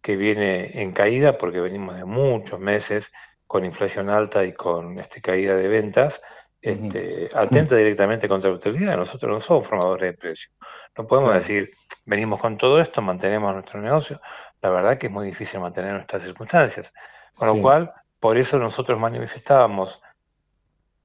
que 0.00 0.16
viene 0.16 0.80
en 0.80 0.92
caída, 0.92 1.36
porque 1.38 1.60
venimos 1.60 1.96
de 1.96 2.04
muchos 2.04 2.58
meses 2.58 3.12
con 3.46 3.64
inflación 3.64 4.10
alta 4.10 4.44
y 4.44 4.52
con 4.52 4.98
este, 4.98 5.20
caída 5.20 5.54
de 5.54 5.68
ventas, 5.68 6.22
este, 6.60 7.30
atenta 7.34 7.76
directamente 7.76 8.28
contra 8.28 8.50
la 8.50 8.56
utilidad. 8.56 8.96
Nosotros 8.96 9.30
no 9.30 9.40
somos 9.40 9.66
formadores 9.66 10.12
de 10.12 10.18
precios. 10.18 10.52
No 10.96 11.06
podemos 11.06 11.30
Claro. 11.30 11.40
decir, 11.40 11.70
venimos 12.04 12.40
con 12.40 12.56
todo 12.56 12.80
esto, 12.80 13.00
mantenemos 13.00 13.52
nuestro 13.52 13.80
negocio. 13.80 14.20
La 14.60 14.70
verdad 14.70 14.98
que 14.98 15.06
es 15.06 15.12
muy 15.12 15.26
difícil 15.26 15.60
mantener 15.60 15.92
nuestras 15.92 16.22
circunstancias. 16.22 16.92
Con 17.34 17.48
Sí. 17.48 17.56
lo 17.56 17.62
cual, 17.62 17.92
por 18.18 18.36
eso 18.36 18.58
nosotros 18.58 18.98
manifestábamos 18.98 20.02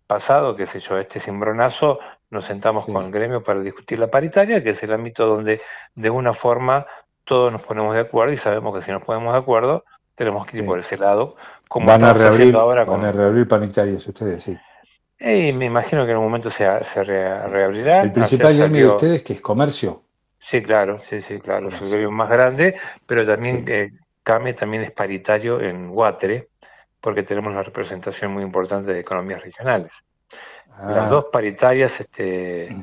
pasado, 0.07 0.55
qué 0.55 0.65
sé 0.65 0.79
yo, 0.79 0.97
este 0.97 1.19
cimbronazo, 1.19 1.99
nos 2.29 2.45
sentamos 2.45 2.85
con 2.85 3.05
el 3.05 3.11
gremio 3.11 3.41
para 3.43 3.59
discutir 3.61 3.99
la 3.99 4.07
paritaria, 4.07 4.63
que 4.63 4.71
es 4.71 4.83
el 4.83 4.93
ámbito 4.93 5.25
donde 5.27 5.61
de 5.95 6.09
una 6.09 6.33
forma 6.33 6.85
todos 7.23 7.51
nos 7.51 7.61
ponemos 7.61 7.93
de 7.93 8.01
acuerdo 8.01 8.33
y 8.33 8.37
sabemos 8.37 8.75
que 8.75 8.81
si 8.81 8.91
nos 8.91 9.03
ponemos 9.03 9.33
de 9.33 9.39
acuerdo 9.39 9.85
tenemos 10.15 10.45
que 10.45 10.57
ir 10.57 10.63
Sí. 10.63 10.67
por 10.67 10.79
ese 10.79 10.97
lado, 10.97 11.35
como 11.67 11.87
Van 11.87 12.03
a 12.03 12.13
reabrir, 12.13 12.33
haciendo 12.33 12.59
ahora 12.59 12.83
van 12.85 12.99
con... 12.99 13.05
a 13.05 13.11
reabrir 13.11 13.47
paritarias 13.47 14.05
ustedes, 14.05 14.43
sí. 14.43 14.57
Eh, 15.17 15.53
me 15.53 15.65
imagino 15.65 16.05
que 16.05 16.11
en 16.11 16.17
un 16.17 16.23
momento 16.25 16.49
se, 16.49 16.65
se 16.83 17.03
re- 17.03 17.47
reabrirá. 17.47 18.01
El 18.03 18.11
principal 18.11 18.55
gremio 18.55 18.87
de 18.89 18.93
ustedes 18.95 19.23
que 19.23 19.33
es 19.33 19.41
comercio. 19.41 20.03
Sí, 20.37 20.61
claro, 20.61 20.99
sí, 20.99 21.21
sí, 21.21 21.39
claro, 21.39 21.69
es 21.69 21.81
el 21.81 21.89
gremio 21.89 22.11
más 22.11 22.29
grande, 22.29 22.75
pero 23.07 23.25
también 23.25 23.63
eh, 23.69 23.91
CAME 24.21 24.53
también 24.53 24.83
es 24.83 24.91
paritario 24.91 25.61
en 25.61 25.89
Guatre, 25.89 26.49
porque 27.03 27.21
tenemos 27.23 27.51
una 27.51 27.61
representación 27.63 28.31
muy 28.31 28.43
importante 28.43 28.93
de 28.93 29.01
economías 29.01 29.43
regionales. 29.43 30.05
Las 30.87 31.05
Ah. 31.05 31.09
dos 31.09 31.25
paritarias 31.25 31.99
este, 31.99 32.73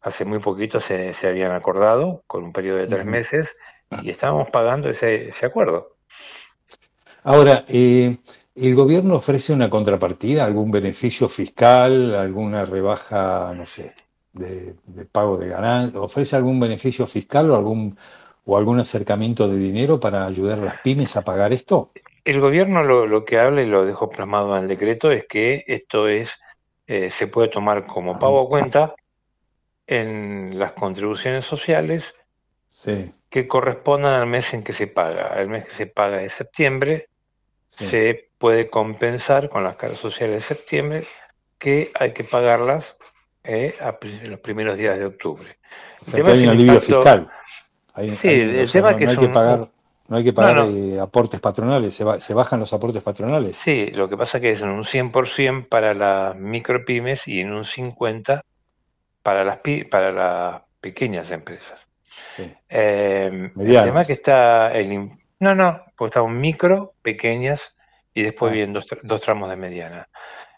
hace 0.00 0.24
muy 0.24 0.38
poquito 0.38 0.78
se, 0.78 1.12
se 1.12 1.26
habían 1.26 1.50
acordado 1.50 2.22
con 2.28 2.44
un 2.44 2.52
periodo 2.52 2.78
de 2.78 2.86
tres 2.86 3.04
meses 3.04 3.56
y 4.00 4.10
estábamos 4.10 4.48
pagando 4.50 4.88
ese, 4.88 5.28
ese 5.28 5.46
acuerdo. 5.46 5.96
Ahora, 7.24 7.64
eh, 7.66 8.16
¿el 8.54 8.74
gobierno 8.76 9.16
ofrece 9.16 9.52
una 9.52 9.68
contrapartida, 9.68 10.44
algún 10.44 10.70
beneficio 10.70 11.28
fiscal, 11.28 12.14
alguna 12.14 12.64
rebaja, 12.64 13.52
no 13.56 13.66
sé, 13.66 13.92
de, 14.32 14.76
de 14.84 15.04
pago 15.06 15.36
de 15.36 15.48
ganancias? 15.48 16.00
¿Ofrece 16.00 16.36
algún 16.36 16.60
beneficio 16.60 17.06
fiscal 17.08 17.50
o 17.50 17.56
algún, 17.56 17.98
o 18.44 18.56
algún 18.56 18.78
acercamiento 18.78 19.48
de 19.48 19.56
dinero 19.56 19.98
para 19.98 20.26
ayudar 20.26 20.60
a 20.60 20.64
las 20.64 20.78
pymes 20.80 21.16
a 21.16 21.22
pagar 21.22 21.52
esto? 21.52 21.90
El 22.24 22.40
gobierno 22.40 22.82
lo, 22.82 23.06
lo 23.06 23.24
que 23.24 23.38
habla 23.38 23.62
y 23.62 23.66
lo 23.66 23.84
dejó 23.84 24.08
plasmado 24.10 24.56
en 24.56 24.62
el 24.64 24.68
decreto 24.68 25.10
es 25.12 25.26
que 25.28 25.64
esto 25.66 26.08
es 26.08 26.38
eh, 26.86 27.10
se 27.10 27.26
puede 27.26 27.48
tomar 27.48 27.86
como 27.86 28.18
pago 28.18 28.42
a 28.44 28.48
cuenta 28.48 28.94
en 29.86 30.58
las 30.58 30.72
contribuciones 30.72 31.44
sociales 31.44 32.14
Sí, 32.70 33.14
que 33.30 33.46
correspondan 33.46 34.14
al 34.14 34.26
mes 34.26 34.52
en 34.52 34.62
que 34.64 34.72
se 34.72 34.86
paga. 34.88 35.28
El 35.40 35.48
mes 35.48 35.64
que 35.66 35.70
se 35.72 35.86
paga 35.86 36.22
es 36.22 36.32
septiembre, 36.32 37.08
Sí. 37.70 37.84
se 37.86 38.30
puede 38.38 38.68
compensar 38.68 39.48
con 39.48 39.64
las 39.64 39.76
cargas 39.76 39.98
sociales 39.98 40.36
de 40.36 40.40
septiembre 40.42 41.04
que 41.58 41.90
hay 41.94 42.12
que 42.12 42.24
pagarlas 42.24 42.96
eh, 43.42 43.74
a 43.80 43.96
los 44.26 44.40
primeros 44.40 44.76
días 44.78 44.98
de 44.98 45.04
octubre. 45.06 45.56
o 46.02 46.04
sea 46.10 46.22
que 46.22 46.30
es 46.32 46.38
hay 46.38 46.44
un 46.44 46.48
alivio 46.50 46.80
fiscal. 46.80 47.30
Hay- 47.94 48.10
Sí, 48.12 48.28
hay- 48.28 48.40
el 48.60 48.70
tema 48.70 48.92
no, 48.92 48.96
que 48.98 49.04
no 49.06 49.10
es 49.10 49.16
hay 49.16 49.20
que 49.20 49.26
un- 49.26 49.32
pagar, 49.32 49.68
no 50.08 50.16
hay 50.18 50.24
que 50.24 50.32
pagar 50.32 50.56
no. 50.56 50.68
eh, 50.68 51.00
aportes 51.00 51.40
patronales, 51.40 51.94
se, 51.94 52.04
ba- 52.04 52.20
se 52.20 52.34
bajan 52.34 52.60
los 52.60 52.72
aportes 52.72 53.02
patronales. 53.02 53.56
Sí, 53.56 53.86
lo 53.92 54.08
que 54.08 54.16
pasa 54.16 54.40
que 54.40 54.50
es 54.50 54.62
en 54.62 54.68
un 54.70 54.84
100% 54.84 55.68
para 55.68 55.94
las 55.94 56.36
micropymes 56.36 57.26
y 57.28 57.40
en 57.40 57.52
un 57.52 57.64
50% 57.64 58.42
para 59.22 59.44
las, 59.44 59.58
pi- 59.58 59.84
para 59.84 60.12
las 60.12 60.62
pequeñas 60.80 61.30
empresas. 61.30 61.80
Eh, 62.68 63.28
el 63.32 63.52
Medianas. 63.54 63.84
tema 63.86 64.04
que 64.04 64.12
está 64.12 64.72
el, 64.72 65.10
no, 65.40 65.54
no, 65.54 65.82
porque 65.96 66.10
estamos 66.10 66.30
micro, 66.32 66.92
pequeñas 67.02 67.74
y 68.12 68.22
después 68.22 68.50
Ah. 68.50 68.54
vienen 68.54 68.72
dos, 68.74 68.86
tra- 68.86 69.00
dos 69.02 69.20
tramos 69.20 69.48
de 69.50 69.56
mediana. 69.56 70.08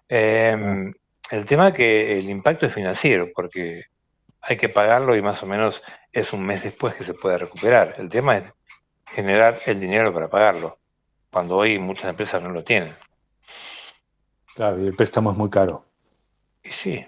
Eh, 0.09 0.93
El 1.31 1.45
tema 1.45 1.73
que 1.73 2.17
el 2.19 2.29
impacto 2.31 2.67
es 2.67 2.73
financiero, 2.73 3.29
porque 3.35 3.85
hay 4.41 4.57
que 4.57 4.69
pagarlo 4.69 5.17
y 5.17 5.23
más 5.23 5.43
o 5.43 5.47
menos 5.47 5.83
es 6.13 6.33
un 6.33 6.45
mes 6.47 6.63
después 6.63 6.95
que 6.95 7.03
se 7.03 7.15
puede 7.15 7.37
recuperar. 7.39 7.95
El 7.99 8.09
tema 8.09 8.37
es 8.37 8.45
generar 9.07 9.61
el 9.67 9.81
dinero 9.81 10.13
para 10.13 10.29
pagarlo, 10.29 10.79
cuando 11.33 11.57
hoy 11.57 11.79
muchas 11.79 12.11
empresas 12.11 12.43
no 12.43 12.51
lo 12.51 12.65
tienen. 12.65 12.97
Claro, 14.57 14.83
y 14.83 14.87
el 14.89 14.95
préstamo 14.97 15.31
es 15.31 15.37
muy 15.37 15.51
caro. 15.51 15.85
Y 16.63 16.71
sí, 16.71 17.07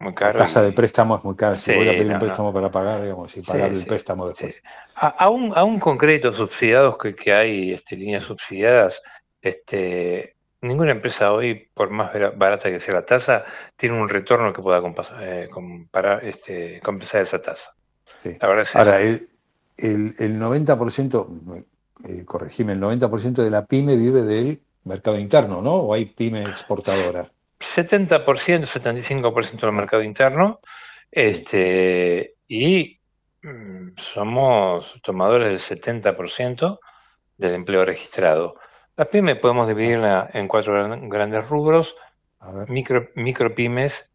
muy 0.00 0.12
La 0.12 0.16
caro. 0.16 0.38
tasa 0.40 0.62
y- 0.62 0.66
de 0.66 0.72
préstamo 0.72 1.16
es 1.16 1.24
muy 1.24 1.36
cara. 1.36 1.56
Si 1.56 1.72
voy 1.72 1.88
a 1.88 1.92
pedir 1.92 2.06
no, 2.06 2.14
un 2.14 2.14
no. 2.14 2.20
préstamo 2.20 2.52
para 2.52 2.70
pagar, 2.70 3.02
digamos, 3.02 3.36
y 3.36 3.40
Sí, 3.40 3.46
pagar 3.46 3.70
el 3.70 3.76
sí, 3.82 3.86
préstamo 3.86 4.26
después. 4.28 4.62
A- 4.94 5.08
aún, 5.24 5.52
aún 5.54 5.78
con 5.80 5.96
créditos 5.98 6.36
subsidiados 6.36 6.98
que, 6.98 7.14
que 7.14 7.32
hay, 7.32 7.72
este, 7.72 7.96
líneas 7.96 8.24
subsidiadas, 8.24 9.00
este, 9.40 10.36
ninguna 10.60 10.92
empresa 10.92 11.32
hoy, 11.32 11.70
por 11.74 11.90
más 11.90 12.12
barata 12.36 12.70
que 12.70 12.80
sea 12.80 12.94
la 12.94 13.06
tasa, 13.06 13.44
tiene 13.76 14.00
un 14.00 14.08
retorno 14.08 14.52
que 14.52 14.62
pueda 14.62 14.82
eh, 15.20 15.48
comparar, 15.50 16.24
este, 16.24 16.80
compensar 16.80 17.22
esa 17.22 17.40
tasa. 17.40 17.72
Sí. 18.22 18.36
La 18.40 18.48
verdad 18.48 18.62
es 18.62 18.74
Ahora, 18.74 18.90
esa. 18.90 19.00
el, 19.00 19.28
el, 19.78 20.14
el 20.18 20.38
90%, 20.38 21.64
eh, 22.04 22.24
corregime, 22.24 22.72
el 22.74 22.80
90% 22.80 23.42
de 23.42 23.50
la 23.50 23.64
pyme 23.64 23.96
vive 23.96 24.22
del 24.22 24.60
mercado 24.84 25.18
interno, 25.18 25.62
¿no? 25.62 25.74
¿O 25.74 25.94
hay 25.94 26.06
pyme 26.06 26.42
exportadora? 26.42 27.30
70%, 27.60 28.66
75% 28.66 29.60
del 29.60 29.72
mercado 29.72 30.02
interno, 30.02 30.60
este, 31.10 32.34
y 32.46 32.98
mm, 33.42 33.88
somos 33.96 35.00
tomadores 35.02 35.68
del 35.68 35.78
70% 35.80 36.78
del 37.36 37.54
empleo 37.54 37.84
registrado. 37.84 38.56
La 38.96 39.04
pyme 39.06 39.36
podemos 39.36 39.68
dividirla 39.68 40.28
en 40.32 40.48
cuatro 40.48 40.74
gran- 40.74 41.08
grandes 41.08 41.48
rubros, 41.48 41.96
micro, 42.68 43.08
micropymes, 43.14 44.10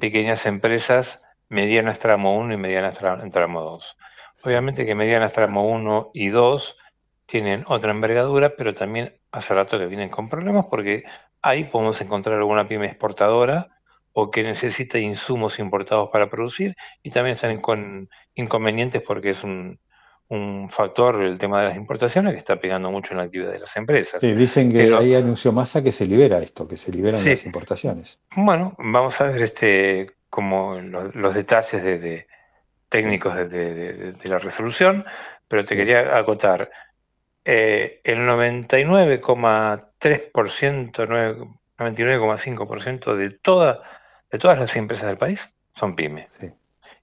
pequeñas 0.00 0.46
empresas, 0.46 1.20
medianas 1.48 1.98
tramo 1.98 2.36
1 2.38 2.54
y 2.54 2.56
medianas 2.56 3.00
tra- 3.00 3.30
tramo 3.30 3.60
2. 3.62 3.96
Obviamente 4.44 4.84
que 4.86 4.94
medianas 4.94 5.32
tramo 5.32 5.68
1 5.68 6.10
y 6.14 6.28
2 6.28 6.78
tienen 7.26 7.64
otra 7.66 7.90
envergadura, 7.92 8.54
pero 8.56 8.74
también 8.74 9.14
hace 9.32 9.54
rato 9.54 9.78
que 9.78 9.86
vienen 9.86 10.10
con 10.10 10.28
problemas 10.28 10.66
porque 10.70 11.04
ahí 11.42 11.64
podemos 11.64 12.00
encontrar 12.00 12.36
alguna 12.38 12.68
pyme 12.68 12.86
exportadora 12.86 13.68
o 14.12 14.30
que 14.30 14.42
necesita 14.42 14.98
insumos 14.98 15.58
importados 15.58 16.08
para 16.12 16.30
producir 16.30 16.74
y 17.02 17.10
también 17.10 17.34
están 17.34 17.60
con 17.60 18.08
inconvenientes 18.34 19.02
porque 19.02 19.30
es 19.30 19.42
un, 19.42 19.78
un 20.28 20.68
factor, 20.70 21.22
el 21.22 21.36
tema 21.38 21.62
de 21.62 21.68
las 21.68 21.76
importaciones, 21.76 22.32
que 22.32 22.38
está 22.38 22.56
pegando 22.60 22.90
mucho 22.90 23.12
en 23.12 23.18
la 23.18 23.24
actividad 23.24 23.50
de 23.52 23.58
las 23.58 23.76
empresas. 23.76 24.20
Sí, 24.20 24.32
dicen 24.34 24.70
que 24.70 24.84
Pero- 24.84 24.98
ahí 24.98 25.14
anunció 25.14 25.50
Massa 25.52 25.82
que 25.82 25.90
se 25.92 26.06
libera 26.06 26.38
esto, 26.40 26.68
que 26.68 26.76
se 26.76 26.92
liberan 26.92 27.20
Sí. 27.20 27.30
las 27.30 27.44
importaciones. 27.46 28.20
Bueno, 28.36 28.74
vamos 28.78 29.20
a 29.20 29.24
ver 29.24 29.42
este 29.42 30.12
como 30.34 30.80
los, 30.80 31.14
los 31.14 31.32
detalles 31.32 31.80
de, 31.84 32.00
de- 32.00 32.26
técnicos 32.88 33.36
de, 33.36 33.48
de- 33.48 33.72
de- 33.74 34.12
de 34.14 34.28
la 34.28 34.40
resolución, 34.40 35.04
pero 35.46 35.64
te 35.64 35.76
quería 35.76 36.16
acotar. 36.16 36.72
eh, 37.44 38.00
el 38.02 38.26
99,3%, 38.26 41.06
nueve- 41.08 41.46
99,5% 41.78 43.14
de, 43.16 43.30
toda, 43.30 43.82
de 44.30 44.38
todas 44.38 44.58
las 44.58 44.74
empresas 44.76 45.08
del 45.08 45.18
país 45.18 45.48
son 45.74 45.94
pymes. 45.94 46.38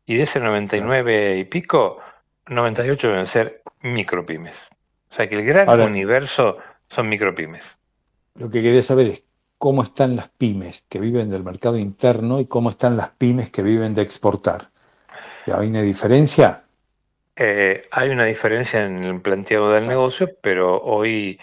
Y 0.06 0.16
de 0.18 0.24
ese 0.24 0.40
99 0.40 1.38
y 1.38 1.44
pico, 1.46 2.00
98 2.48 3.08
deben 3.10 3.26
ser 3.28 3.62
micropymes. 3.82 4.70
O 5.10 5.14
sea 5.14 5.28
que 5.30 5.36
el 5.36 5.46
gran 5.46 5.70
Ahora- 5.70 5.86
universo 5.86 6.58
son 6.88 7.08
micropymes. 7.10 7.78
Lo 8.36 8.50
que 8.50 8.62
quería 8.62 8.82
saber 8.82 9.08
es 9.08 9.24
cómo 9.62 9.84
están 9.84 10.16
las 10.16 10.28
pymes 10.28 10.86
que 10.90 11.00
viven 11.00 11.30
del 11.30 11.44
mercado 11.44 11.78
interno 11.78 12.40
y 12.40 12.48
cómo 12.48 12.72
están 12.72 12.98
las 12.98 13.12
pymes 13.12 13.52
que 13.52 13.62
viven 13.62 13.94
de 13.94 14.02
exportar. 14.02 14.72
¿Hay 15.46 15.68
una 15.68 15.84
diferencia? 15.84 16.64
Eh, 17.36 17.84
hay 17.92 18.10
una 18.10 18.26
diferencia 18.26 18.84
en 18.84 19.04
el 19.04 19.22
planteado 19.22 19.72
del 19.72 19.88
negocio, 19.88 20.32
pero 20.42 20.82
hoy, 20.82 21.40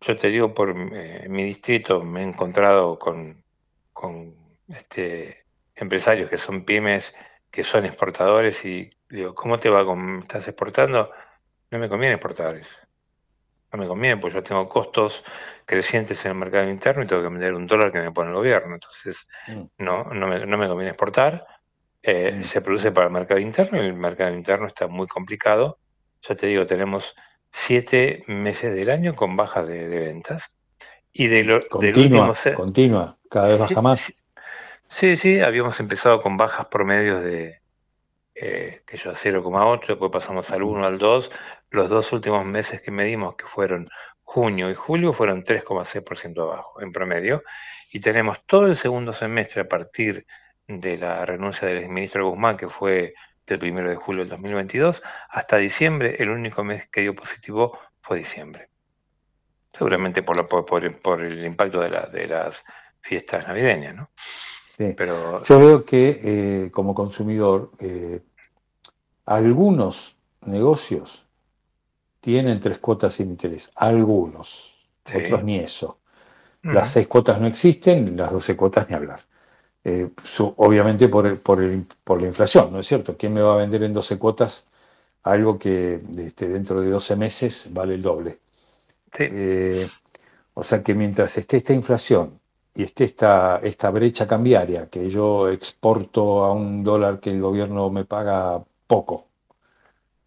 yo 0.00 0.16
te 0.16 0.30
digo, 0.30 0.52
por 0.52 0.74
eh, 0.94 1.28
mi 1.28 1.44
distrito 1.44 2.02
me 2.02 2.22
he 2.22 2.24
encontrado 2.24 2.98
con, 2.98 3.44
este, 4.66 5.44
empresarios 5.76 6.28
que 6.28 6.38
son 6.38 6.64
pymes, 6.64 7.14
que 7.52 7.62
son 7.62 7.84
exportadores 7.84 8.64
y 8.64 8.90
digo, 9.08 9.32
¿cómo 9.32 9.60
te 9.60 9.70
va? 9.70 9.84
con 9.84 10.18
¿Estás 10.22 10.48
exportando? 10.48 11.12
No 11.70 11.78
me 11.78 11.88
conviene 11.88 12.16
exportadores. 12.16 12.66
No 13.74 13.82
me 13.82 13.88
conviene 13.88 14.16
porque 14.18 14.34
yo 14.36 14.42
tengo 14.42 14.68
costos 14.68 15.24
crecientes 15.66 16.24
en 16.24 16.30
el 16.32 16.38
mercado 16.38 16.70
interno 16.70 17.02
y 17.02 17.06
tengo 17.08 17.22
que 17.22 17.28
vender 17.28 17.54
un 17.54 17.66
dólar 17.66 17.90
que 17.90 18.00
me 18.00 18.12
pone 18.12 18.30
el 18.30 18.36
gobierno. 18.36 18.74
Entonces, 18.74 19.26
no, 19.78 20.04
no 20.04 20.28
me, 20.28 20.46
no 20.46 20.56
me 20.56 20.68
conviene 20.68 20.90
exportar. 20.90 21.44
Eh, 22.00 22.44
Se 22.44 22.60
produce 22.60 22.92
para 22.92 23.08
el 23.08 23.12
mercado 23.12 23.40
interno 23.40 23.82
y 23.82 23.86
el 23.86 23.94
mercado 23.94 24.32
interno 24.32 24.68
está 24.68 24.86
muy 24.86 25.08
complicado. 25.08 25.78
Ya 26.22 26.36
te 26.36 26.46
digo, 26.46 26.66
tenemos 26.66 27.16
siete 27.50 28.22
meses 28.28 28.74
del 28.76 28.90
año 28.90 29.16
con 29.16 29.36
bajas 29.36 29.66
de, 29.66 29.88
de 29.88 29.98
ventas. 29.98 30.56
Y 31.12 31.26
de 31.26 31.42
lo, 31.42 31.60
Continua, 31.68 32.02
último 32.04 32.34
se- 32.34 32.54
continua, 32.54 33.18
cada 33.28 33.48
vez 33.48 33.56
Sí, 33.56 33.74
baja 33.74 33.82
más. 33.82 34.12
Sí, 34.88 35.16
sí, 35.16 35.40
habíamos 35.40 35.80
empezado 35.80 36.22
con 36.22 36.36
bajas 36.36 36.66
promedios 36.66 37.24
de, 37.24 37.60
eh, 38.34 38.82
que 38.86 38.96
yo 38.96 39.10
a 39.10 39.14
0,8, 39.14 39.86
después 39.86 40.10
pasamos 40.10 40.50
al 40.50 40.62
1, 40.62 40.86
al 40.86 40.98
2. 40.98 41.30
Los 41.70 41.88
dos 41.88 42.12
últimos 42.12 42.44
meses 42.44 42.80
que 42.82 42.90
medimos, 42.90 43.36
que 43.36 43.46
fueron 43.46 43.88
junio 44.22 44.70
y 44.70 44.74
julio 44.74 45.12
fueron 45.12 45.44
3,6% 45.44 46.42
abajo 46.42 46.82
en 46.82 46.92
promedio. 46.92 47.42
Y 47.92 48.00
tenemos 48.00 48.44
todo 48.46 48.66
el 48.66 48.76
segundo 48.76 49.12
semestre 49.12 49.62
a 49.62 49.68
partir 49.68 50.26
de 50.66 50.96
la 50.98 51.24
renuncia 51.24 51.68
del 51.68 51.88
ministro 51.88 52.28
Guzmán, 52.28 52.56
que 52.56 52.68
fue 52.68 53.14
del 53.46 53.58
primero 53.58 53.88
de 53.88 53.96
julio 53.96 54.22
del 54.22 54.30
2022, 54.30 55.02
hasta 55.28 55.58
diciembre, 55.58 56.16
el 56.18 56.30
único 56.30 56.64
mes 56.64 56.88
que 56.88 57.02
dio 57.02 57.14
positivo 57.14 57.78
fue 58.00 58.18
diciembre. 58.18 58.70
Seguramente 59.72 60.22
por, 60.22 60.38
el 61.20 61.44
impacto 61.44 61.80
de, 61.80 61.90
de 61.90 62.28
las 62.28 62.64
fiestas 63.00 63.46
navideñas, 63.46 63.94
¿no? 63.94 64.10
Sí. 64.76 64.94
Pero 64.96 65.42
Yo 65.44 65.58
veo 65.60 65.84
que 65.84 66.20
eh, 66.64 66.70
como 66.72 66.94
consumidor, 66.94 67.70
eh, 67.78 68.22
algunos 69.26 70.16
negocios 70.42 71.24
tienen 72.20 72.60
tres 72.60 72.78
cuotas 72.78 73.14
sin 73.14 73.30
interés, 73.30 73.70
algunos, 73.74 74.74
Sí. 75.04 75.18
otros 75.18 75.44
ni 75.44 75.58
eso. 75.58 75.98
Las 76.62 76.90
seis 76.90 77.06
cuotas 77.08 77.40
no 77.40 77.46
existen, 77.46 78.16
las 78.16 78.32
doce 78.32 78.56
cuotas 78.56 78.88
ni 78.88 78.96
hablar. 78.96 79.20
Eh, 79.84 80.10
su- 80.24 80.54
obviamente 80.56 81.08
por, 81.08 81.26
el- 81.26 81.38
por, 81.38 81.62
el- 81.62 81.86
por 82.04 82.20
la 82.22 82.28
inflación, 82.28 82.72
¿no 82.72 82.80
es 82.80 82.86
cierto? 82.88 83.16
¿Quién 83.18 83.34
me 83.34 83.42
va 83.42 83.54
a 83.54 83.58
vender 83.58 83.82
en 83.84 83.94
12 83.94 84.18
cuotas 84.18 84.66
algo 85.24 85.58
que 85.58 86.02
este, 86.18 86.48
dentro 86.48 86.80
de 86.80 86.90
12 86.90 87.16
meses 87.16 87.68
vale 87.72 87.94
el 87.96 88.02
doble? 88.02 88.40
Eh, 89.32 89.88
o 90.54 90.62
sea 90.64 90.82
que 90.82 90.94
mientras 90.94 91.36
esté 91.38 91.58
esta 91.58 91.74
inflación 91.74 92.40
y 92.74 92.82
esté 92.84 93.04
esta, 93.04 93.58
esta 93.62 93.90
brecha 93.90 94.26
cambiaria, 94.26 94.88
que 94.90 95.08
yo 95.10 95.48
exporto 95.50 96.44
a 96.44 96.52
un 96.52 96.84
dólar 96.84 97.20
que 97.20 97.30
el 97.30 97.40
gobierno 97.40 97.90
me 97.90 98.04
paga 98.04 98.62
poco, 98.86 99.28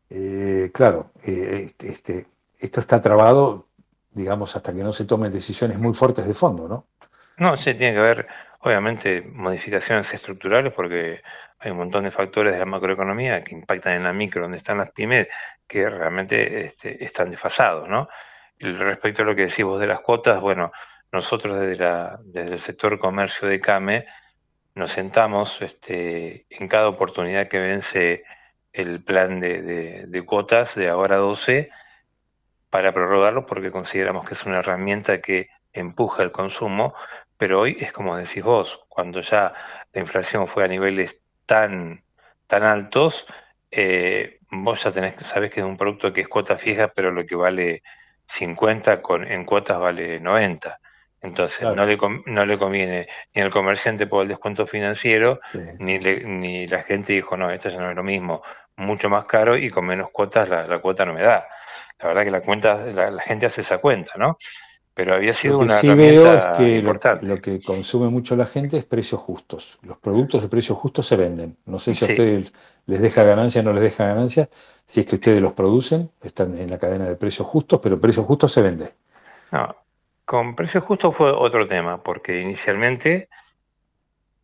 eh, 0.10 0.72
claro, 0.74 1.12
eh, 1.24 1.64
este, 1.66 1.88
este- 1.89 2.28
esto 2.60 2.80
está 2.80 3.00
trabado, 3.02 3.68
digamos, 4.12 4.56
hasta 4.56 4.74
que 4.74 4.84
no 4.84 4.93
se 4.93 5.06
tomen 5.06 5.32
decisiones 5.32 5.78
muy 5.80 5.93
fuertes 5.93 6.28
de 6.28 6.34
fondo, 6.34 6.68
¿no? 6.68 6.88
No, 7.38 7.56
sí, 7.58 7.76
tiene 7.76 7.93
que 7.93 8.00
haber, 8.04 8.28
obviamente, 8.62 9.22
modificaciones 9.22 10.12
estructurales 10.14 10.74
porque 10.74 11.22
hay 11.60 11.72
un 11.72 11.78
montón 11.78 12.04
de 12.04 12.12
factores 12.12 12.54
de 12.54 12.60
la 12.60 12.66
macroeconomía 12.66 13.43
que 13.43 13.54
impactan 13.54 13.93
en 13.93 14.04
la 14.04 14.14
micro, 14.14 14.41
donde 14.43 14.58
están 14.58 14.80
las 14.80 14.91
pymes, 14.91 15.28
que 15.68 15.88
realmente 15.89 16.66
este, 16.66 17.04
están 17.04 17.30
desfasados, 17.30 17.88
¿no? 17.88 18.08
Y 18.60 18.72
respecto 18.72 19.22
a 19.22 19.26
lo 19.26 19.36
que 19.36 19.43
decís 19.43 19.64
vos 19.66 19.80
de 19.80 19.86
las 19.88 20.00
cuotas, 20.02 20.41
bueno, 20.41 20.72
nosotros 21.12 21.60
desde 21.60 21.78
la, 21.78 22.20
desde 22.24 22.53
el 22.53 22.60
sector 22.60 22.99
comercio 22.99 23.47
de 23.47 23.60
CAME 23.60 24.05
nos 24.76 24.91
sentamos 24.91 25.62
este, 25.62 26.45
en 26.49 26.68
cada 26.68 26.88
oportunidad 26.88 27.47
que 27.47 27.60
vence 27.60 28.24
el 28.74 29.03
plan 29.03 29.39
de, 29.39 30.24
cuotas 30.26 30.76
de 30.76 30.88
ahora 30.89 31.18
12 31.18 31.70
para 32.70 32.93
prorrogarlo 32.93 33.45
porque 33.48 33.72
consideramos 33.72 34.27
que 34.27 34.36
es 34.36 34.45
una 34.45 34.60
herramienta 34.60 35.19
que 35.19 35.49
empuja 35.73 36.22
el 36.22 36.31
consumo, 36.31 36.94
pero 37.38 37.61
hoy 37.61 37.77
es 37.80 37.91
como 37.91 38.15
decís 38.15 38.44
vos, 38.44 38.86
cuando 38.88 39.22
ya 39.22 39.53
la 39.94 40.02
inflación 40.02 40.48
fue 40.48 40.65
a 40.65 40.68
niveles 40.68 41.22
tan, 41.48 42.03
tan 42.45 42.64
altos, 42.64 43.26
eh, 43.72 44.40
vos 44.52 44.84
ya 44.84 44.91
tenés, 44.91 45.15
sabés 45.26 45.52
que 45.52 45.61
es 45.61 45.65
un 45.65 45.77
producto 45.77 46.14
que 46.14 46.22
es 46.22 46.27
cuota 46.27 46.57
fija, 46.57 46.90
pero 46.90 47.11
lo 47.11 47.26
que 47.26 47.36
vale 47.36 47.81
50 48.27 49.02
con, 49.02 49.26
en 49.26 49.45
cuotas 49.45 49.80
vale 49.80 50.19
90. 50.19 50.80
Entonces 51.28 51.60
Claro. 51.60 51.76
no, 51.76 51.86
le, 51.86 51.98
no 52.26 52.45
le 52.45 52.58
conviene 52.58 53.08
ni 53.34 53.41
al 53.41 53.49
comerciante 53.52 54.08
por 54.08 54.24
el 54.24 54.30
descuento 54.30 54.66
financiero, 54.66 55.40
Sí. 55.52 55.60
ni, 55.80 55.99
le- 55.99 56.24
ni 56.24 56.68
la 56.68 56.84
gente 56.84 57.14
dijo, 57.14 57.36
no, 57.38 57.49
esto 57.52 57.70
ya 57.70 57.80
no 57.80 57.90
es 57.90 57.95
lo 57.95 58.04
mismo, 58.04 58.41
mucho 58.78 59.10
más 59.10 59.26
caro 59.26 59.58
y 59.58 59.70
con 59.70 59.86
menos 59.86 60.10
cuotas 60.12 60.48
la, 60.49 60.68
la 60.68 60.80
cuota 60.80 61.06
no 61.06 61.14
me 61.14 61.22
da. 61.22 61.45
La 61.99 62.08
verdad 62.10 62.24
que 62.24 62.32
la 62.32 62.41
cuenta, 62.41 62.86
la, 62.86 63.12
la 63.12 63.22
gente 63.24 63.45
hace 63.48 63.62
esa 63.62 63.80
cuenta, 63.80 64.14
¿no? 64.18 64.38
Pero 64.94 65.14
había 65.14 65.34
sido 65.34 65.56
Lo 65.56 65.60
que 65.60 65.66
una 65.66 65.80
sí 65.80 65.90
veo 65.94 66.34
es 66.34 66.45
que 66.58 66.64
lo, 66.64 66.80
importante. 66.80 67.28
lo 67.28 67.41
que 67.41 67.62
consume 67.62 68.10
mucho 68.10 68.36
la 68.36 68.45
gente 68.45 68.78
es 68.78 68.86
precios 68.86 69.22
justos. 69.22 69.80
Los 69.84 69.98
productos 69.98 70.41
de 70.41 70.49
precios 70.49 70.78
justos 70.78 71.06
se 71.08 71.16
venden. 71.16 71.58
No 71.66 71.80
sé 71.80 71.94
si 71.94 72.06
a 72.06 72.08
ustedes 72.08 72.52
les 72.88 73.02
deja 73.02 73.24
ganancia 73.24 73.62
o 73.62 73.64
no 73.64 73.74
les 73.74 73.84
deja 73.84 74.08
ganancia. 74.08 74.49
Si 74.86 75.02
es 75.02 75.06
que 75.06 75.16
ustedes 75.16 75.41
los 75.41 75.54
producen, 75.54 76.12
están 76.22 76.58
en 76.58 76.70
la 76.70 76.80
cadena 76.80 77.06
de 77.08 77.16
precios 77.16 77.48
justos, 77.48 77.80
pero 77.84 77.99
precios 78.02 78.26
justos 78.26 78.52
se 78.54 78.62
vende. 78.62 78.94
No, 79.52 79.76
con 80.28 80.56
precios 80.56 80.84
justos 80.84 81.16
fue 81.16 81.32
otro 81.32 81.68
tema, 81.68 82.04
porque 82.04 82.41
inicialmente, 82.41 83.30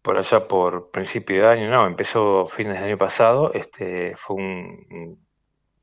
por 0.02 0.18
allá 0.18 0.48
por 0.48 0.92
principio 0.92 1.44
de 1.44 1.50
año, 1.50 1.70
no, 1.70 1.86
empezó 1.86 2.48
fines 2.48 2.76
del 2.76 2.86
año 2.86 2.98
pasado, 2.98 3.52
este 3.54 4.16
fue 4.16 4.38
un, 4.38 5.28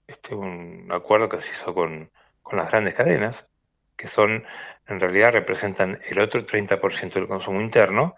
este, 0.07 0.35
un 0.35 0.89
acuerdo 0.91 1.29
que 1.29 1.43
se 1.43 1.51
hizo 1.51 1.75
con, 1.75 2.11
con 2.41 2.59
las 2.59 2.71
grandes 2.71 2.95
cadenas, 2.95 3.47
que 3.95 4.09
son, 4.09 4.47
en 4.87 5.01
realidad 5.01 5.33
representan 5.33 6.01
el 6.09 6.19
otro 6.19 6.47
30% 6.47 7.13
del 7.13 7.29
consumo 7.29 7.61
interno, 7.61 8.17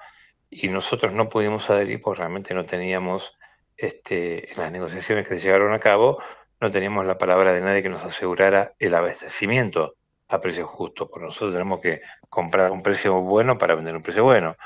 y 0.49 0.69
nosotros 0.69 1.13
no 1.13 1.29
pudimos 1.29 1.69
adherir 1.69 2.01
porque 2.01 2.21
realmente 2.21 2.55
no 2.55 2.63
teníamos, 2.63 3.37
este, 3.77 4.53
en 4.53 4.59
las 4.61 4.71
negociaciones 4.71 5.27
que 5.27 5.37
se 5.37 5.47
llevaron 5.47 5.75
a 5.75 5.81
cabo, 5.81 6.23
no 6.61 6.71
teníamos 6.71 7.07
la 7.07 7.19
palabra 7.19 7.53
de 7.53 7.61
nadie 7.61 7.83
que 7.83 7.89
nos 7.89 8.05
asegurara 8.05 8.73
el 8.79 8.95
abastecimiento 8.95 9.97
a 10.33 10.41
precios 10.41 10.69
justos, 10.69 11.09
porque 11.11 11.27
nosotros 11.27 11.53
tenemos 11.53 11.81
que 11.81 12.01
comprar 12.29 12.71
un 12.71 12.83
precio 12.83 13.21
bueno 13.21 13.59
para 13.59 13.75
vender 13.75 13.95
un 13.97 14.03
precio 14.03 14.25
bueno. 14.25 14.57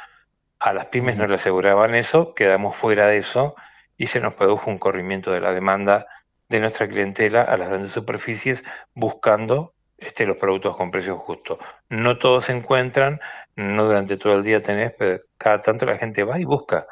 A 0.58 0.72
las 0.72 0.86
pymes 0.86 1.16
no 1.16 1.26
le 1.26 1.34
aseguraban 1.34 1.94
eso, 1.94 2.34
quedamos 2.34 2.76
fuera 2.76 3.06
de 3.08 3.18
eso 3.18 3.54
y 3.96 4.06
se 4.06 4.20
nos 4.20 4.34
produjo 4.34 4.70
un 4.70 4.78
corrimiento 4.78 5.32
de 5.32 5.40
la 5.40 5.52
demanda 5.52 6.06
de 6.48 6.60
nuestra 6.60 6.88
clientela 6.88 7.42
a 7.42 7.56
las 7.56 7.68
grandes 7.68 7.92
superficies 7.92 8.64
buscando 8.94 9.74
este, 9.98 10.26
los 10.26 10.36
productos 10.36 10.76
con 10.76 10.90
precios 10.90 11.18
justos. 11.18 11.58
No 11.88 12.18
todos 12.18 12.46
se 12.46 12.52
encuentran, 12.52 13.18
no 13.56 13.84
durante 13.86 14.16
todo 14.16 14.34
el 14.34 14.44
día 14.44 14.62
tenés, 14.62 14.92
pero 14.96 15.22
cada 15.38 15.60
tanto 15.60 15.86
la 15.86 15.96
gente 15.98 16.22
va 16.22 16.38
y 16.38 16.44
busca. 16.44 16.86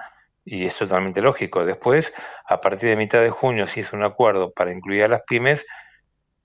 Y 0.44 0.66
es 0.66 0.76
totalmente 0.76 1.20
lógico. 1.20 1.64
Después, 1.64 2.14
a 2.46 2.60
partir 2.60 2.88
de 2.88 2.96
mitad 2.96 3.20
de 3.20 3.30
junio, 3.30 3.66
se 3.66 3.80
hizo 3.80 3.96
un 3.96 4.04
acuerdo 4.04 4.52
para 4.52 4.72
incluir 4.72 5.04
a 5.04 5.08
las 5.08 5.22
pymes, 5.22 5.66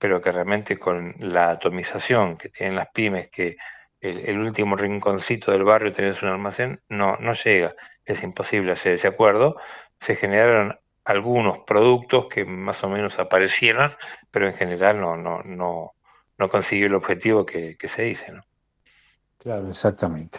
pero 0.00 0.20
que 0.22 0.32
realmente 0.32 0.78
con 0.78 1.14
la 1.18 1.50
atomización 1.50 2.38
que 2.38 2.48
tienen 2.48 2.74
las 2.74 2.88
pymes, 2.88 3.28
que 3.30 3.56
el, 4.00 4.38
último 4.38 4.76
rinconcito 4.76 5.52
del 5.52 5.62
barrio 5.62 5.92
tenés 5.92 6.22
un 6.22 6.30
almacén, 6.30 6.80
no, 6.88 7.18
no 7.18 7.34
llega. 7.34 7.74
Es 8.04 8.22
imposible 8.22 8.72
hacer 8.72 8.94
ese 8.94 9.08
acuerdo. 9.08 9.56
Se 9.98 10.16
generaron 10.16 10.78
algunos 11.04 11.60
productos 11.60 12.28
que 12.30 12.46
más 12.46 12.82
o 12.82 12.88
menos 12.88 13.18
aparecieron, 13.18 13.90
pero 14.30 14.46
en 14.46 14.54
general 14.54 14.98
no, 14.98 15.18
no, 15.18 15.42
no, 15.42 15.92
no 16.38 16.48
consiguió 16.48 16.86
el 16.86 16.94
objetivo 16.94 17.44
que, 17.44 17.76
que 17.76 17.88
se 17.88 18.04
dice, 18.04 18.32
¿no? 18.32 18.42
Claro, 19.36 19.68
exactamente. 19.68 20.38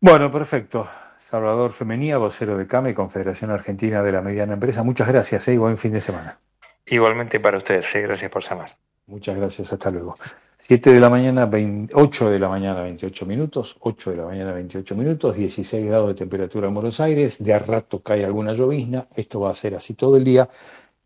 Bueno, 0.00 0.28
perfecto. 0.30 0.88
Salvador 1.18 1.72
Femenía, 1.72 2.18
vocero 2.18 2.58
de 2.58 2.66
CAME, 2.66 2.94
Confederación 2.94 3.52
Argentina 3.52 4.02
de 4.02 4.10
la 4.10 4.22
Mediana 4.22 4.54
Empresa. 4.54 4.82
Muchas 4.82 5.06
gracias 5.06 5.46
¿eh? 5.46 5.54
y 5.54 5.56
buen 5.56 5.76
fin 5.76 5.92
de 5.92 6.00
semana. 6.00 6.40
Igualmente 6.86 7.40
para 7.40 7.58
ustedes, 7.58 7.94
¿eh? 7.94 8.02
gracias 8.02 8.30
por 8.30 8.42
llamar. 8.42 8.76
Muchas 9.06 9.36
gracias, 9.36 9.72
hasta 9.72 9.90
luego. 9.90 10.16
7 10.58 10.92
de 10.92 11.00
la 11.00 11.10
mañana, 11.10 11.44
20 11.44 11.92
8 11.94 12.30
de 12.30 12.38
la 12.38 12.48
mañana, 12.48 12.82
28 12.82 13.26
minutos, 13.26 13.76
8 13.80 14.10
de 14.12 14.16
la 14.16 14.24
mañana, 14.24 14.52
28 14.52 14.96
minutos, 14.96 15.36
16 15.36 15.86
grados 15.86 16.08
de 16.08 16.14
temperatura 16.14 16.68
en 16.68 16.74
Buenos 16.74 17.00
Aires, 17.00 17.42
de 17.42 17.52
a 17.52 17.58
rato 17.58 18.02
cae 18.02 18.24
alguna 18.24 18.54
llovizna, 18.54 19.06
esto 19.14 19.40
va 19.40 19.50
a 19.50 19.54
ser 19.54 19.74
así 19.74 19.92
todo 19.92 20.16
el 20.16 20.24
día, 20.24 20.48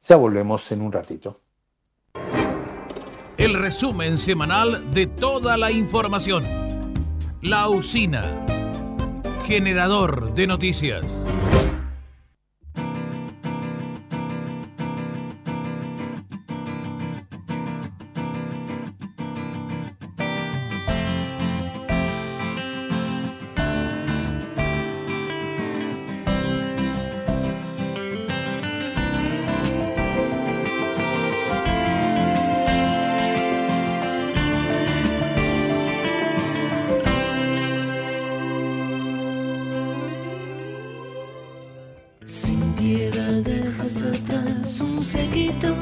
ya 0.03 0.17
volvemos 0.17 0.71
en 0.71 0.83
un 0.83 0.93
ratito. 0.93 1.41
El 3.37 3.55
resumen 3.55 4.17
semanal 4.19 4.93
de 4.93 5.07
toda 5.07 5.57
la 5.57 5.71
información. 5.71 6.45
La 7.41 7.69
usina. 7.69 8.45
Generador 9.45 10.35
de 10.35 10.47
noticias. 10.47 11.25
Un 44.81 45.03
sequito 45.03 45.78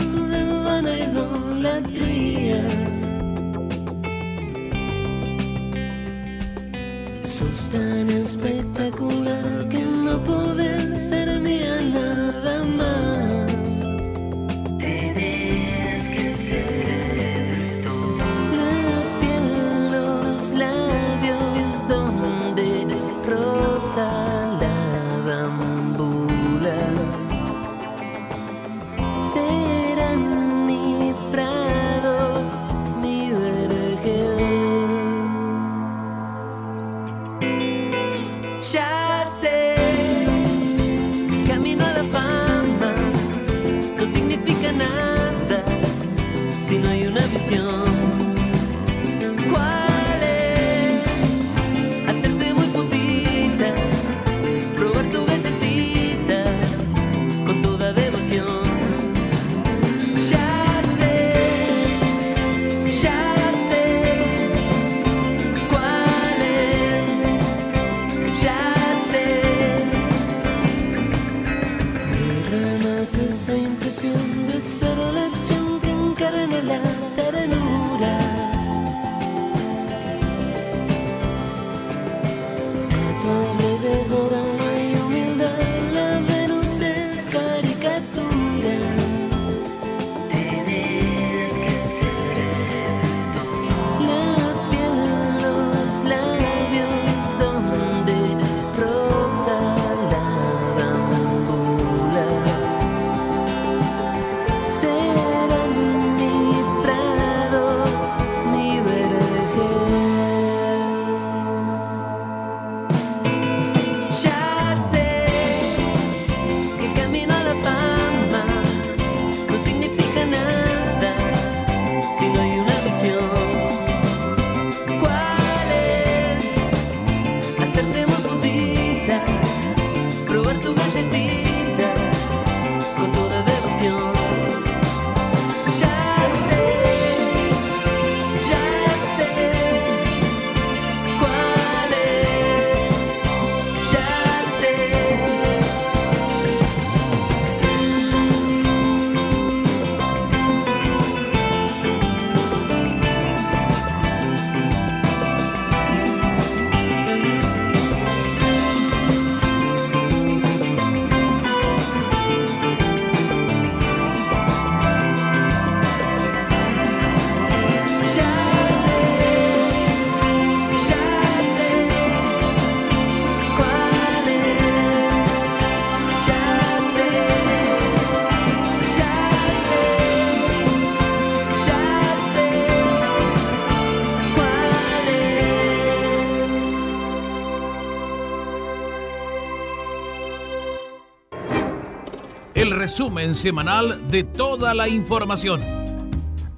resumen 192.97 193.35
semanal 193.35 194.10
de 194.10 194.24
toda 194.24 194.73
la 194.73 194.89
información. 194.89 195.60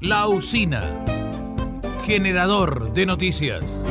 La 0.00 0.28
usina. 0.28 1.04
Generador 2.04 2.92
de 2.92 3.06
noticias. 3.06 3.87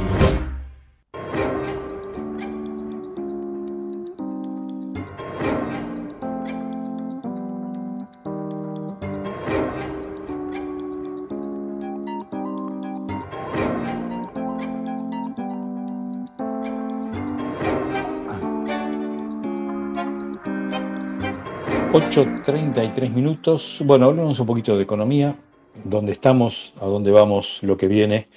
$8.33 21.97 23.11
minutos. 23.11 23.79
Bueno, 23.83 24.05
hablemos 24.05 24.39
un 24.39 24.45
poquito 24.45 24.77
de 24.77 24.83
economía, 24.83 25.35
dónde 25.83 26.11
estamos, 26.11 26.71
a 26.79 26.85
dónde 26.85 27.09
vamos, 27.09 27.57
lo 27.63 27.75
que 27.75 27.87
viene. 27.87 28.27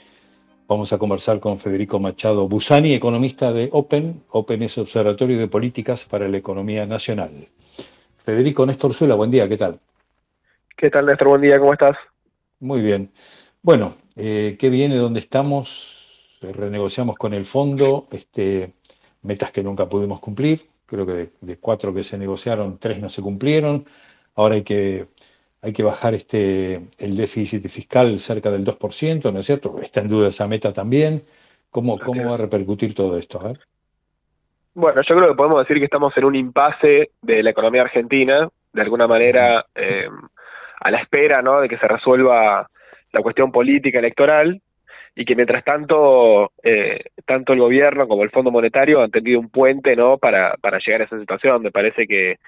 Vamos 0.67 0.95
a 0.95 0.99
conversar 0.99 1.41
con 1.41 1.59
Federico 1.59 2.01
Machado 2.01 2.49
Busani, 2.49 2.95
economista 2.95 3.53
de 3.53 3.69
Open. 3.73 4.23
Open 4.31 4.63
es 4.63 4.79
Observatorio 4.79 5.39
de 5.39 5.47
Políticas 5.47 6.07
para 6.07 6.27
la 6.27 6.39
Economía 6.39 6.87
Nacional. 6.87 7.33
Federico 8.25 8.65
Néstor 8.65 8.95
Zula, 8.95 9.15
buen 9.15 9.31
día, 9.31 9.47
¿qué 9.47 9.59
tal? 9.59 9.79
¿Qué 10.75 10.89
tal, 10.89 11.05
Néstor? 11.05 11.29
Buen 11.29 11.43
día, 11.43 11.59
¿cómo 11.59 11.75
estás? 11.75 11.99
Muy 12.61 12.81
bien. 12.81 13.13
Bueno, 13.61 13.93
eh, 14.17 14.57
¿qué 14.59 14.71
viene? 14.71 14.97
¿Dónde 14.97 15.21
estamos? 15.21 16.39
Renegociamos 16.41 17.17
con 17.17 17.35
el 17.35 17.45
fondo, 17.45 18.07
este, 18.11 18.73
metas 19.21 19.51
que 19.51 19.63
nunca 19.63 19.87
pudimos 19.87 20.19
cumplir. 20.19 20.70
Creo 20.91 21.07
que 21.07 21.13
de, 21.13 21.31
de 21.41 21.57
cuatro 21.59 21.95
que 21.95 22.03
se 22.03 22.19
negociaron, 22.19 22.79
tres 22.79 23.01
no 23.01 23.09
se 23.09 23.23
cumplieron. 23.23 23.85
Ahora 24.35 24.57
hay 24.57 24.63
que, 24.63 25.07
hay 25.63 25.73
que 25.73 25.85
bajar 25.85 26.15
este, 26.15 26.81
el 26.99 27.17
déficit 27.17 27.67
fiscal 27.69 28.19
cerca 28.19 28.51
del 28.51 28.65
2%, 28.65 29.33
¿no 29.33 29.39
es 29.39 29.47
cierto? 29.47 29.79
Está 29.81 30.01
en 30.01 30.09
duda 30.09 30.29
esa 30.29 30.49
meta 30.49 30.73
también. 30.73 31.23
¿Cómo, 31.71 31.99
cómo 32.01 32.29
va 32.29 32.35
a 32.35 32.39
repercutir 32.39 32.93
todo 32.93 33.17
esto? 33.17 33.41
A 33.41 33.49
ver. 33.49 33.61
Bueno, 34.75 35.01
yo 35.09 35.17
creo 35.17 35.29
que 35.29 35.37
podemos 35.37 35.61
decir 35.63 35.79
que 35.79 35.85
estamos 35.85 36.17
en 36.17 36.25
un 36.25 36.35
impasse 36.35 37.11
de 37.23 37.43
la 37.43 37.51
economía 37.51 37.83
argentina, 37.83 38.49
de 38.73 38.83
alguna 38.83 39.07
manera 39.07 39.67
eh, 39.75 40.09
a 40.81 40.91
la 40.91 40.99
espera 40.99 41.43
¿no? 41.43 41.61
de 41.61 41.69
que 41.69 41.79
se 41.79 41.87
resuelva 41.87 42.69
la 43.13 43.23
cuestión 43.23 43.53
política 43.53 44.01
electoral 44.01 44.61
y 45.21 45.25
que 45.27 45.37
mientras 45.37 45.63
tanto 45.63 46.53
eh, 46.63 46.99
tanto 47.27 47.53
el 47.53 47.61
gobierno 47.61 48.09
como 48.09 48.23
el 48.23 48.31
Fondo 48.31 48.51
Monetario 48.51 49.03
han 49.03 49.11
tendido 49.11 49.39
un 49.39 49.51
puente 49.51 49.95
no 49.95 50.17
para, 50.17 50.55
para 50.55 50.79
llegar 50.79 51.03
a 51.03 51.05
esa 51.05 51.21
situación. 51.21 51.61
Me 51.61 51.71
parece 51.71 52.07
que 52.07 52.39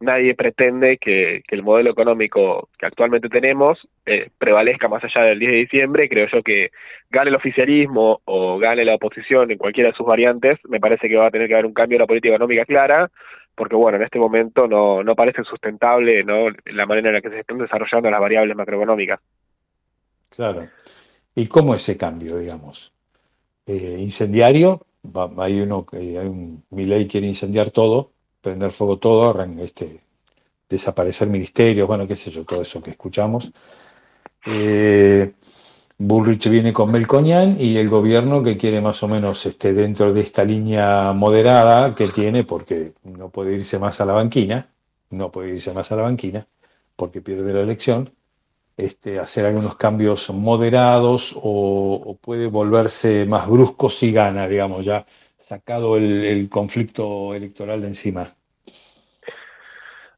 nadie 0.00 0.34
pretende 0.34 0.96
que, 0.96 1.42
que 1.46 1.54
el 1.54 1.62
modelo 1.62 1.90
económico 1.90 2.70
que 2.78 2.86
actualmente 2.86 3.28
tenemos 3.28 3.78
eh, 4.06 4.30
prevalezca 4.38 4.88
más 4.88 5.04
allá 5.04 5.26
del 5.26 5.38
10 5.38 5.52
de 5.52 5.58
diciembre. 5.58 6.08
Creo 6.08 6.26
yo 6.32 6.42
que 6.42 6.70
gane 7.10 7.28
el 7.28 7.36
oficialismo 7.36 8.22
o 8.24 8.56
gane 8.56 8.86
la 8.86 8.94
oposición 8.94 9.50
en 9.50 9.58
cualquiera 9.58 9.90
de 9.90 9.96
sus 9.96 10.06
variantes, 10.06 10.54
me 10.66 10.80
parece 10.80 11.10
que 11.10 11.18
va 11.18 11.26
a 11.26 11.30
tener 11.30 11.46
que 11.46 11.52
haber 11.52 11.66
un 11.66 11.74
cambio 11.74 11.98
de 11.98 12.04
la 12.04 12.06
política 12.06 12.36
económica 12.36 12.64
clara, 12.64 13.10
porque 13.54 13.76
bueno, 13.76 13.98
en 13.98 14.04
este 14.04 14.18
momento 14.18 14.66
no, 14.66 15.02
no 15.02 15.14
parece 15.14 15.44
sustentable 15.44 16.24
¿no? 16.24 16.46
la 16.64 16.86
manera 16.86 17.10
en 17.10 17.16
la 17.16 17.20
que 17.20 17.28
se 17.28 17.40
están 17.40 17.58
desarrollando 17.58 18.10
las 18.10 18.20
variables 18.20 18.56
macroeconómicas. 18.56 19.20
Claro. 20.30 20.68
¿Y 21.34 21.46
cómo 21.46 21.74
ese 21.74 21.96
cambio, 21.96 22.38
digamos? 22.38 22.92
Eh, 23.66 23.98
incendiario, 24.00 24.86
va- 25.04 25.30
hay 25.44 25.60
uno 25.60 25.86
que 25.86 25.98
hay 25.98 26.28
un 26.28 26.64
Milei 26.70 27.08
quiere 27.08 27.28
incendiar 27.28 27.70
todo, 27.70 28.12
prender 28.42 28.72
fuego 28.72 28.98
todo, 28.98 29.34
este, 29.60 30.02
desaparecer 30.68 31.28
ministerios, 31.28 31.88
bueno, 31.88 32.06
qué 32.08 32.16
sé 32.16 32.30
yo, 32.32 32.44
todo 32.44 32.62
eso 32.62 32.82
que 32.82 32.92
escuchamos. 32.92 33.52
Eh, 34.46 35.34
Bullrich 35.98 36.48
viene 36.50 36.72
con 36.72 36.90
Melconian 36.92 37.56
y 37.60 37.76
el 37.78 37.88
gobierno 37.88 38.42
que 38.42 38.58
quiere 38.58 38.80
más 38.80 39.02
o 39.02 39.08
menos 39.08 39.46
este, 39.46 39.74
dentro 39.74 40.12
de 40.14 40.20
esta 40.22 40.44
línea 40.44 41.12
moderada 41.14 41.94
que 41.94 42.08
tiene, 42.08 42.44
porque 42.44 42.94
no 43.04 43.30
puede 43.30 43.54
irse 43.54 43.78
más 43.78 44.00
a 44.00 44.06
la 44.06 44.14
banquina, 44.14 44.68
no 45.10 45.32
puede 45.32 45.54
irse 45.56 45.72
más 45.74 45.92
a 45.92 45.96
la 45.96 46.02
banquina, 46.02 46.46
porque 46.96 47.22
pierde 47.22 47.52
la 47.54 47.62
elección, 47.62 48.10
este, 48.76 49.18
hacer 49.18 49.46
algunos 49.46 49.76
cambios 49.76 50.30
moderados 50.30 51.34
o, 51.36 52.16
puede 52.20 52.46
volverse 52.46 53.26
más 53.26 53.48
brusco 53.48 53.90
si 53.90 54.12
gana, 54.12 54.48
digamos, 54.48 54.84
ya 54.84 55.04
sacado 55.38 55.96
el, 55.96 56.24
el 56.24 56.48
conflicto 56.48 57.34
electoral 57.34 57.82
de 57.82 57.88
encima. 57.88 58.28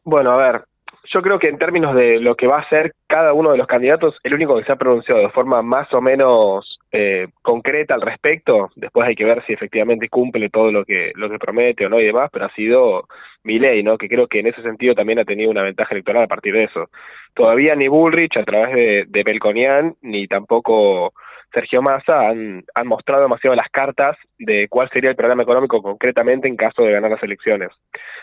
Bueno, 0.04 0.30
a 0.30 0.36
ver, 0.36 0.64
yo 1.12 1.22
creo 1.22 1.38
que 1.38 1.48
en 1.48 1.58
términos 1.58 1.94
de 1.94 2.20
lo 2.20 2.34
que 2.34 2.46
va 2.46 2.56
a 2.56 2.68
ser 2.68 2.92
cada 3.06 3.32
uno 3.32 3.50
de 3.50 3.58
los 3.58 3.66
candidatos, 3.66 4.16
el 4.22 4.34
único 4.34 4.56
que 4.56 4.64
se 4.64 4.72
ha 4.72 4.76
pronunciado 4.76 5.20
de 5.20 5.30
forma 5.30 5.62
más 5.62 5.92
o 5.92 6.00
menos 6.00 6.78
eh, 6.90 7.28
concreta 7.42 7.94
al 7.94 8.02
respecto, 8.02 8.70
después 8.76 9.06
hay 9.06 9.14
que 9.14 9.24
ver 9.24 9.44
si 9.46 9.52
efectivamente 9.52 10.08
cumple 10.08 10.50
todo 10.50 10.70
lo 10.72 10.84
que 10.84 11.12
lo 11.14 11.28
que 11.30 11.38
promete 11.38 11.86
o 11.86 11.88
no 11.88 12.00
y 12.00 12.06
demás, 12.06 12.28
pero 12.32 12.46
ha 12.46 12.54
sido 12.54 13.06
Milei, 13.46 13.82
¿no? 13.82 13.96
Que 13.96 14.08
creo 14.08 14.26
que 14.26 14.40
en 14.40 14.48
ese 14.48 14.62
sentido 14.62 14.94
también 14.94 15.20
ha 15.20 15.24
tenido 15.24 15.50
una 15.50 15.62
ventaja 15.62 15.94
electoral 15.94 16.24
a 16.24 16.28
partir 16.28 16.54
de 16.54 16.64
eso. 16.64 16.90
Todavía 17.32 17.74
ni 17.74 17.88
Bullrich 17.88 18.36
a 18.38 18.44
través 18.44 18.74
de, 18.74 19.04
de 19.08 19.22
Belconian 19.22 19.94
ni 20.02 20.26
tampoco 20.26 21.14
Sergio 21.52 21.80
Massa 21.80 22.20
han, 22.20 22.64
han 22.74 22.86
mostrado 22.86 23.22
demasiado 23.22 23.54
las 23.56 23.68
cartas 23.70 24.16
de 24.38 24.68
cuál 24.68 24.90
sería 24.92 25.10
el 25.10 25.16
programa 25.16 25.42
económico 25.42 25.80
concretamente 25.80 26.48
en 26.48 26.56
caso 26.56 26.82
de 26.82 26.92
ganar 26.92 27.10
las 27.10 27.22
elecciones. 27.22 27.70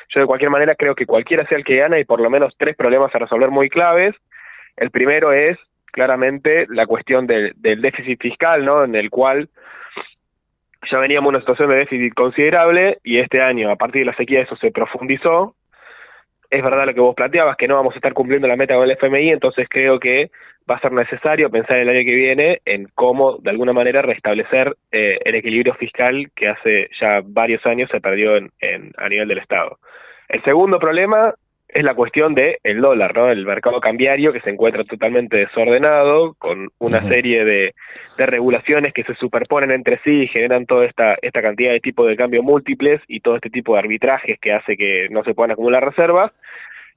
Yo 0.09 0.21
de 0.21 0.27
cualquier 0.27 0.51
manera 0.51 0.75
creo 0.75 0.93
que 0.93 1.05
cualquiera 1.05 1.47
sea 1.47 1.57
el 1.57 1.63
que 1.63 1.77
gana 1.77 1.97
hay 1.97 2.05
por 2.05 2.21
lo 2.21 2.29
menos 2.29 2.53
tres 2.57 2.75
problemas 2.75 3.09
a 3.13 3.19
resolver 3.19 3.49
muy 3.49 3.69
claves. 3.69 4.13
El 4.75 4.91
primero 4.91 5.31
es 5.31 5.57
claramente 5.85 6.65
la 6.69 6.85
cuestión 6.85 7.25
del, 7.25 7.53
del 7.55 7.81
déficit 7.81 8.21
fiscal, 8.21 8.65
¿no? 8.65 8.83
En 8.83 8.95
el 8.95 9.09
cual 9.09 9.49
ya 10.91 10.99
veníamos 10.99 11.29
en 11.29 11.35
una 11.35 11.39
situación 11.39 11.69
de 11.69 11.77
déficit 11.77 12.13
considerable 12.13 12.99
y 13.03 13.19
este 13.19 13.41
año, 13.41 13.71
a 13.71 13.75
partir 13.75 14.01
de 14.01 14.11
la 14.11 14.17
sequía, 14.17 14.41
eso 14.41 14.55
se 14.57 14.71
profundizó. 14.71 15.55
Es 16.49 16.61
verdad 16.63 16.85
lo 16.85 16.93
que 16.93 16.99
vos 16.99 17.15
planteabas, 17.15 17.57
que 17.57 17.67
no 17.67 17.75
vamos 17.75 17.93
a 17.93 17.97
estar 17.97 18.13
cumpliendo 18.13 18.47
la 18.47 18.55
meta 18.55 18.75
con 18.75 18.83
el 18.83 18.91
FMI, 18.91 19.29
entonces 19.29 19.67
creo 19.69 19.99
que 19.99 20.29
va 20.69 20.75
a 20.75 20.81
ser 20.81 20.91
necesario 20.91 21.49
pensar 21.49 21.81
el 21.81 21.89
año 21.89 22.05
que 22.05 22.15
viene 22.15 22.61
en 22.65 22.87
cómo, 22.93 23.37
de 23.37 23.49
alguna 23.49 23.73
manera, 23.73 24.01
restablecer 24.01 24.75
eh, 24.91 25.17
el 25.25 25.35
equilibrio 25.35 25.73
fiscal 25.75 26.31
que 26.35 26.49
hace 26.49 26.89
ya 27.01 27.21
varios 27.23 27.65
años 27.65 27.89
se 27.91 27.99
perdió 27.99 28.37
en, 28.37 28.51
en, 28.59 28.91
a 28.97 29.09
nivel 29.09 29.27
del 29.27 29.39
Estado. 29.39 29.79
El 30.29 30.43
segundo 30.43 30.79
problema 30.79 31.33
es 31.73 31.83
la 31.83 31.95
cuestión 31.95 32.35
del 32.35 32.57
el 32.63 32.81
dólar, 32.81 33.15
¿no? 33.15 33.29
El 33.29 33.45
mercado 33.45 33.79
cambiario 33.79 34.31
que 34.31 34.41
se 34.41 34.51
encuentra 34.51 34.83
totalmente 34.83 35.37
desordenado, 35.37 36.35
con 36.35 36.69
una 36.79 37.01
serie 37.01 37.43
de, 37.43 37.73
de, 38.17 38.25
regulaciones 38.25 38.93
que 38.93 39.03
se 39.03 39.15
superponen 39.15 39.71
entre 39.71 39.99
sí 40.03 40.23
y 40.23 40.27
generan 40.27 40.65
toda 40.65 40.85
esta, 40.85 41.17
esta 41.21 41.41
cantidad 41.41 41.71
de 41.71 41.79
tipos 41.79 42.07
de 42.07 42.15
cambio 42.15 42.43
múltiples 42.43 43.01
y 43.07 43.21
todo 43.21 43.35
este 43.35 43.49
tipo 43.49 43.73
de 43.73 43.79
arbitrajes 43.79 44.37
que 44.39 44.51
hace 44.51 44.77
que 44.77 45.07
no 45.09 45.23
se 45.23 45.33
puedan 45.33 45.51
acumular 45.51 45.83
reservas. 45.83 46.31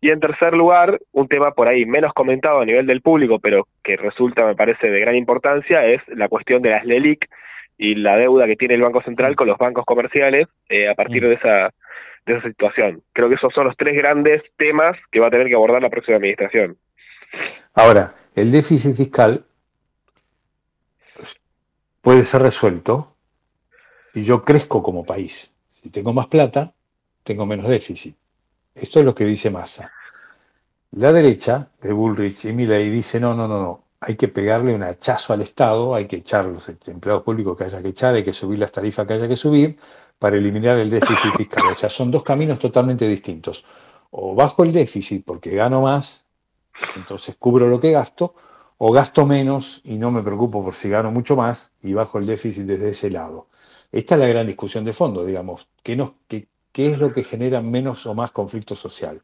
Y 0.01 0.11
en 0.11 0.21
tercer 0.21 0.53
lugar, 0.53 1.01
un 1.13 1.27
tema 1.27 1.53
por 1.53 1.69
ahí 1.69 1.87
menos 1.87 2.13
comentado 2.13 2.61
a 2.61 2.67
nivel 2.67 2.87
del 2.87 3.01
público, 3.01 3.39
pero 3.39 3.67
que 3.83 3.97
resulta, 3.97 4.45
me 4.47 4.55
parece, 4.55 4.91
de 4.91 5.01
gran 5.01 5.17
importancia, 5.17 5.87
es 5.87 6.03
la 6.09 6.29
cuestión 6.29 6.61
de 6.61 6.71
las 6.71 6.85
LELIC 6.85 7.27
y 7.79 7.95
la 7.95 8.17
deuda 8.17 8.47
que 8.47 8.57
tiene 8.57 8.75
el 8.75 8.83
Banco 8.83 9.03
Central 9.03 9.35
con 9.37 9.49
los 9.49 9.59
bancos 9.59 9.85
comerciales 9.87 10.45
eh, 10.69 10.89
a 10.89 10.95
partir 10.95 11.27
de 11.27 11.35
esa 11.35 11.71
de 12.27 12.37
esa 12.37 12.49
situación. 12.49 13.03
Creo 13.13 13.29
que 13.29 13.37
esos 13.37 13.53
son 13.55 13.67
los 13.67 13.77
tres 13.77 13.95
grandes 13.97 14.43
temas 14.57 14.93
que 15.11 15.21
va 15.21 15.29
a 15.29 15.31
tener 15.31 15.49
que 15.49 15.55
abordar 15.55 15.81
la 15.81 15.91
próxima 15.91 16.17
administración. 16.17 16.77
Ahora, 17.75 18.13
el 18.35 18.51
déficit 18.51 18.97
fiscal 18.97 19.45
puede 22.01 22.25
ser 22.25 22.43
resuelto 22.43 23.17
si 24.13 24.25
yo 24.25 24.45
crezco 24.45 24.83
como 24.83 25.05
país. 25.05 25.53
Si 25.83 25.91
tengo 25.91 26.13
más 26.13 26.27
plata, 26.27 26.73
tengo 27.23 27.47
menos 27.47 27.69
déficit. 27.69 28.17
Esto 28.75 28.99
es 28.99 29.05
lo 29.05 29.15
que 29.15 29.25
dice 29.25 29.51
Massa. 29.51 29.93
La 30.93 31.13
derecha 31.13 31.69
de 31.81 31.93
Bullrich 31.93 32.45
y 32.47 32.53
Milley 32.53 32.91
dice, 32.91 33.21
no, 33.21 33.35
no, 33.35 33.47
no, 33.47 33.61
no, 33.61 33.85
hay 34.01 34.17
que 34.17 34.29
pegarle 34.29 34.75
un 34.75 34.83
hachazo 34.83 35.33
al 35.33 35.43
Estado, 35.43 35.95
hay 35.95 36.07
que 36.07 36.17
echar 36.17 36.47
los 36.47 36.69
empleados 36.69 37.23
públicos 37.23 37.57
que 37.57 37.65
haya 37.65 37.83
que 37.83 37.89
echar, 37.89 38.15
hay 38.15 38.25
que 38.25 38.33
subir 38.33 38.59
las 38.59 38.73
tarifas 38.73 39.07
que 39.07 39.15
haya 39.15 39.29
que 39.29 39.37
subir 39.37 39.79
para 40.19 40.37
eliminar 40.37 40.79
el 40.79 40.91
déficit 40.91 41.33
fiscal. 41.37 41.67
O 41.71 41.75
sea, 41.75 41.91
son 41.91 42.11
dos 42.11 42.23
caminos 42.23 42.59
totalmente 42.59 43.07
distintos. 43.09 43.65
O 44.11 44.35
bajo 44.35 44.65
el 44.65 44.73
déficit 44.73 45.25
porque 45.25 45.55
gano 45.55 45.83
más, 45.83 46.27
entonces 46.95 47.37
cubro 47.39 47.69
lo 47.69 47.81
que 47.81 47.93
gasto, 47.93 48.35
o 48.79 48.93
gasto 48.93 49.27
menos 49.27 49.81
y 49.85 49.97
no 49.97 50.11
me 50.11 50.23
preocupo 50.23 50.63
por 50.63 50.75
si 50.75 50.89
gano 50.89 51.11
mucho 51.11 51.37
más 51.37 51.73
y 51.83 51.95
bajo 51.95 52.19
el 52.19 52.27
déficit 52.27 52.65
desde 52.65 52.91
ese 52.91 53.11
lado. 53.11 53.49
Esta 53.93 54.15
es 54.15 54.21
la 54.21 54.29
gran 54.29 54.47
discusión 54.47 54.85
de 54.85 54.93
fondo, 54.93 55.25
digamos. 55.25 55.69
¿Qué, 55.83 55.97
nos, 55.97 56.13
qué, 56.29 56.49
qué 56.73 56.93
es 56.93 56.99
lo 56.99 57.13
que 57.13 57.25
genera 57.25 57.61
menos 57.63 58.07
o 58.07 58.15
más 58.15 58.33
conflicto 58.33 58.77
social? 58.77 59.23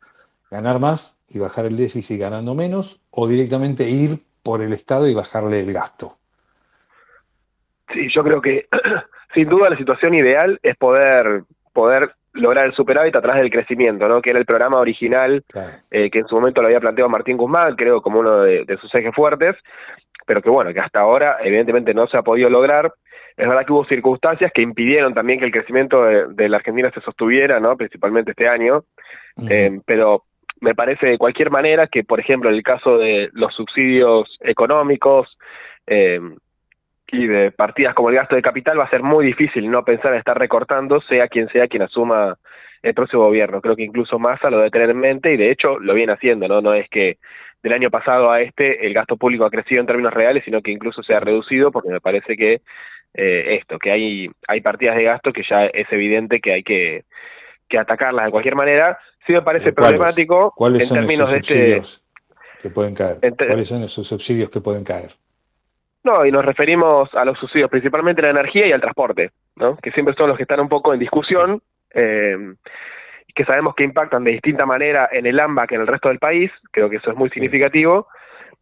¿Ganar 0.51 0.78
más 0.78 1.19
y 1.28 1.39
bajar 1.39 1.66
el 1.66 1.77
déficit 1.77 2.20
ganando 2.20 2.55
menos 2.55 3.01
o 3.10 3.27
directamente 3.27 3.89
ir 3.89 4.19
por 4.43 4.62
el 4.62 4.73
Estado 4.73 5.09
y 5.09 5.14
bajarle 5.14 5.60
el 5.60 5.73
gasto? 5.73 6.19
Sí, 7.93 8.09
yo 8.14 8.23
creo 8.23 8.40
que 8.40 8.69
sin 9.35 9.49
duda 9.49 9.71
la 9.71 9.77
situación 9.77 10.15
ideal 10.15 10.59
es 10.63 10.77
poder 10.77 11.45
poder 11.73 12.15
lograr 12.35 12.67
el 12.67 12.75
superávit 12.75 13.15
a 13.17 13.21
través 13.21 13.43
del 13.43 13.51
crecimiento, 13.51 14.09
¿no? 14.09 14.21
Que 14.23 14.31
era 14.31 14.39
el 14.39 14.47
programa 14.47 14.79
original 14.79 15.45
claro. 15.49 15.77
eh, 15.91 16.11
que 16.11 16.21
en 16.21 16.27
su 16.27 16.35
momento 16.35 16.61
lo 16.61 16.69
había 16.69 16.81
planteado 16.81 17.11
Martín 17.11 17.37
Guzmán, 17.37 17.77
creo 17.77 18.01
como 18.01 18.21
uno 18.21 18.43
de, 18.43 18.65
de, 18.65 18.77
sus 18.79 18.93
ejes 18.95 19.15
fuertes, 19.15 19.55
pero 20.27 20.41
que 20.41 20.49
bueno, 20.49 20.73
que 20.73 20.81
hasta 20.81 21.01
ahora 21.01 21.39
evidentemente 21.43 21.93
no 21.93 22.07
se 22.07 22.17
ha 22.17 22.23
podido 22.23 22.49
lograr. 22.49 22.93
Es 23.37 23.49
verdad 23.49 23.65
que 23.67 23.73
hubo 23.73 23.85
circunstancias 23.85 24.51
que 24.55 24.63
impidieron 24.63 25.15
también 25.15 25.41
que 25.41 25.47
el 25.47 25.53
crecimiento 25.53 26.05
de, 26.05 26.27
de 26.29 26.49
la 26.49 26.59
Argentina 26.59 26.91
se 26.95 27.01
sostuviera, 27.01 27.61
¿no? 27.61 27.77
Principalmente 27.77 28.31
este 28.33 28.49
año, 28.49 28.85
uh 29.37 29.43
-huh. 29.43 29.51
eh, 29.51 29.81
pero 29.85 30.25
me 30.61 30.75
parece 30.75 31.09
de 31.09 31.19
cualquier 31.19 31.51
manera 31.51 31.87
que, 31.87 32.05
por 32.05 32.21
ejemplo, 32.21 32.49
en 32.49 32.57
el 32.57 32.63
caso 32.63 32.97
de 32.97 33.31
los 33.33 33.53
subsidios 33.55 34.39
económicos, 34.41 35.37
eh, 35.87 36.21
y 37.12 37.26
de 37.26 37.51
partidas 37.51 37.94
como 37.94 38.09
el 38.09 38.16
gasto 38.16 38.34
de 38.34 38.43
capital 38.43 38.80
va 38.80 38.84
a 38.84 38.90
ser 38.90 39.02
muy 39.02 39.26
difícil 39.26 39.70
no 39.70 39.84
pensar 39.84 40.12
en 40.12 40.18
estar 40.18 40.36
recortando, 40.39 41.01
sea 41.02 41.28
quien 41.28 41.47
sea 41.51 41.68
quien 41.68 41.82
asuma 41.82 42.39
el 42.82 42.94
próximo 42.94 43.24
gobierno. 43.24 43.60
Creo 43.60 43.76
que 43.76 43.84
incluso 43.84 44.18
Massa 44.18 44.48
lo 44.48 44.56
debe 44.56 44.70
tener 44.70 44.90
en 44.90 44.98
mente 44.98 45.32
y 45.32 45.36
de 45.36 45.52
hecho 45.52 45.78
lo 45.78 45.94
viene 45.94 46.14
haciendo, 46.14 46.48
¿no? 46.48 46.62
No 46.62 46.72
es 46.72 46.89
que 46.89 47.18
del 47.62 47.74
año 47.74 47.90
pasado 47.90 48.30
a 48.32 48.40
este 48.40 48.86
el 48.86 48.94
gasto 48.94 49.18
público 49.18 49.44
ha 49.44 49.51
crecido 49.51 49.82
en 49.82 49.86
términos 49.86 50.12
reales, 50.12 50.43
sino 50.44 50.62
que 50.62 50.72
incluso 50.72 51.02
se 51.02 51.14
ha 51.14 51.20
reducido 51.20 51.70
porque 51.70 51.90
me 51.90 52.01
parece 52.01 52.34
que 52.34 52.62
eh, 53.14 53.59
esto, 53.59 53.78
que 53.78 53.93
hay, 53.93 54.30
hay 54.48 54.60
partidas 54.62 54.97
de 54.97 55.05
gasto 55.05 55.34
que 55.34 55.43
ya 55.48 55.60
es 55.66 55.86
evidente 55.93 56.40
que 56.40 56.55
hay 56.55 56.62
que, 56.62 57.05
que 57.68 57.78
atacarlas 57.78 58.24
de 58.24 58.30
cualquier 58.30 58.56
manera. 58.56 58.98
Sí 59.26 59.34
me 59.34 59.43
parece 59.43 59.74
¿Cuáles? 59.74 59.98
problemático 59.98 60.52
¿Cuáles 60.56 60.82
en 60.82 60.89
son 60.89 60.98
términos 60.98 61.30
esos 61.30 61.32
de 61.32 61.39
este... 61.40 61.55
subsidios 61.55 62.05
que 62.62 62.70
pueden 62.70 62.94
caer? 62.94 63.18
¿Cuáles 63.20 63.68
son 63.68 63.82
esos 63.82 64.09
subsidios 64.09 64.48
que 64.48 64.62
pueden 64.62 64.82
caer? 64.82 65.12
No, 66.05 66.27
y 66.27 66.31
nos 66.31 66.45
referimos 66.45 67.15
a 67.15 67.24
los 67.24 67.39
subsidios, 67.39 67.70
principalmente 67.70 68.23
a 68.23 68.33
la 68.33 68.41
energía 68.41 68.66
y 68.66 68.73
al 68.73 68.81
transporte, 68.81 69.31
¿no? 69.57 69.77
que 69.77 69.93
siempre 69.93 70.15
son 70.16 70.29
los 70.29 70.37
que 70.37 70.43
están 70.43 70.61
un 70.61 70.69
poco 70.69 70.93
en 70.93 70.99
discusión, 70.99 71.62
eh, 71.95 72.55
que 73.35 73.45
sabemos 73.45 73.74
que 73.74 73.85
impactan 73.85 74.24
de 74.24 74.33
distinta 74.33 74.66
manera 74.66 75.09
en 75.12 75.27
el 75.27 75.39
AMBA 75.39 75.66
que 75.66 75.77
en 75.77 75.83
el 75.83 75.87
resto 75.87 76.09
del 76.09 76.19
país, 76.19 76.51
creo 76.70 76.91
que 76.91 76.97
eso 76.97 77.11
es 77.11 77.16
muy 77.16 77.31
significativo, 77.31 78.09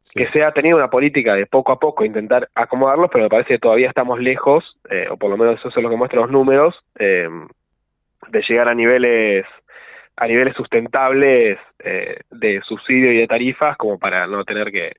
sí. 0.03 0.21
que 0.21 0.31
se 0.31 0.45
ha 0.45 0.53
tenido 0.53 0.77
una 0.77 0.91
política 0.91 1.35
de 1.35 1.47
poco 1.47 1.73
a 1.73 1.79
poco 1.79 2.05
intentar 2.05 2.49
acomodarlos, 2.55 3.11
pero 3.11 3.25
me 3.25 3.31
parece 3.31 3.55
que 3.55 3.59
todavía 3.59 3.89
estamos 3.89 4.21
lejos, 4.21 4.77
eh, 4.91 5.09
o 5.11 5.17
por 5.17 5.31
lo 5.31 5.39
menos 5.39 5.59
eso 5.59 5.69
es 5.69 5.77
lo 5.77 5.89
que 5.89 5.97
muestran 5.97 6.23
los 6.23 6.31
números, 6.31 6.79
eh, 6.99 7.29
de 8.29 8.43
llegar 8.49 8.71
a 8.71 8.75
niveles 8.75 9.47
a 10.17 10.27
niveles 10.27 10.55
sustentables 10.55 11.59
eh, 11.79 12.21
de 12.31 12.61
subsidio 12.69 13.11
y 13.11 13.17
de 13.21 13.27
tarifas 13.27 13.79
como 13.79 13.99
para 13.99 14.27
no 14.27 14.45
tener 14.45 14.71
que, 14.71 14.93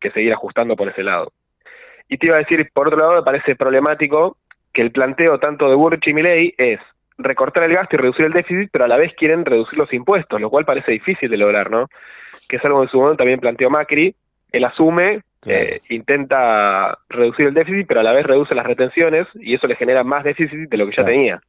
que 0.00 0.10
seguir 0.10 0.32
ajustando 0.32 0.74
por 0.76 0.88
ese 0.88 1.02
lado. 1.02 1.30
Y 2.08 2.18
te 2.18 2.26
iba 2.26 2.36
a 2.36 2.40
decir, 2.40 2.70
por 2.72 2.88
otro 2.88 3.00
lado, 3.00 3.16
me 3.16 3.22
parece 3.22 3.56
problemático 3.56 4.36
que 4.72 4.82
el 4.82 4.92
planteo 4.92 5.38
tanto 5.38 5.68
de 5.68 5.76
Burrich 5.76 6.06
y 6.08 6.14
Milley 6.14 6.54
es 6.56 6.80
recortar 7.18 7.64
el 7.64 7.74
gasto 7.74 7.96
y 7.96 7.98
reducir 7.98 8.26
el 8.26 8.32
déficit, 8.32 8.68
pero 8.70 8.84
a 8.84 8.88
la 8.88 8.96
vez 8.96 9.12
quieren 9.16 9.44
reducir 9.44 9.78
los 9.78 9.92
impuestos, 9.92 10.40
lo 10.40 10.50
cual 10.50 10.64
parece 10.64 10.92
difícil 10.92 11.30
de 11.30 11.36
lograr, 11.36 11.70
¿no? 11.70 11.88
Que 12.48 12.56
es 12.56 12.64
algo 12.64 12.78
que 12.78 12.84
en 12.84 12.90
su 12.90 12.98
momento 12.98 13.16
también 13.16 13.40
planteó 13.40 13.70
Macri, 13.70 14.14
él 14.52 14.64
asume, 14.64 15.22
claro. 15.40 15.60
eh, 15.60 15.80
intenta 15.88 16.98
reducir 17.08 17.48
el 17.48 17.54
déficit, 17.54 17.86
pero 17.86 18.00
a 18.00 18.02
la 18.02 18.14
vez 18.14 18.26
reduce 18.26 18.54
las 18.54 18.66
retenciones 18.66 19.26
y 19.34 19.54
eso 19.54 19.66
le 19.66 19.76
genera 19.76 20.04
más 20.04 20.24
déficit 20.24 20.68
de 20.68 20.76
lo 20.76 20.86
que 20.86 20.92
ya 20.92 21.02
claro. 21.02 21.10
tenía. 21.10 21.42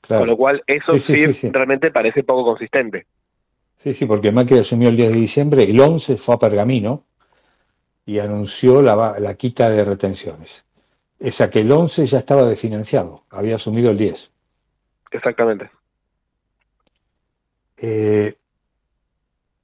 Claro. 0.00 0.20
Con 0.20 0.28
lo 0.28 0.36
cual, 0.36 0.62
eso 0.66 0.92
sí, 0.98 1.16
sí, 1.16 1.34
sí, 1.34 1.50
realmente 1.52 1.90
parece 1.90 2.22
poco 2.22 2.44
consistente. 2.44 3.06
Sí, 3.78 3.94
sí, 3.94 4.06
porque 4.06 4.32
Macri 4.32 4.58
asumió 4.58 4.88
el 4.88 4.96
10 4.96 5.10
de 5.12 5.16
diciembre, 5.16 5.64
el 5.64 5.78
11 5.78 6.16
fue 6.16 6.34
a 6.34 6.38
Pergamino, 6.38 7.04
y 8.08 8.20
anunció 8.20 8.80
la, 8.80 9.16
la, 9.18 9.34
quita 9.34 9.68
de 9.68 9.84
retenciones. 9.84 10.64
Esa 11.18 11.50
que 11.50 11.60
el 11.60 11.70
11 11.70 12.06
ya 12.06 12.16
estaba 12.16 12.46
desfinanciado, 12.46 13.24
había 13.28 13.56
asumido 13.56 13.90
el 13.90 13.98
10. 13.98 14.32
Exactamente. 15.10 15.70
Eh, 17.76 18.34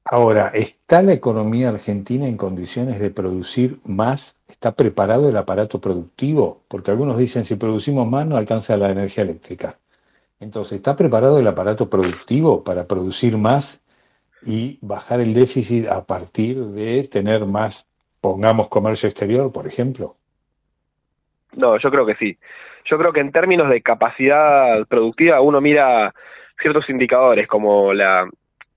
ahora, 0.04 0.48
¿está 0.48 1.00
la 1.00 1.14
economía 1.14 1.70
argentina 1.70 2.28
en 2.28 2.36
condiciones 2.36 3.00
de 3.00 3.10
producir 3.10 3.80
más? 3.82 4.36
¿Está 4.46 4.72
preparado 4.72 5.30
el 5.30 5.38
aparato 5.38 5.80
productivo? 5.80 6.60
Porque 6.68 6.90
algunos 6.90 7.16
dicen, 7.16 7.46
si 7.46 7.54
producimos 7.54 8.06
más 8.06 8.26
no 8.26 8.36
alcanza 8.36 8.76
la 8.76 8.90
energía 8.90 9.24
eléctrica. 9.24 9.78
Entonces, 10.38 10.76
¿está 10.76 10.96
preparado 10.96 11.38
el 11.38 11.46
aparato 11.46 11.88
productivo 11.88 12.62
para 12.62 12.86
producir 12.86 13.38
más 13.38 13.82
y 14.44 14.78
bajar 14.82 15.20
el 15.20 15.32
déficit 15.32 15.86
a 15.88 16.04
partir 16.04 16.62
de 16.62 17.04
tener 17.04 17.46
más 17.46 17.86
pongamos 18.24 18.68
comercio 18.68 19.06
exterior, 19.06 19.52
por 19.52 19.66
ejemplo? 19.66 20.16
No, 21.52 21.76
yo 21.78 21.90
creo 21.90 22.06
que 22.06 22.14
sí. 22.14 22.38
Yo 22.86 22.96
creo 22.96 23.12
que 23.12 23.20
en 23.20 23.30
términos 23.32 23.68
de 23.68 23.82
capacidad 23.82 24.86
productiva 24.88 25.42
uno 25.42 25.60
mira 25.60 26.14
ciertos 26.58 26.88
indicadores 26.88 27.46
como 27.46 27.92
la 27.92 28.26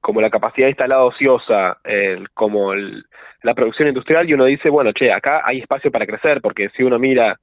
como 0.01 0.21
la 0.21 0.29
capacidad 0.29 0.67
instalada 0.69 1.03
ociosa, 1.03 1.77
el- 1.83 2.29
como 2.33 2.71
el- 2.73 3.03
la 3.43 3.53
producción 3.53 3.87
industrial, 3.89 4.29
y 4.29 4.33
uno 4.33 4.45
dice, 4.45 4.69
bueno, 4.69 4.91
che, 4.93 5.11
acá 5.11 5.41
hay 5.43 5.59
espacio 5.59 5.91
para 5.91 6.05
crecer, 6.05 6.39
porque 6.41 6.69
si 6.75 6.83
uno 6.83 6.97
mira 6.99 7.39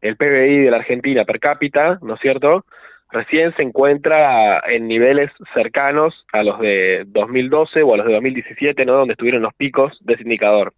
el 0.00 0.16
PBI 0.16 0.58
de 0.64 0.70
la 0.70 0.78
Argentina 0.78 1.24
per 1.24 1.38
cápita, 1.40 1.98
¿no 2.02 2.14
es 2.14 2.20
cierto? 2.20 2.64
Recién 3.10 3.54
se 3.56 3.64
encuentra 3.64 4.62
en 4.68 4.88
niveles 4.88 5.30
cercanos 5.54 6.24
a 6.32 6.42
los 6.42 6.58
de 6.60 7.04
2012 7.06 7.82
o 7.82 7.92
a 7.92 7.96
los 7.98 8.06
de 8.06 8.14
2017, 8.14 8.84
¿no? 8.86 8.94
Donde 8.94 9.12
estuvieron 9.12 9.42
los 9.42 9.54
picos 9.54 9.98
de 10.00 10.14
ese 10.14 10.22
indicador. 10.22 10.72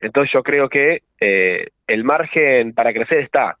Entonces 0.00 0.32
yo 0.32 0.42
creo 0.42 0.68
que 0.68 1.02
eh, 1.20 1.68
el 1.86 2.04
margen 2.04 2.72
para 2.72 2.92
crecer 2.92 3.18
está. 3.18 3.56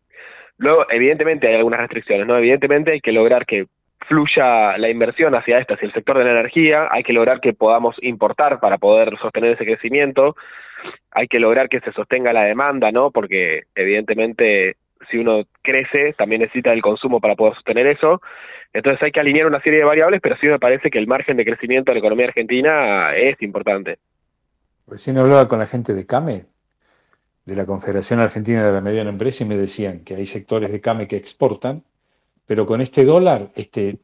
Luego, 0.58 0.86
evidentemente 0.90 1.48
hay 1.48 1.54
algunas 1.54 1.80
restricciones, 1.80 2.26
¿no? 2.26 2.36
Evidentemente 2.36 2.92
hay 2.92 3.00
que 3.00 3.12
lograr 3.12 3.46
que 3.46 3.66
fluya 4.08 4.78
la 4.78 4.88
inversión 4.88 5.34
hacia 5.34 5.58
esta, 5.58 5.74
hacia 5.74 5.86
el 5.86 5.92
sector 5.92 6.18
de 6.18 6.24
la 6.24 6.32
energía, 6.32 6.88
hay 6.90 7.02
que 7.02 7.12
lograr 7.12 7.40
que 7.40 7.52
podamos 7.52 7.96
importar 8.00 8.58
para 8.58 8.78
poder 8.78 9.16
sostener 9.20 9.52
ese 9.52 9.66
crecimiento, 9.66 10.34
hay 11.10 11.28
que 11.28 11.40
lograr 11.40 11.68
que 11.68 11.80
se 11.80 11.92
sostenga 11.92 12.32
la 12.32 12.44
demanda, 12.44 12.90
¿no? 12.90 13.10
Porque 13.10 13.64
evidentemente 13.74 14.76
si 15.10 15.18
uno 15.18 15.42
crece 15.62 16.14
también 16.14 16.40
necesita 16.40 16.72
el 16.72 16.82
consumo 16.82 17.20
para 17.20 17.34
poder 17.34 17.54
sostener 17.54 17.86
eso. 17.86 18.20
Entonces 18.72 19.02
hay 19.02 19.12
que 19.12 19.20
alinear 19.20 19.46
una 19.46 19.60
serie 19.60 19.80
de 19.80 19.86
variables, 19.86 20.20
pero 20.20 20.36
sí 20.40 20.48
me 20.48 20.58
parece 20.58 20.90
que 20.90 20.98
el 20.98 21.06
margen 21.06 21.36
de 21.36 21.44
crecimiento 21.44 21.90
de 21.90 21.94
la 21.94 22.00
economía 22.00 22.26
argentina 22.26 23.14
es 23.16 23.40
importante. 23.42 23.98
Recién 24.90 25.18
hablaba 25.18 25.48
con 25.48 25.58
la 25.58 25.66
gente 25.66 25.92
de 25.92 26.06
CAME, 26.06 26.46
de 27.44 27.56
la 27.56 27.66
Confederación 27.66 28.20
Argentina 28.20 28.64
de 28.64 28.72
la 28.72 28.80
Mediana 28.80 29.10
Empresa, 29.10 29.44
y 29.44 29.46
me 29.46 29.56
decían 29.56 30.00
que 30.00 30.14
hay 30.14 30.26
sectores 30.26 30.72
de 30.72 30.80
CAME 30.80 31.06
que 31.06 31.16
exportan, 31.16 31.84
pero 32.46 32.64
con 32.64 32.80
este 32.80 33.04
dólar 33.04 33.50
este, 33.54 33.98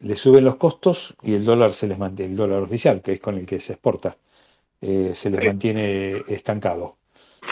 le 0.00 0.16
suben 0.16 0.44
los 0.44 0.56
costos 0.56 1.16
y 1.22 1.34
el 1.34 1.44
dólar 1.44 1.72
se 1.72 1.86
les 1.86 1.98
mantiene, 1.98 2.32
el 2.32 2.36
dólar 2.36 2.62
oficial, 2.62 3.02
que 3.02 3.12
es 3.12 3.20
con 3.20 3.38
el 3.38 3.46
que 3.46 3.60
se 3.60 3.74
exporta, 3.74 4.16
eh, 4.80 5.12
se 5.14 5.30
les 5.30 5.44
mantiene 5.44 6.24
estancado. 6.26 6.96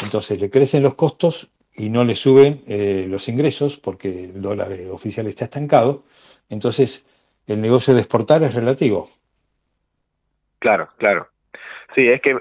Entonces 0.03 0.41
le 0.41 0.51
crecen 0.51 0.83
los 0.83 0.95
costos 0.95 1.51
y 1.77 1.91
no 1.91 2.05
le 2.05 2.17
suben 2.17 2.65
eh, 2.67 3.07
los 3.09 3.29
ingresos 3.29 3.77
porque 3.77 4.25
el 4.25 4.43
dólar 4.43 4.73
oficial 4.91 5.29
está 5.29 5.45
estancado. 5.45 6.03
Entonces 6.49 7.07
el 7.47 7.61
negocio 7.61 7.95
de 7.95 8.01
exportar 8.01 8.43
es 8.43 8.55
relativo. 8.55 9.11
Claro, 10.59 10.89
claro. 10.99 11.29
Sí, 11.95 12.07
es 12.07 12.21
que 12.21 12.37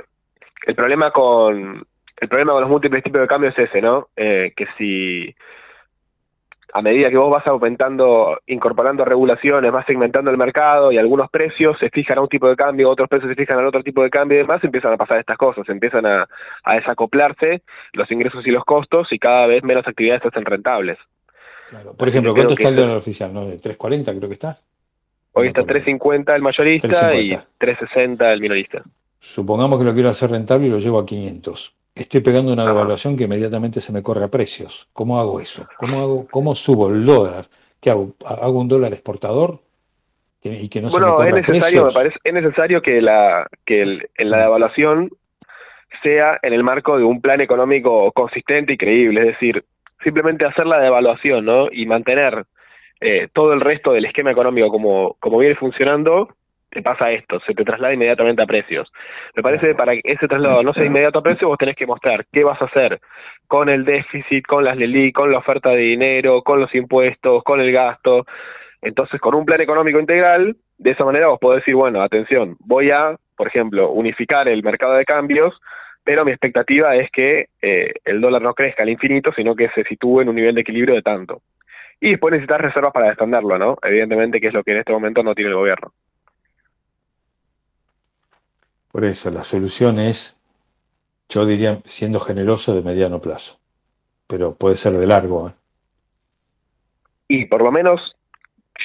el 0.65 0.75
problema 0.75 1.11
con 1.11 1.85
el 2.17 2.29
problema 2.29 2.53
con 2.53 2.61
los 2.61 2.69
múltiples 2.69 3.03
tipos 3.03 3.21
de 3.21 3.27
cambio 3.27 3.49
es 3.49 3.57
ese, 3.57 3.81
¿no? 3.81 4.09
Eh, 4.15 4.53
que 4.55 4.67
si 4.77 5.35
a 6.75 6.81
medida 6.81 7.09
que 7.09 7.17
vos 7.17 7.29
vas 7.29 7.45
aumentando, 7.45 8.39
incorporando 8.47 9.05
regulaciones, 9.05 9.71
vas 9.71 9.85
segmentando 9.85 10.31
el 10.31 10.37
mercado 10.37 10.91
y 10.91 10.97
algunos 10.97 11.29
precios 11.29 11.77
se 11.79 11.89
fijan 11.89 12.17
a 12.17 12.21
un 12.21 12.29
tipo 12.29 12.47
de 12.47 12.55
cambio, 12.55 12.89
otros 12.89 13.07
precios 13.07 13.29
se 13.29 13.35
fijan 13.35 13.59
al 13.59 13.67
otro 13.67 13.83
tipo 13.83 14.01
de 14.01 14.09
cambio 14.09 14.37
y 14.37 14.41
demás, 14.41 14.63
empiezan 14.63 14.93
a 14.93 14.97
pasar 14.97 15.19
estas 15.19 15.37
cosas, 15.37 15.69
empiezan 15.69 16.05
a, 16.07 16.27
a 16.63 16.75
desacoplarse 16.75 17.61
los 17.93 18.09
ingresos 18.11 18.45
y 18.47 18.49
los 18.49 18.65
costos 18.65 19.07
y 19.11 19.19
cada 19.19 19.45
vez 19.45 19.63
menos 19.63 19.87
actividades 19.87 20.23
se 20.23 20.29
hacen 20.29 20.45
rentables. 20.45 20.97
Por 21.97 22.07
ejemplo, 22.07 22.33
¿cuánto 22.33 22.53
está 22.53 22.69
el 22.69 22.75
dólar 22.75 22.97
oficial? 22.97 23.33
¿No? 23.33 23.45
De 23.45 23.59
3.40 23.59 24.17
creo 24.17 24.29
que 24.29 24.33
está. 24.33 24.57
Hoy 25.33 25.47
está 25.47 25.61
3.50 25.61 26.35
el 26.35 26.41
mayorista 26.41 27.11
3.50. 27.11 27.23
y 27.23 27.63
3.60 27.63 28.31
el 28.31 28.41
minorista. 28.41 28.83
Supongamos 29.33 29.79
que 29.79 29.85
lo 29.85 29.93
quiero 29.93 30.09
hacer 30.09 30.31
rentable 30.31 30.67
y 30.67 30.69
lo 30.69 30.79
llevo 30.79 30.99
a 30.99 31.05
500. 31.05 31.73
Estoy 31.95 32.19
pegando 32.19 32.51
una 32.51 32.65
devaluación 32.65 33.15
que 33.15 33.23
inmediatamente 33.23 33.79
se 33.79 33.93
me 33.93 34.03
corre 34.03 34.25
a 34.25 34.27
precios. 34.27 34.89
¿Cómo 34.91 35.17
hago 35.17 35.39
eso? 35.39 35.65
¿Cómo, 35.77 36.01
hago, 36.01 36.27
cómo 36.29 36.55
subo 36.55 36.89
el 36.89 37.05
dólar? 37.05 37.45
¿Qué 37.79 37.89
hago? 37.89 38.15
¿Hago 38.25 38.59
un 38.59 38.67
dólar 38.67 38.91
exportador? 38.91 39.59
Y 40.41 40.67
que 40.67 40.81
no 40.81 40.89
se 40.89 40.97
me 40.97 41.05
bueno, 41.05 41.15
corra 41.15 41.29
es 41.29 41.35
necesario, 41.47 41.85
me 41.85 41.91
parece, 41.93 42.17
es 42.21 42.33
necesario 42.33 42.81
que 42.81 43.01
la 43.01 43.47
que 43.65 43.81
el- 43.81 44.09
en 44.17 44.29
la 44.29 44.39
devaluación 44.39 45.09
sea 46.03 46.37
en 46.41 46.51
el 46.51 46.63
marco 46.63 46.97
de 46.97 47.05
un 47.05 47.21
plan 47.21 47.39
económico 47.39 48.11
consistente 48.11 48.73
y 48.73 48.77
creíble, 48.77 49.21
es 49.21 49.27
decir, 49.27 49.63
simplemente 50.03 50.45
hacer 50.45 50.67
la 50.67 50.81
devaluación, 50.81 51.45
¿no? 51.45 51.67
Y 51.71 51.85
mantener 51.85 52.43
eh, 52.99 53.29
todo 53.31 53.53
el 53.53 53.61
resto 53.61 53.93
del 53.93 54.03
esquema 54.03 54.31
económico 54.31 54.67
como, 54.67 55.15
como 55.21 55.37
viene 55.37 55.55
funcionando, 55.55 56.27
te 56.73 56.81
pasa 56.81 57.11
esto, 57.11 57.39
se 57.45 57.53
te 57.53 57.63
traslada 57.63 57.93
inmediatamente 57.93 58.43
a 58.43 58.45
precios. 58.45 58.91
Me 59.35 59.41
parece 59.41 59.67
que 59.67 59.75
para 59.75 59.93
que 59.93 60.01
ese 60.03 60.27
traslado 60.27 60.63
no 60.63 60.73
sea 60.73 60.85
inmediato 60.85 61.19
a 61.19 61.23
precios, 61.23 61.47
vos 61.47 61.57
tenés 61.57 61.75
que 61.75 61.87
mostrar 61.87 62.25
qué 62.31 62.43
vas 62.43 62.61
a 62.61 62.65
hacer 62.65 62.99
con 63.47 63.69
el 63.69 63.85
déficit, 63.85 64.45
con 64.45 64.63
las 64.63 64.75
LELI, 64.75 65.11
con 65.11 65.31
la 65.31 65.37
oferta 65.37 65.71
de 65.71 65.81
dinero, 65.81 66.41
con 66.41 66.59
los 66.59 66.73
impuestos, 66.75 67.43
con 67.43 67.61
el 67.61 67.71
gasto. 67.71 68.25
Entonces, 68.81 69.21
con 69.21 69.35
un 69.35 69.45
plan 69.45 69.61
económico 69.61 69.99
integral, 69.99 70.57
de 70.77 70.91
esa 70.91 71.05
manera 71.05 71.27
vos 71.27 71.39
podés 71.39 71.61
decir, 71.61 71.75
bueno, 71.75 72.01
atención, 72.01 72.57
voy 72.59 72.89
a, 72.89 73.15
por 73.37 73.47
ejemplo, 73.47 73.91
unificar 73.91 74.47
el 74.49 74.63
mercado 74.63 74.95
de 74.95 75.05
cambios, 75.05 75.59
pero 76.03 76.25
mi 76.25 76.31
expectativa 76.31 76.95
es 76.95 77.09
que 77.11 77.47
eh, 77.61 77.93
el 78.03 78.19
dólar 78.19 78.41
no 78.41 78.53
crezca 78.53 78.83
al 78.83 78.89
infinito, 78.89 79.31
sino 79.35 79.55
que 79.55 79.69
se 79.73 79.83
sitúe 79.83 80.21
en 80.21 80.29
un 80.29 80.35
nivel 80.35 80.55
de 80.55 80.61
equilibrio 80.61 80.95
de 80.95 81.01
tanto. 81.01 81.41
Y 82.01 82.11
después 82.11 82.33
necesitas 82.33 82.59
reservas 82.59 82.91
para 82.91 83.09
defenderlo, 83.09 83.57
¿no? 83.57 83.77
Evidentemente 83.81 84.41
que 84.41 84.47
es 84.47 84.53
lo 84.53 84.63
que 84.63 84.71
en 84.71 84.79
este 84.79 84.91
momento 84.91 85.23
no 85.23 85.33
tiene 85.33 85.51
el 85.51 85.55
gobierno. 85.55 85.93
Por 88.93 89.05
eso, 89.05 89.31
la 89.31 89.43
solución 89.43 89.97
es, 89.97 90.39
yo 91.27 91.47
diría, 91.47 91.79
siendo 91.83 92.19
generoso 92.19 92.75
de 92.75 92.83
mediano 92.83 93.19
plazo. 93.19 93.59
Pero 94.27 94.53
puede 94.53 94.75
ser 94.75 94.93
de 94.93 95.07
largo. 95.07 95.49
¿eh? 95.49 95.53
Y 97.27 97.45
por 97.45 97.63
lo 97.63 97.71
menos 97.71 98.15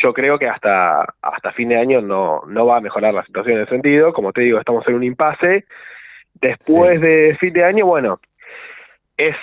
yo 0.03 0.15
creo 0.15 0.39
que 0.39 0.49
hasta, 0.49 1.15
hasta 1.21 1.53
fin 1.53 1.69
de 1.69 1.79
año 1.79 2.01
no, 2.01 2.41
no 2.47 2.65
va 2.65 2.79
a 2.79 2.81
mejorar 2.81 3.13
la 3.13 3.27
situación 3.27 3.59
en 3.59 3.63
ese 3.65 3.73
sentido. 3.73 4.15
Como 4.15 4.33
te 4.33 4.41
digo, 4.41 4.59
estamos 4.59 4.89
en 4.89 4.95
un 4.95 5.05
impasse. 5.05 5.67
Después 6.33 7.03
de 7.03 7.37
fin 7.39 7.53
de 7.53 7.65
año, 7.65 7.85
bueno, 7.85 8.19
es 9.15 9.37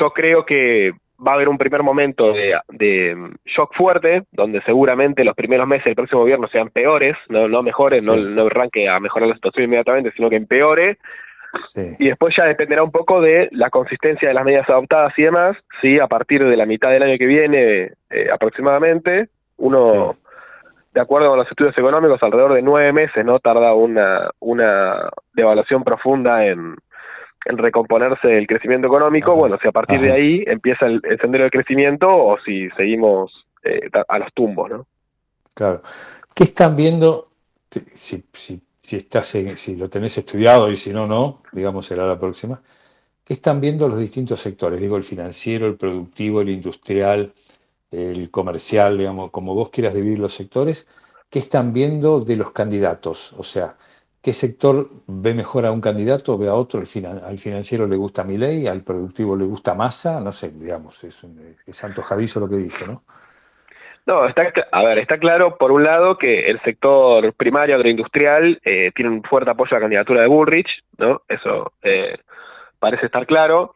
yo 0.00 0.10
creo 0.10 0.44
que 0.44 0.90
va 1.26 1.32
a 1.32 1.34
haber 1.34 1.48
un 1.48 1.58
primer 1.58 1.82
momento 1.82 2.32
de, 2.32 2.54
de 2.68 3.16
shock 3.44 3.74
fuerte, 3.74 4.24
donde 4.32 4.60
seguramente 4.62 5.24
los 5.24 5.34
primeros 5.34 5.66
meses 5.66 5.84
del 5.84 5.94
próximo 5.94 6.22
gobierno 6.22 6.48
sean 6.48 6.68
peores, 6.70 7.16
no, 7.28 7.48
no 7.48 7.62
mejores, 7.62 8.04
no, 8.04 8.16
no 8.16 8.46
arranque 8.46 8.88
a 8.88 8.98
mejorar 8.98 9.28
la 9.28 9.34
situación 9.34 9.64
inmediatamente, 9.64 10.12
sino 10.16 10.28
que 10.28 10.36
empeore. 10.36 10.98
Y 11.98 12.08
después 12.08 12.34
ya 12.34 12.46
dependerá 12.46 12.82
un 12.82 12.90
poco 12.90 13.20
de 13.20 13.48
la 13.52 13.68
consistencia 13.68 14.28
de 14.28 14.34
las 14.34 14.44
medidas 14.44 14.68
adoptadas 14.70 15.12
y 15.18 15.24
demás, 15.24 15.56
sí, 15.82 15.98
a 16.00 16.06
partir 16.06 16.42
de 16.44 16.56
la 16.56 16.64
mitad 16.64 16.90
del 16.90 17.02
año 17.02 17.18
que 17.18 17.26
viene 17.26 17.92
eh, 18.10 18.28
aproximadamente, 18.32 19.28
uno, 19.58 20.16
de 20.94 21.00
acuerdo 21.00 21.28
con 21.28 21.38
los 21.38 21.48
estudios 21.50 21.76
económicos, 21.76 22.22
alrededor 22.22 22.54
de 22.54 22.62
nueve 22.62 22.92
meses, 22.92 23.22
¿no? 23.24 23.38
Tarda 23.38 23.74
una, 23.74 24.30
una 24.40 25.10
devaluación 25.34 25.84
profunda 25.84 26.46
en, 26.46 26.74
en 27.44 27.58
recomponerse 27.58 28.28
el 28.28 28.46
crecimiento 28.46 28.86
económico, 28.86 29.34
bueno, 29.34 29.58
si 29.60 29.68
a 29.68 29.72
partir 29.72 30.00
de 30.00 30.12
ahí 30.12 30.44
empieza 30.46 30.86
el, 30.86 31.00
el 31.04 31.18
sendero 31.20 31.44
del 31.44 31.50
crecimiento 31.50 32.08
o 32.08 32.38
si 32.44 32.68
seguimos 32.70 33.46
eh, 33.64 33.80
a 34.08 34.18
los 34.18 34.32
tumbos, 34.32 34.70
¿no? 34.70 34.86
Claro. 35.54 35.82
¿Qué 36.34 36.44
están 36.44 36.76
viendo? 36.76 37.28
Si, 37.94 38.24
si, 38.32 38.62
si, 38.80 38.96
estás 38.96 39.34
en- 39.34 39.56
si 39.56 39.76
lo 39.76 39.88
tenés 39.88 40.16
estudiado 40.18 40.70
y 40.70 40.76
si 40.76 40.92
no, 40.92 41.06
no, 41.06 41.42
digamos, 41.52 41.86
será 41.86 42.06
la 42.06 42.18
próxima. 42.18 42.60
¿Qué 43.24 43.34
están 43.34 43.60
viendo 43.60 43.88
los 43.88 43.98
distintos 43.98 44.40
sectores? 44.40 44.80
Digo, 44.80 44.96
el 44.96 45.04
financiero, 45.04 45.66
el 45.66 45.76
productivo, 45.76 46.40
el 46.40 46.50
industrial, 46.50 47.32
el 47.90 48.30
comercial, 48.30 48.98
digamos, 48.98 49.30
como 49.30 49.54
vos 49.54 49.70
quieras 49.70 49.94
dividir 49.94 50.18
los 50.18 50.34
sectores. 50.34 50.86
¿Qué 51.30 51.38
están 51.38 51.72
viendo 51.72 52.20
de 52.20 52.36
los 52.36 52.52
candidatos? 52.52 53.32
O 53.34 53.44
sea, 53.44 53.76
¿qué 54.22 54.32
sector 54.32 54.88
ve 55.06 55.34
mejor 55.34 55.66
a 55.66 55.72
un 55.72 55.80
candidato 55.80 56.38
ve 56.38 56.48
a 56.48 56.54
otro? 56.54 56.80
Al 56.80 57.38
financiero 57.38 57.86
le 57.86 57.96
gusta 57.96 58.24
Milei, 58.24 58.66
al 58.66 58.82
productivo 58.82 59.36
le 59.36 59.44
gusta 59.44 59.74
Massa, 59.74 60.20
no 60.20 60.32
sé, 60.32 60.50
digamos, 60.50 61.02
es, 61.04 61.84
antojadizo 61.84 62.40
lo 62.40 62.48
que 62.48 62.56
dije, 62.56 62.86
¿no? 62.86 63.02
No, 64.04 64.24
está, 64.26 64.52
a 64.72 64.82
ver, 64.84 64.98
está 64.98 65.18
claro 65.18 65.56
por 65.56 65.70
un 65.70 65.84
lado 65.84 66.18
que 66.18 66.46
el 66.46 66.60
sector 66.62 67.32
primario 67.34 67.76
agroindustrial 67.76 68.60
eh, 68.64 68.90
tiene 68.94 69.10
un 69.10 69.22
fuerte 69.22 69.50
apoyo 69.50 69.70
a 69.72 69.74
la 69.74 69.80
candidatura 69.82 70.22
de 70.22 70.28
Bullrich, 70.28 70.68
¿no? 70.98 71.22
Eso 71.28 71.72
eh, 71.82 72.16
parece 72.80 73.06
estar 73.06 73.26
claro. 73.26 73.74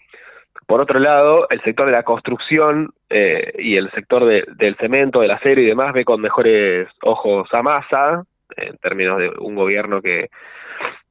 Por 0.66 0.80
otro 0.80 0.98
lado, 0.98 1.46
el 1.48 1.62
sector 1.62 1.86
de 1.86 1.92
la 1.92 2.02
construcción 2.02 2.92
eh, 3.08 3.52
y 3.56 3.76
el 3.76 3.88
sector 3.92 4.24
de- 4.24 4.44
del 4.56 4.76
cemento, 4.78 5.20
del 5.20 5.30
acero 5.30 5.60
y 5.60 5.66
demás 5.66 5.92
ve 5.92 6.04
con 6.04 6.20
mejores 6.20 6.88
ojos 7.02 7.48
a 7.52 7.62
masa, 7.62 8.24
en 8.56 8.76
términos 8.78 9.18
de 9.18 9.30
un 9.38 9.54
gobierno 9.54 10.00
que, 10.02 10.30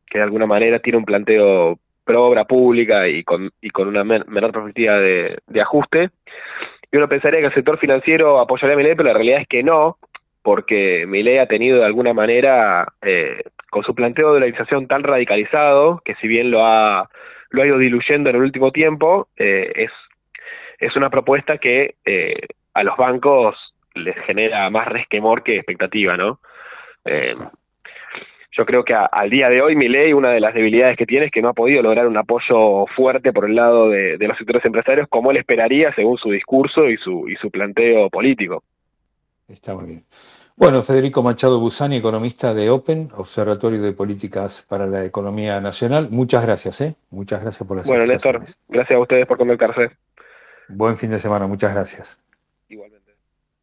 que 0.07 0.17
de 0.19 0.23
alguna 0.23 0.45
manera 0.45 0.79
tiene 0.79 0.99
un 0.99 1.05
planteo 1.05 1.79
pro 2.03 2.23
obra 2.23 2.45
pública 2.45 3.07
y 3.09 3.23
con, 3.23 3.51
y 3.61 3.69
con 3.71 3.87
una 3.87 4.03
men- 4.03 4.25
menor 4.27 4.51
perspectiva 4.51 4.99
de, 4.99 5.39
de 5.47 5.61
ajuste. 5.61 6.09
Y 6.91 6.97
uno 6.97 7.09
pensaría 7.09 7.39
que 7.39 7.47
el 7.47 7.53
sector 7.53 7.79
financiero 7.79 8.39
apoyaría 8.39 8.75
a 8.75 8.77
Milei, 8.77 8.95
pero 8.95 9.07
la 9.09 9.15
realidad 9.15 9.41
es 9.41 9.47
que 9.47 9.63
no, 9.63 9.97
porque 10.41 11.05
Milei 11.07 11.39
ha 11.39 11.47
tenido 11.47 11.79
de 11.79 11.85
alguna 11.85 12.13
manera, 12.13 12.87
eh, 13.01 13.41
con 13.71 13.83
su 13.83 13.95
planteo 13.95 14.27
de 14.27 14.33
dolarización 14.35 14.87
tan 14.87 15.03
radicalizado, 15.03 16.01
que 16.05 16.13
si 16.21 16.27
bien 16.27 16.51
lo 16.51 16.63
ha, 16.63 17.09
lo 17.49 17.61
ha 17.63 17.65
ido 17.65 17.79
diluyendo 17.79 18.29
en 18.29 18.35
el 18.35 18.43
último 18.43 18.71
tiempo, 18.71 19.27
eh, 19.35 19.73
es, 19.75 19.91
es 20.77 20.95
una 20.95 21.09
propuesta 21.09 21.57
que 21.57 21.95
eh, 22.05 22.47
a 22.75 22.83
los 22.83 22.95
bancos 22.97 23.57
les 23.95 24.15
genera 24.25 24.69
más 24.69 24.87
resquemor 24.87 25.41
que 25.41 25.55
expectativa, 25.55 26.15
¿no? 26.15 26.39
Eh, 27.05 27.35
yo 28.57 28.65
creo 28.65 28.83
que 28.83 28.93
a- 28.93 29.05
al 29.11 29.29
día 29.29 29.47
de 29.49 29.61
hoy 29.61 29.75
Milei 29.75 30.13
una 30.13 30.29
de 30.29 30.39
las 30.39 30.53
debilidades 30.53 30.97
que 30.97 31.05
tiene 31.05 31.25
es 31.27 31.31
que 31.31 31.41
no 31.41 31.49
ha 31.49 31.53
podido 31.53 31.81
lograr 31.81 32.07
un 32.07 32.17
apoyo 32.17 32.85
fuerte 32.95 33.31
por 33.33 33.45
el 33.45 33.55
lado 33.55 33.89
de, 33.89 34.17
de 34.17 34.27
los 34.27 34.37
sectores 34.37 34.65
empresarios 34.65 35.07
como 35.09 35.31
él 35.31 35.37
esperaría 35.37 35.93
según 35.95 36.17
su 36.17 36.31
discurso 36.31 36.89
y 36.89 36.97
su, 36.97 37.27
y 37.29 37.35
su 37.35 37.51
planteo 37.51 38.09
político. 38.09 38.63
Está 39.47 39.73
muy 39.75 39.85
bien. 39.85 40.03
Bueno, 40.57 40.81
Federico 40.83 41.21
Machado 41.21 41.59
Busani, 41.59 41.97
economista 41.97 42.53
de 42.53 42.69
Open, 42.69 43.09
Observatorio 43.13 43.81
de 43.81 43.91
Políticas 43.91 44.65
para 44.67 44.87
la 44.87 45.03
Economía 45.03 45.59
Nacional. 45.59 46.07
Muchas 46.09 46.43
gracias, 46.45 46.79
¿eh? 46.79 46.95
Muchas 47.09 47.41
gracias 47.41 47.67
por 47.67 47.75
las 47.75 47.85
Bueno, 47.85 48.05
Néstor, 48.05 48.41
gracias 48.69 48.97
a 48.97 49.01
ustedes 49.01 49.25
por 49.25 49.37
conectarse. 49.37 49.91
Buen 50.69 50.97
fin 50.97 51.09
de 51.09 51.19
semana, 51.19 51.45
muchas 51.45 51.73
gracias. 51.73 52.17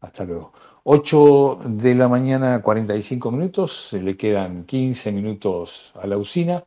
Hasta 0.03 0.25
luego. 0.25 0.53
8 0.85 1.61
de 1.65 1.95
la 1.95 2.09
mañana, 2.09 2.61
45 2.61 3.31
minutos, 3.31 3.93
le 3.93 4.17
quedan 4.17 4.65
15 4.65 5.13
minutos 5.13 5.93
a 5.95 6.07
la 6.07 6.17
usina. 6.19 6.65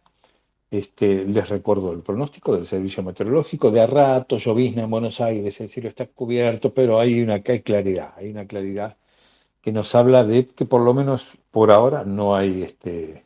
Este, 0.72 1.26
les 1.26 1.50
recuerdo 1.50 1.94
el 1.94 2.02
pronóstico 2.02 2.56
del 2.56 2.68
servicio 2.68 3.04
meteorológico. 3.04 3.72
De 3.72 3.82
a 3.82 3.88
rato 3.88 4.38
llovizna 4.38 4.84
en 4.84 4.92
Buenos 4.92 5.22
Aires, 5.22 5.60
el 5.62 5.70
cielo 5.70 5.90
está 5.90 6.08
cubierto, 6.08 6.74
pero 6.74 7.00
hay 7.00 7.22
una 7.22 7.36
hay 7.36 7.62
claridad, 7.62 8.14
hay 8.18 8.30
una 8.32 8.48
claridad 8.48 8.98
que 9.62 9.72
nos 9.72 9.96
habla 9.96 10.24
de 10.26 10.48
que 10.48 10.66
por 10.66 10.82
lo 10.82 10.94
menos 10.94 11.38
por 11.52 11.72
ahora 11.72 12.04
no 12.06 12.36
hay 12.36 12.64
este, 12.64 13.26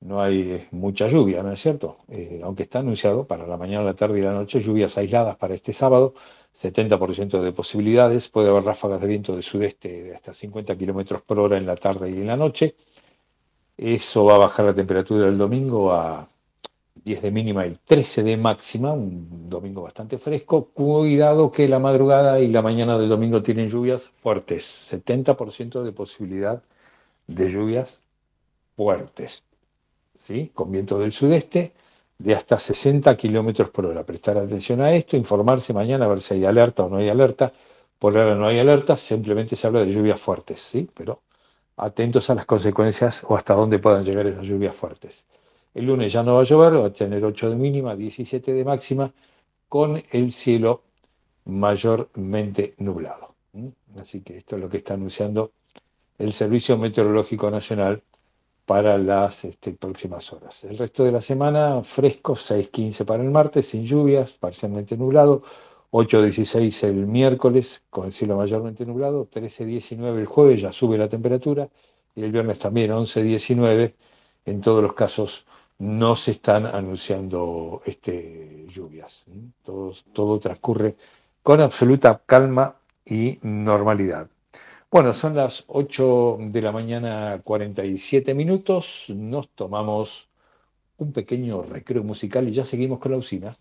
no 0.00 0.20
hay 0.22 0.52
eh, 0.52 0.68
mucha 0.72 1.08
lluvia, 1.08 1.42
¿no 1.42 1.52
es 1.52 1.60
cierto? 1.62 1.98
Eh, 2.08 2.40
aunque 2.44 2.64
está 2.64 2.80
anunciado 2.80 3.26
para 3.26 3.46
la 3.46 3.56
mañana, 3.56 3.84
la 3.84 3.94
tarde 3.94 4.18
y 4.18 4.22
la 4.22 4.32
noche 4.32 4.60
lluvias 4.60 4.98
aisladas 4.98 5.36
para 5.36 5.54
este 5.54 5.72
sábado, 5.72 6.14
70% 6.54 7.40
de 7.40 7.52
posibilidades, 7.52 8.28
puede 8.28 8.48
haber 8.50 8.64
ráfagas 8.64 9.00
de 9.00 9.08
viento 9.08 9.34
de 9.36 9.42
sudeste 9.42 10.02
de 10.02 10.14
hasta 10.14 10.34
50 10.34 10.76
kilómetros 10.76 11.22
por 11.22 11.38
hora 11.38 11.56
en 11.56 11.66
la 11.66 11.76
tarde 11.76 12.10
y 12.10 12.20
en 12.20 12.26
la 12.26 12.36
noche. 12.36 12.76
Eso 13.76 14.24
va 14.24 14.34
a 14.34 14.38
bajar 14.38 14.66
la 14.66 14.74
temperatura 14.74 15.26
del 15.26 15.38
domingo 15.38 15.92
a 15.92 16.28
10 17.04 17.22
de 17.22 17.30
mínima 17.30 17.66
y 17.66 17.76
13 17.84 18.22
de 18.22 18.36
máxima, 18.36 18.92
un 18.92 19.48
domingo 19.48 19.82
bastante 19.82 20.18
fresco. 20.18 20.66
Cuidado 20.66 21.50
que 21.50 21.68
la 21.68 21.78
madrugada 21.78 22.38
y 22.40 22.48
la 22.48 22.62
mañana 22.62 22.98
del 22.98 23.08
domingo 23.08 23.42
tienen 23.42 23.68
lluvias 23.68 24.10
fuertes, 24.22 24.92
70% 24.92 25.82
de 25.82 25.92
posibilidad 25.92 26.62
de 27.26 27.50
lluvias 27.50 28.02
fuertes, 28.76 29.42
¿sí? 30.14 30.50
Con 30.54 30.70
viento 30.70 30.98
del 30.98 31.12
sudeste 31.12 31.72
de 32.22 32.34
hasta 32.34 32.58
60 32.58 33.16
kilómetros 33.16 33.70
por 33.70 33.84
hora. 33.86 34.04
Prestar 34.04 34.38
atención 34.38 34.80
a 34.80 34.94
esto, 34.94 35.16
informarse 35.16 35.72
mañana 35.72 36.04
a 36.04 36.08
ver 36.08 36.20
si 36.20 36.34
hay 36.34 36.44
alerta 36.44 36.84
o 36.84 36.88
no 36.88 36.98
hay 36.98 37.08
alerta. 37.08 37.52
Por 37.98 38.16
ahora 38.16 38.36
no 38.36 38.46
hay 38.46 38.60
alerta, 38.60 38.96
simplemente 38.96 39.56
se 39.56 39.66
habla 39.66 39.80
de 39.80 39.92
lluvias 39.92 40.20
fuertes, 40.20 40.60
¿sí? 40.60 40.88
Pero 40.94 41.22
atentos 41.76 42.30
a 42.30 42.34
las 42.36 42.46
consecuencias 42.46 43.24
o 43.26 43.36
hasta 43.36 43.54
dónde 43.54 43.80
puedan 43.80 44.04
llegar 44.04 44.26
esas 44.26 44.44
lluvias 44.44 44.74
fuertes. 44.74 45.24
El 45.74 45.86
lunes 45.86 46.12
ya 46.12 46.22
no 46.22 46.36
va 46.36 46.42
a 46.42 46.44
llover, 46.44 46.80
va 46.80 46.86
a 46.86 46.92
tener 46.92 47.24
8 47.24 47.50
de 47.50 47.56
mínima, 47.56 47.96
17 47.96 48.52
de 48.52 48.64
máxima, 48.64 49.12
con 49.68 50.02
el 50.10 50.32
cielo 50.32 50.82
mayormente 51.44 52.74
nublado. 52.78 53.34
Así 53.98 54.20
que 54.20 54.38
esto 54.38 54.56
es 54.56 54.62
lo 54.62 54.68
que 54.68 54.76
está 54.78 54.94
anunciando 54.94 55.52
el 56.18 56.32
Servicio 56.32 56.78
Meteorológico 56.78 57.50
Nacional 57.50 58.02
para 58.72 58.96
las 58.96 59.44
este, 59.44 59.72
próximas 59.72 60.32
horas. 60.32 60.64
El 60.64 60.78
resto 60.78 61.04
de 61.04 61.12
la 61.12 61.20
semana, 61.20 61.82
fresco, 61.82 62.34
6.15 62.34 63.04
para 63.04 63.22
el 63.22 63.30
martes, 63.30 63.68
sin 63.68 63.84
lluvias, 63.84 64.32
parcialmente 64.32 64.96
nublado, 64.96 65.42
8.16 65.90 66.88
el 66.88 67.06
miércoles, 67.06 67.82
con 67.90 68.06
el 68.06 68.14
cielo 68.14 68.38
mayormente 68.38 68.86
nublado, 68.86 69.28
13.19 69.30 70.20
el 70.20 70.24
jueves, 70.24 70.62
ya 70.62 70.72
sube 70.72 70.96
la 70.96 71.06
temperatura, 71.06 71.68
y 72.14 72.22
el 72.22 72.32
viernes 72.32 72.60
también 72.60 72.92
11.19, 72.92 73.92
en 74.46 74.60
todos 74.62 74.82
los 74.82 74.94
casos 74.94 75.44
no 75.78 76.16
se 76.16 76.30
están 76.30 76.64
anunciando 76.64 77.82
este, 77.84 78.64
lluvias. 78.70 79.26
Todo, 79.62 79.92
todo 80.14 80.40
transcurre 80.40 80.96
con 81.42 81.60
absoluta 81.60 82.22
calma 82.24 82.76
y 83.04 83.38
normalidad. 83.42 84.30
Bueno, 84.92 85.12
son 85.14 85.34
las 85.34 85.64
8 85.68 86.36
de 86.38 86.60
la 86.60 86.70
mañana 86.70 87.40
47 87.42 88.34
minutos. 88.34 89.06
Nos 89.08 89.48
tomamos 89.50 90.28
un 90.98 91.12
pequeño 91.12 91.62
recreo 91.62 92.04
musical 92.04 92.48
y 92.48 92.52
ya 92.52 92.66
seguimos 92.66 92.98
con 93.00 93.12
la 93.12 93.18
usina. 93.18 93.58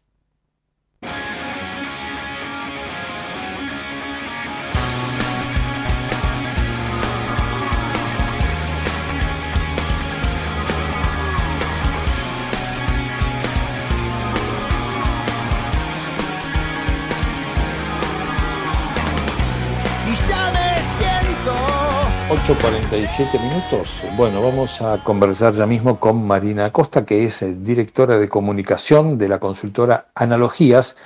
8.47 22.51 23.41
minutos. 23.41 23.87
Bueno, 24.17 24.41
vamos 24.41 24.81
a 24.81 25.01
conversar 25.01 25.53
ya 25.53 25.65
mismo 25.65 26.01
con 26.01 26.27
Marina 26.27 26.65
Acosta, 26.65 27.05
que 27.05 27.23
es 27.23 27.41
eh, 27.43 27.55
directora 27.55 28.17
de 28.17 28.27
comunicación 28.27 29.17
de 29.17 29.29
la 29.29 29.39
consultora 29.39 30.07
Analogías. 30.15 30.97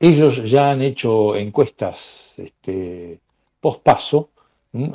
Ellos 0.00 0.50
ya 0.50 0.70
han 0.70 0.80
hecho 0.80 1.36
encuestas 1.36 2.32
este, 2.38 3.18
post 3.60 3.82
paso, 3.82 4.30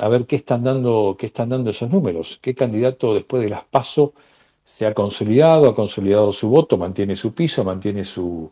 a 0.00 0.08
ver 0.08 0.26
qué 0.26 0.34
están 0.34 0.64
dando, 0.64 1.14
qué 1.16 1.26
están 1.26 1.50
dando 1.50 1.70
esos 1.70 1.88
números, 1.88 2.40
qué 2.42 2.52
candidato 2.52 3.14
después 3.14 3.40
de 3.40 3.50
las 3.50 3.62
paso 3.62 4.12
se 4.64 4.86
ha 4.86 4.94
consolidado, 4.94 5.68
ha 5.68 5.74
consolidado 5.76 6.32
su 6.32 6.48
voto, 6.48 6.76
mantiene 6.76 7.14
su 7.14 7.32
piso, 7.32 7.62
mantiene 7.62 8.04
su... 8.04 8.50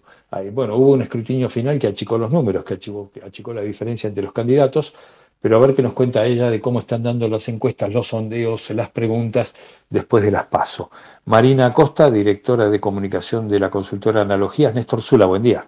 Bueno, 0.53 0.77
hubo 0.77 0.93
un 0.93 1.03
escrutinio 1.03 1.49
final 1.49 1.81
que 1.81 1.89
achicó 1.89 2.17
los 2.17 2.31
números, 2.31 2.65
que 2.65 2.75
achicó 2.75 3.53
la 3.53 3.63
diferencia 3.63 4.07
entre 4.07 4.23
los 4.23 4.33
candidatos, 4.33 4.95
pero 5.41 5.57
a 5.57 5.61
ver 5.61 5.75
qué 5.75 5.83
nos 5.83 5.95
cuenta 5.95 6.25
ella 6.25 6.51
de 6.51 6.61
cómo 6.61 6.81
están 6.81 7.03
dando 7.03 7.29
las 7.29 7.49
encuestas, 7.49 7.93
los 7.93 8.09
sondeos, 8.09 8.71
las 8.71 8.91
preguntas 8.91 9.55
después 9.89 10.23
de 10.23 10.31
las 10.31 10.45
paso. 10.45 10.91
Marina 11.25 11.67
Acosta, 11.67 12.11
directora 12.11 12.69
de 12.69 12.81
comunicación 12.81 13.49
de 13.49 13.59
la 13.59 13.71
consultora 13.71 14.23
Analogías. 14.23 14.75
Néstor 14.75 15.01
Zula, 15.01 15.27
buen 15.27 15.43
día. 15.43 15.65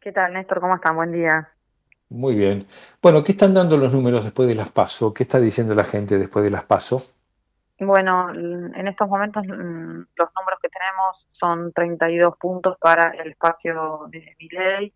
¿Qué 0.00 0.12
tal, 0.12 0.32
Néstor? 0.32 0.60
¿Cómo 0.60 0.76
están? 0.76 0.96
Buen 0.96 1.12
día. 1.12 1.48
Muy 2.10 2.34
bien. 2.34 2.66
Bueno, 3.02 3.24
¿qué 3.24 3.32
están 3.32 3.54
dando 3.54 3.76
los 3.76 3.92
números 3.92 4.22
después 4.22 4.46
de 4.46 4.54
las 4.54 4.68
paso? 4.68 5.12
¿Qué 5.12 5.24
está 5.24 5.40
diciendo 5.40 5.74
la 5.74 5.84
gente 5.84 6.18
después 6.18 6.44
de 6.44 6.50
las 6.50 6.64
paso? 6.64 7.02
Bueno, 7.80 8.30
en 8.30 8.86
estos 8.86 9.08
momentos 9.08 9.44
mm, 9.44 10.02
los 10.14 10.28
números 10.36 10.60
que 10.62 10.68
tenemos 10.68 11.26
son 11.32 11.72
32 11.72 12.36
puntos 12.38 12.76
para 12.78 13.10
el 13.20 13.32
espacio 13.32 14.06
de 14.10 14.36
Milei, 14.38 14.92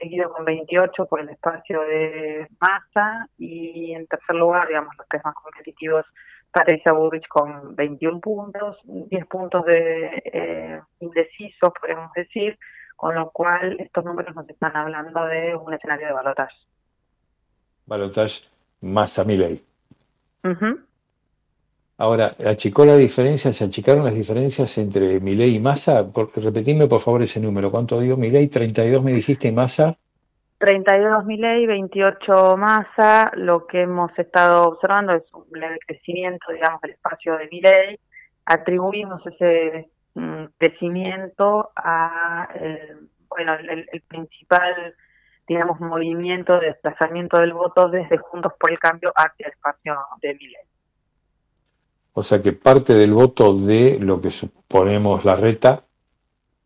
seguido 0.00 0.32
con 0.32 0.44
28 0.44 1.06
por 1.06 1.20
el 1.20 1.28
espacio 1.28 1.80
de 1.82 2.48
Massa 2.58 3.28
y 3.38 3.92
en 3.92 4.06
tercer 4.06 4.36
lugar, 4.36 4.66
digamos, 4.68 4.94
los 4.96 5.06
tres 5.08 5.22
más 5.24 5.34
competitivos, 5.34 6.06
Patricia 6.50 6.92
Burrich 6.92 7.28
con 7.28 7.76
21 7.76 8.20
puntos, 8.20 8.76
10 8.84 9.26
puntos 9.26 9.64
de 9.66 10.22
eh, 10.24 10.80
indecisos, 11.00 11.72
podemos 11.80 12.12
decir, 12.14 12.58
con 12.96 13.14
lo 13.14 13.30
cual 13.30 13.76
estos 13.78 14.04
números 14.04 14.34
nos 14.34 14.48
están 14.48 14.76
hablando 14.76 15.24
de 15.26 15.54
un 15.54 15.72
escenario 15.72 16.08
de 16.08 16.12
balotaje. 16.12 16.56
Balotage 17.86 18.48
más 18.80 19.18
a 19.18 19.24
Milei. 19.24 19.62
Ahora, 22.00 22.32
¿achicó 22.46 22.86
la 22.86 22.96
diferencia? 22.96 23.52
¿Se 23.52 23.62
achicaron 23.62 24.06
las 24.06 24.14
diferencias 24.14 24.78
entre 24.78 25.20
Milei 25.20 25.56
y 25.56 25.60
Massa? 25.60 26.10
Por, 26.10 26.30
repetime 26.34 26.86
por 26.86 27.02
favor 27.02 27.20
ese 27.20 27.40
número. 27.40 27.70
¿Cuánto 27.70 28.00
dio 28.00 28.16
Milei? 28.16 28.48
32 28.48 29.04
me 29.04 29.12
dijiste 29.12 29.48
y 29.48 29.52
Massa. 29.52 29.94
32 30.56 31.26
Milei, 31.26 31.66
28 31.66 32.56
Massa. 32.56 33.30
Lo 33.34 33.66
que 33.66 33.82
hemos 33.82 34.18
estado 34.18 34.68
observando 34.68 35.12
es 35.12 35.24
un 35.34 35.44
leve 35.52 35.78
crecimiento, 35.86 36.50
digamos, 36.50 36.80
del 36.80 36.92
espacio 36.92 37.36
de 37.36 37.48
Milei. 37.48 38.00
Atribuimos 38.46 39.20
ese 39.26 39.90
mm, 40.14 40.44
crecimiento 40.56 41.70
a, 41.76 42.48
eh, 42.54 42.96
bueno, 43.28 43.56
el, 43.56 43.86
el 43.92 44.00
principal, 44.08 44.94
digamos, 45.46 45.78
movimiento 45.80 46.60
de 46.60 46.68
desplazamiento 46.68 47.38
del 47.38 47.52
voto 47.52 47.90
desde 47.90 48.16
Juntos 48.16 48.54
por 48.58 48.70
el 48.70 48.78
Cambio 48.78 49.12
hacia 49.14 49.48
el 49.48 49.52
espacio 49.52 49.98
de 50.22 50.32
Milei. 50.32 50.70
O 52.12 52.22
sea 52.22 52.42
que 52.42 52.52
parte 52.52 52.94
del 52.94 53.12
voto 53.12 53.54
de 53.54 53.98
lo 54.00 54.20
que 54.20 54.30
suponemos 54.30 55.24
la 55.24 55.36
reta, 55.36 55.84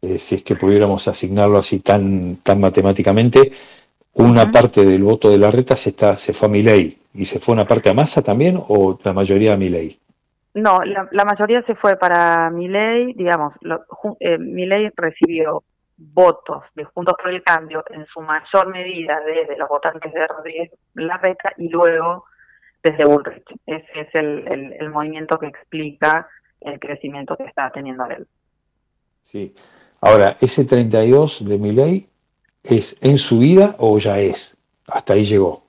eh, 0.03 0.19
si 0.19 0.37
es 0.37 0.43
que 0.43 0.57
pudiéramos 0.57 1.07
asignarlo 1.09 1.59
así 1.59 1.81
tan, 1.81 2.37
tan 2.37 2.61
matemáticamente, 2.61 3.53
una 4.15 4.51
parte 4.51 4.85
del 4.85 5.03
voto 5.03 5.29
de 5.29 5.39
la 5.39 5.51
reta 5.51 5.77
se, 5.77 5.91
está, 5.91 6.17
se 6.17 6.33
fue 6.33 6.47
a 6.47 6.51
Milei 6.51 6.99
y 7.15 7.25
se 7.25 7.41
fue 7.41 7.55
una 7.55 7.67
parte 7.67 7.91
a 7.91 7.95
Massa 7.95 8.23
también 8.23 8.59
o 8.69 8.99
la 9.03 9.13
mayoría 9.13 9.55
a 9.55 9.57
Milei. 9.57 9.99
No, 10.55 10.85
la, 10.85 11.09
la 11.11 11.25
mayoría 11.25 11.63
se 11.67 11.75
fue 11.75 11.97
para 11.97 12.49
Milei, 12.51 13.13
digamos, 13.15 13.55
lo, 13.63 13.85
eh, 14.21 14.39
Milei 14.39 14.91
recibió 14.97 15.65
votos 15.97 16.63
de 16.75 16.85
Juntos 16.85 17.15
por 17.21 17.33
el 17.33 17.43
Cambio 17.43 17.85
en 17.91 18.07
su 18.07 18.21
mayor 18.21 18.69
medida 18.69 19.21
desde 19.21 19.57
los 19.57 19.69
votantes 19.69 20.13
de 20.13 20.27
Rodríguez 20.27 20.71
Larreta 20.95 21.53
y 21.57 21.69
luego 21.69 22.25
desde 22.85 23.05
Bullrich. 23.05 23.45
Ese 23.67 24.01
es 24.01 24.15
el, 24.15 24.47
el, 24.47 24.73
el 24.75 24.91
movimiento 24.91 25.39
que 25.39 25.47
explica 25.47 26.29
el 26.61 26.79
crecimiento 26.79 27.37
que 27.37 27.45
está 27.45 27.71
teniendo 27.71 28.05
él. 28.07 28.27
Sí. 29.23 29.55
Ahora, 30.01 30.37
ese 30.41 30.65
32 30.65 31.49
de 31.49 31.59
mi 31.59 31.73
ley 31.73 32.07
es 32.63 32.97
en 33.03 33.19
su 33.19 33.39
vida 33.39 33.75
o 33.79 33.99
ya 33.99 34.19
es. 34.19 34.57
Hasta 34.87 35.15
ahí 35.15 35.25
llegó. 35.25 35.65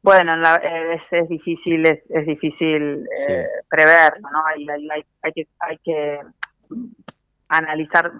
Bueno, 0.00 0.36
la- 0.36 0.60
eh, 0.62 0.94
es, 0.94 1.02
es 1.22 1.28
difícil, 1.28 1.84
es, 1.86 2.00
es 2.08 2.24
difícil 2.26 3.04
eh, 3.28 3.46
preverlo, 3.68 4.28
¿no? 4.30 4.46
Hay, 4.46 4.66
hay, 4.68 4.88
hay, 4.90 5.04
hay 5.22 5.32
que, 5.32 5.48
hay 5.58 5.78
que 5.78 6.20
analizar 7.48 8.12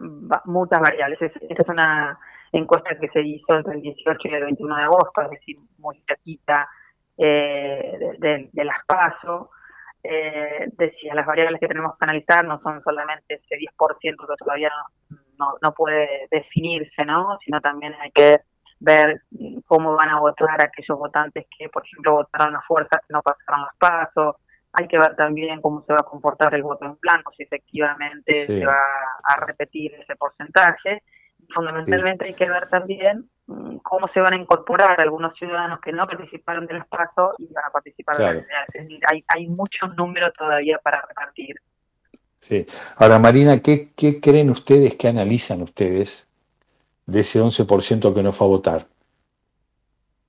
muchas 0.45 0.81
variables. 0.81 1.23
Es- 1.23 1.43
esta 1.49 1.63
es 1.63 1.69
una 1.69 2.19
encuesta 2.53 2.99
que 2.99 3.09
se 3.09 3.21
hizo 3.23 3.55
entre 3.57 3.75
el 3.75 3.83
18 3.83 4.19
y 4.29 4.35
el 4.35 4.45
21 4.45 4.77
de 4.77 4.83
agosto, 4.83 5.23
es 5.23 5.31
decir, 5.31 5.57
muy 5.79 6.03
cerquita 6.07 6.69
eh, 7.19 7.99
de, 8.19 8.49
de- 8.53 8.65
las 8.65 8.85
PASO. 8.87 9.51
Eh, 10.03 10.69
decía, 10.77 11.15
las 11.15 11.27
variables 11.27 11.61
que 11.61 11.67
tenemos 11.67 11.93
que 11.99 12.05
analizar 12.05 12.45
no 12.45 12.61
son 12.61 12.81
solamente 12.83 13.35
ese 13.35 13.57
10% 13.57 14.27
que 14.27 14.45
todavía 14.45 14.71
no, 15.11 15.19
no, 15.39 15.55
no 15.61 15.73
puede 15.75 16.29
definirse, 16.31 17.05
¿no? 17.05 17.37
Sino 17.45 17.61
también 17.61 17.95
hay 18.01 18.11
que 18.13 18.41
ver 18.81 19.23
cómo 19.67 19.95
van 19.97 20.11
a 20.11 20.21
votar 20.21 20.65
aquellos 20.65 20.97
votantes 20.97 21.47
que, 21.59 21.69
por 21.69 21.85
ejemplo, 21.85 22.13
votaron 22.13 22.55
a 22.55 22.63
fuerzas 22.63 23.01
que 23.07 23.13
no 23.13 23.23
pasaron 23.23 23.63
los 23.63 23.75
pasos. 23.79 24.37
Hay 24.73 24.87
que 24.87 24.99
ver 24.99 25.17
también 25.17 25.61
cómo 25.61 25.83
se 25.85 25.93
va 25.93 25.99
a 26.01 26.05
comportar 26.05 26.55
el 26.55 26.63
voto 26.63 26.85
en 26.85 26.97
blanco, 27.01 27.33
si 27.37 27.43
efectivamente 27.43 28.47
Sí. 28.47 28.61
se 28.61 28.67
va 28.67 28.79
a 29.25 29.45
repetir 29.45 29.95
ese 29.95 30.15
porcentaje. 30.15 31.03
Fundamentalmente 31.55 32.27
hay 32.27 32.35
que 32.35 32.49
ver 32.49 32.69
también 32.69 33.29
mm, 33.47 33.77
cómo 33.79 34.09
se 34.09 34.21
van 34.21 34.35
a 34.35 34.37
incorporar 34.37 35.01
algunos 35.01 35.37
ciudadanos 35.39 35.81
que 35.81 35.93
no 35.93 36.07
participaron 36.07 36.67
de 36.67 36.75
los 36.75 36.87
pasos 36.87 37.35
y 37.39 37.53
van 37.53 37.65
a 37.65 37.71
participar 37.71 38.19
de 38.19 38.25
las. 38.25 38.37
Es 38.75 38.83
decir, 38.83 39.01
hay, 39.11 39.25
hay 39.29 39.49
muchos 39.49 39.97
números 39.97 40.33
todavía 40.37 40.79
para 40.79 41.03
repartir. 41.03 41.57
Sí. 42.41 42.67
Ahora, 42.97 43.19
Marina, 43.19 43.61
¿qué, 43.61 43.91
qué 43.97 44.21
creen 44.21 44.51
ustedes, 44.51 44.95
qué 44.95 45.09
analizan 45.09 45.63
ustedes 45.63 46.29
de 47.07 47.21
ese 47.21 47.41
11% 47.41 48.15
que 48.15 48.23
no 48.23 48.33
fue 48.33 48.47
a 48.47 48.51
votar? 48.51 48.87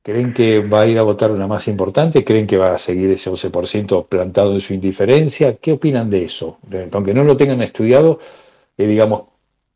¿Creen 0.01 0.33
que 0.33 0.65
va 0.65 0.81
a 0.81 0.87
ir 0.87 0.97
a 0.97 1.03
votar 1.03 1.29
una 1.31 1.45
masa 1.45 1.69
importante? 1.69 2.23
¿Creen 2.23 2.47
que 2.47 2.57
va 2.57 2.73
a 2.73 2.77
seguir 2.77 3.11
ese 3.11 3.29
11% 3.29 4.07
plantado 4.07 4.53
en 4.53 4.61
su 4.61 4.73
indiferencia? 4.73 5.57
¿Qué 5.57 5.73
opinan 5.73 6.09
de 6.09 6.23
eso? 6.23 6.57
Aunque 6.93 7.13
no 7.13 7.23
lo 7.23 7.35
tengan 7.35 7.61
estudiado, 7.61 8.19
eh, 8.77 8.87
digamos, 8.87 9.23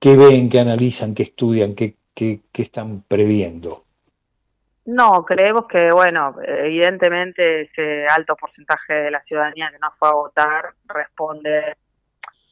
¿qué 0.03 0.17
ven, 0.17 0.49
qué 0.49 0.59
analizan, 0.59 1.15
qué 1.15 1.23
estudian, 1.23 1.75
qué, 1.75 1.95
qué, 2.13 2.41
qué 2.51 2.61
están 2.61 3.03
previendo? 3.07 3.85
No, 4.85 5.23
creemos 5.23 5.65
que, 5.65 5.91
bueno, 5.93 6.35
evidentemente 6.45 7.61
ese 7.61 8.05
alto 8.07 8.35
porcentaje 8.35 8.93
de 8.93 9.11
la 9.11 9.23
ciudadanía 9.23 9.71
que 9.71 9.79
no 9.79 9.93
fue 9.97 10.09
a 10.09 10.13
votar 10.13 10.73
responde 10.89 11.77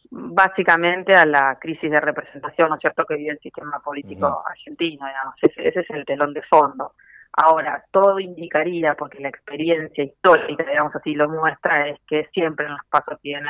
básicamente 0.09 1.13
a 1.13 1.25
la 1.25 1.57
crisis 1.59 1.91
de 1.91 1.99
representación, 1.99 2.69
¿no 2.69 2.75
es 2.75 2.81
cierto?, 2.81 3.03
que 3.05 3.15
vive 3.15 3.31
el 3.31 3.39
sistema 3.39 3.81
político 3.83 4.43
argentino, 4.47 5.05
digamos. 5.05 5.35
Ese, 5.41 5.67
ese 5.67 5.81
es 5.81 5.89
el 5.89 6.05
telón 6.05 6.33
de 6.33 6.43
fondo. 6.43 6.93
Ahora, 7.33 7.83
todo 7.91 8.17
indicaría, 8.19 8.93
porque 8.95 9.19
la 9.19 9.27
experiencia 9.27 10.05
histórica, 10.05 10.63
digamos 10.63 10.95
así, 10.95 11.13
lo 11.15 11.27
muestra, 11.27 11.89
es 11.89 11.99
que 12.07 12.29
siempre 12.33 12.65
en 12.65 12.73
los 12.73 12.85
pasos 12.89 13.19
tiene 13.21 13.49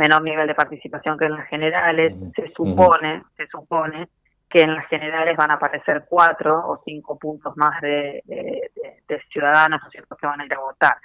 menor 0.00 0.22
nivel 0.22 0.46
de 0.48 0.54
participación 0.54 1.16
que 1.18 1.26
en 1.26 1.32
las 1.32 1.46
generales. 1.48 2.14
Se 2.34 2.48
supone, 2.56 3.22
se 3.36 3.46
supone 3.46 4.08
que 4.48 4.62
en 4.62 4.74
las 4.74 4.86
generales 4.88 5.36
van 5.36 5.50
a 5.52 5.54
aparecer 5.54 6.06
cuatro 6.08 6.52
o 6.66 6.82
cinco 6.84 7.16
puntos 7.18 7.56
más 7.56 7.80
de, 7.82 8.22
de- 8.24 8.70
de- 8.74 9.02
de 9.08 9.22
ciudadanos, 9.32 9.80
que 9.92 10.26
van 10.26 10.40
a 10.40 10.44
ir 10.46 10.54
a 10.54 10.58
votar. 10.58 10.96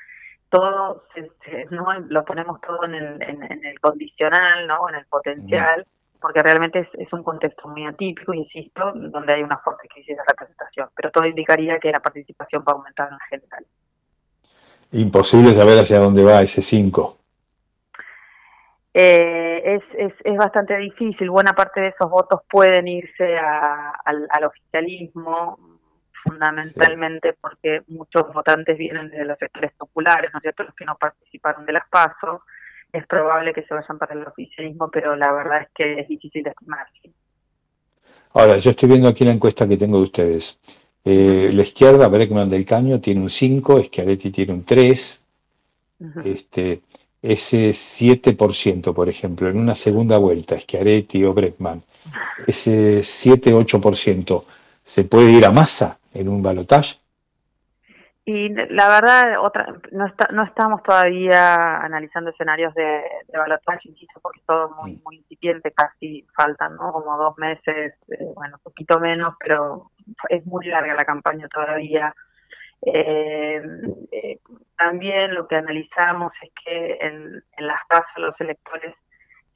Todo 0.49 1.03
se- 1.13 1.31
se- 1.43 1.65
no 1.69 1.85
lo 2.15 2.23
ponemos 2.25 2.59
todo 2.61 2.85
en 2.85 2.95
el, 2.95 3.21
en, 3.21 3.43
en 3.43 3.65
el 3.65 3.79
condicional, 3.79 4.65
¿no?, 4.67 4.89
en 4.89 4.95
el 4.95 5.05
potencial, 5.05 5.85
porque 6.21 6.41
realmente 6.41 6.79
es, 6.79 6.87
es 6.93 7.11
un 7.13 7.21
contexto 7.23 7.67
muy 7.67 7.85
atípico, 7.85 8.33
insisto, 8.33 8.91
donde 8.95 9.35
hay 9.35 9.43
una 9.43 9.57
fuerte 9.59 9.87
crisis 9.89 10.15
de 10.17 10.23
representación, 10.27 10.89
pero 10.95 11.11
todo 11.11 11.25
indicaría 11.25 11.77
que 11.79 11.91
la 11.91 11.99
participación 11.99 12.63
va 12.67 12.71
a 12.71 12.75
aumentar 12.77 13.09
en 13.11 13.19
general. 13.29 13.65
Imposible 14.91 15.51
saber 15.53 15.77
hacia 15.79 15.99
dónde 15.99 16.23
va 16.23 16.41
ese 16.41 16.61
5. 16.61 17.17
Eh, 18.97 19.61
es, 19.75 19.83
es, 19.97 20.13
es 20.23 20.37
bastante 20.37 20.77
difícil. 20.77 21.29
Buena 21.29 21.51
parte 21.53 21.81
de 21.81 21.87
esos 21.89 22.09
votos 22.09 22.39
pueden 22.49 22.87
irse 22.87 23.37
a- 23.37 23.91
al, 24.05 24.25
al 24.29 24.43
oficialismo, 24.45 25.59
fundamentalmente 26.23 27.33
porque 27.33 27.81
muchos 27.87 28.31
votantes 28.33 28.77
vienen 28.77 29.09
de 29.09 29.25
los 29.25 29.37
sectores 29.37 29.73
populares, 29.73 30.29
¿no 30.31 30.39
es 30.39 30.43
cierto?, 30.43 30.63
los 30.63 30.73
que 30.75 30.85
no 30.85 30.95
participaron 30.97 31.65
de 31.65 31.73
las 31.73 31.87
PASO. 31.89 32.43
Es 32.93 33.05
probable 33.05 33.53
que 33.53 33.63
se 33.63 33.73
vayan 33.73 33.97
para 33.97 34.13
el 34.13 34.25
oficialismo, 34.25 34.89
pero 34.89 35.17
la 35.17 35.29
verdad 35.33 35.63
es 35.63 35.67
que 35.75 35.99
es 35.99 36.07
difícil 36.07 36.43
de 36.43 36.51
estimar. 36.51 36.87
Ahora, 38.33 38.57
yo 38.57 38.71
estoy 38.71 38.87
viendo 38.87 39.09
aquí 39.09 39.25
la 39.25 39.31
encuesta 39.33 39.67
que 39.67 39.75
tengo 39.75 39.97
de 39.97 40.03
ustedes. 40.03 40.57
Eh, 41.03 41.51
la 41.53 41.61
izquierda, 41.63 42.07
Breckman 42.07 42.49
del 42.49 42.65
Caño, 42.65 43.01
tiene 43.01 43.19
un 43.21 43.29
5, 43.29 43.83
Schiaretti 43.83 44.31
tiene 44.31 44.53
un 44.53 44.63
3. 44.63 45.21
Este, 46.23 46.81
ese 47.25 47.71
7%, 47.71 48.93
por 48.93 49.09
ejemplo, 49.09 49.49
en 49.49 49.57
una 49.57 49.75
segunda 49.75 50.17
vuelta, 50.17 50.57
Schiaretti 50.57 51.23
o 51.23 51.33
Breckman, 51.33 51.81
ese 52.47 52.99
7-8%, 52.99 54.43
¿se 54.83 55.03
puede 55.05 55.31
ir 55.31 55.45
a 55.45 55.51
masa 55.51 55.97
en 56.13 56.29
un 56.29 56.43
balotaje? 56.43 56.97
Y 58.27 58.49
la 58.49 58.89
verdad, 58.89 59.39
otra, 59.39 59.67
no, 59.91 60.07
está, 60.07 60.29
no 60.31 60.43
estamos 60.43 60.81
todavía 60.81 61.77
analizando 61.77 62.31
escenarios 62.31 62.73
de, 62.73 63.03
de 63.27 63.37
balotaje, 63.37 63.89
insisto, 63.89 64.19
porque 64.19 64.39
es 64.39 64.45
todo 64.47 64.69
muy, 64.81 64.99
muy 65.05 65.17
incipiente, 65.17 65.71
casi 65.71 66.25
faltan, 66.35 66.75
¿no? 66.75 66.91
Como 66.91 67.17
dos 67.17 67.37
meses, 67.37 67.93
eh, 68.09 68.31
bueno, 68.33 68.55
un 68.57 68.63
poquito 68.63 68.99
menos, 68.99 69.35
pero 69.39 69.91
es 70.29 70.43
muy 70.47 70.65
larga 70.65 70.95
la 70.95 71.05
campaña 71.05 71.47
todavía. 71.47 72.15
Eh, 72.85 73.61
eh, 74.11 74.39
también 74.77 75.33
lo 75.33 75.47
que 75.47 75.55
analizamos 75.55 76.31
es 76.41 76.51
que 76.63 76.97
en, 77.01 77.43
en 77.57 77.67
las 77.67 77.81
tasas 77.87 78.17
los 78.17 78.39
electores 78.39 78.95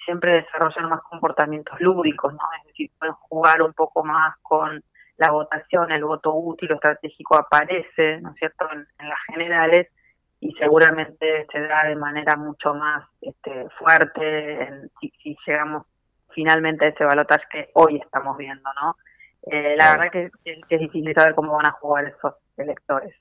siempre 0.04 0.34
desarrollan 0.34 0.90
más 0.90 1.02
comportamientos 1.04 1.80
lúdicos, 1.80 2.34
¿no? 2.34 2.40
Es 2.60 2.68
decir, 2.68 2.90
pueden 2.98 3.14
jugar 3.16 3.62
un 3.62 3.74
poco 3.74 4.04
más 4.04 4.36
con 4.42 4.84
la 5.18 5.32
votación, 5.32 5.92
el 5.92 6.04
voto 6.06 6.34
útil 6.34 6.72
o 6.72 6.76
estratégico 6.76 7.36
aparece, 7.38 8.20
¿no 8.22 8.30
es 8.32 8.36
cierto?, 8.38 8.66
en, 8.72 8.88
en 9.00 9.10
las 9.10 9.20
generales 9.28 9.88
y 10.40 10.54
seguramente 10.54 11.46
se 11.52 11.60
da 11.68 11.84
de 11.84 11.96
manera 11.98 12.36
mucho 12.38 12.74
más 12.74 13.06
este, 13.22 13.68
fuerte 13.78 14.64
en- 14.64 14.90
si, 15.02 15.10
si 15.22 15.38
llegamos 15.46 15.86
finalmente 16.30 16.86
a 16.86 16.88
ese 16.90 17.04
balotaje 17.04 17.44
que 17.52 17.70
hoy 17.74 17.98
estamos 17.98 18.38
viendo, 18.38 18.70
¿no? 18.82 18.96
Eh, 19.52 19.76
la 19.78 19.92
verdad 19.92 20.12
que, 20.12 20.32
que- 20.44 20.62
que 20.68 20.76
es 20.76 20.82
difícil 20.82 21.14
saber 21.14 21.36
cómo 21.36 21.54
van 21.56 21.66
a 21.66 21.72
jugar 21.72 22.06
esos 22.06 22.36
electores. 22.60 23.14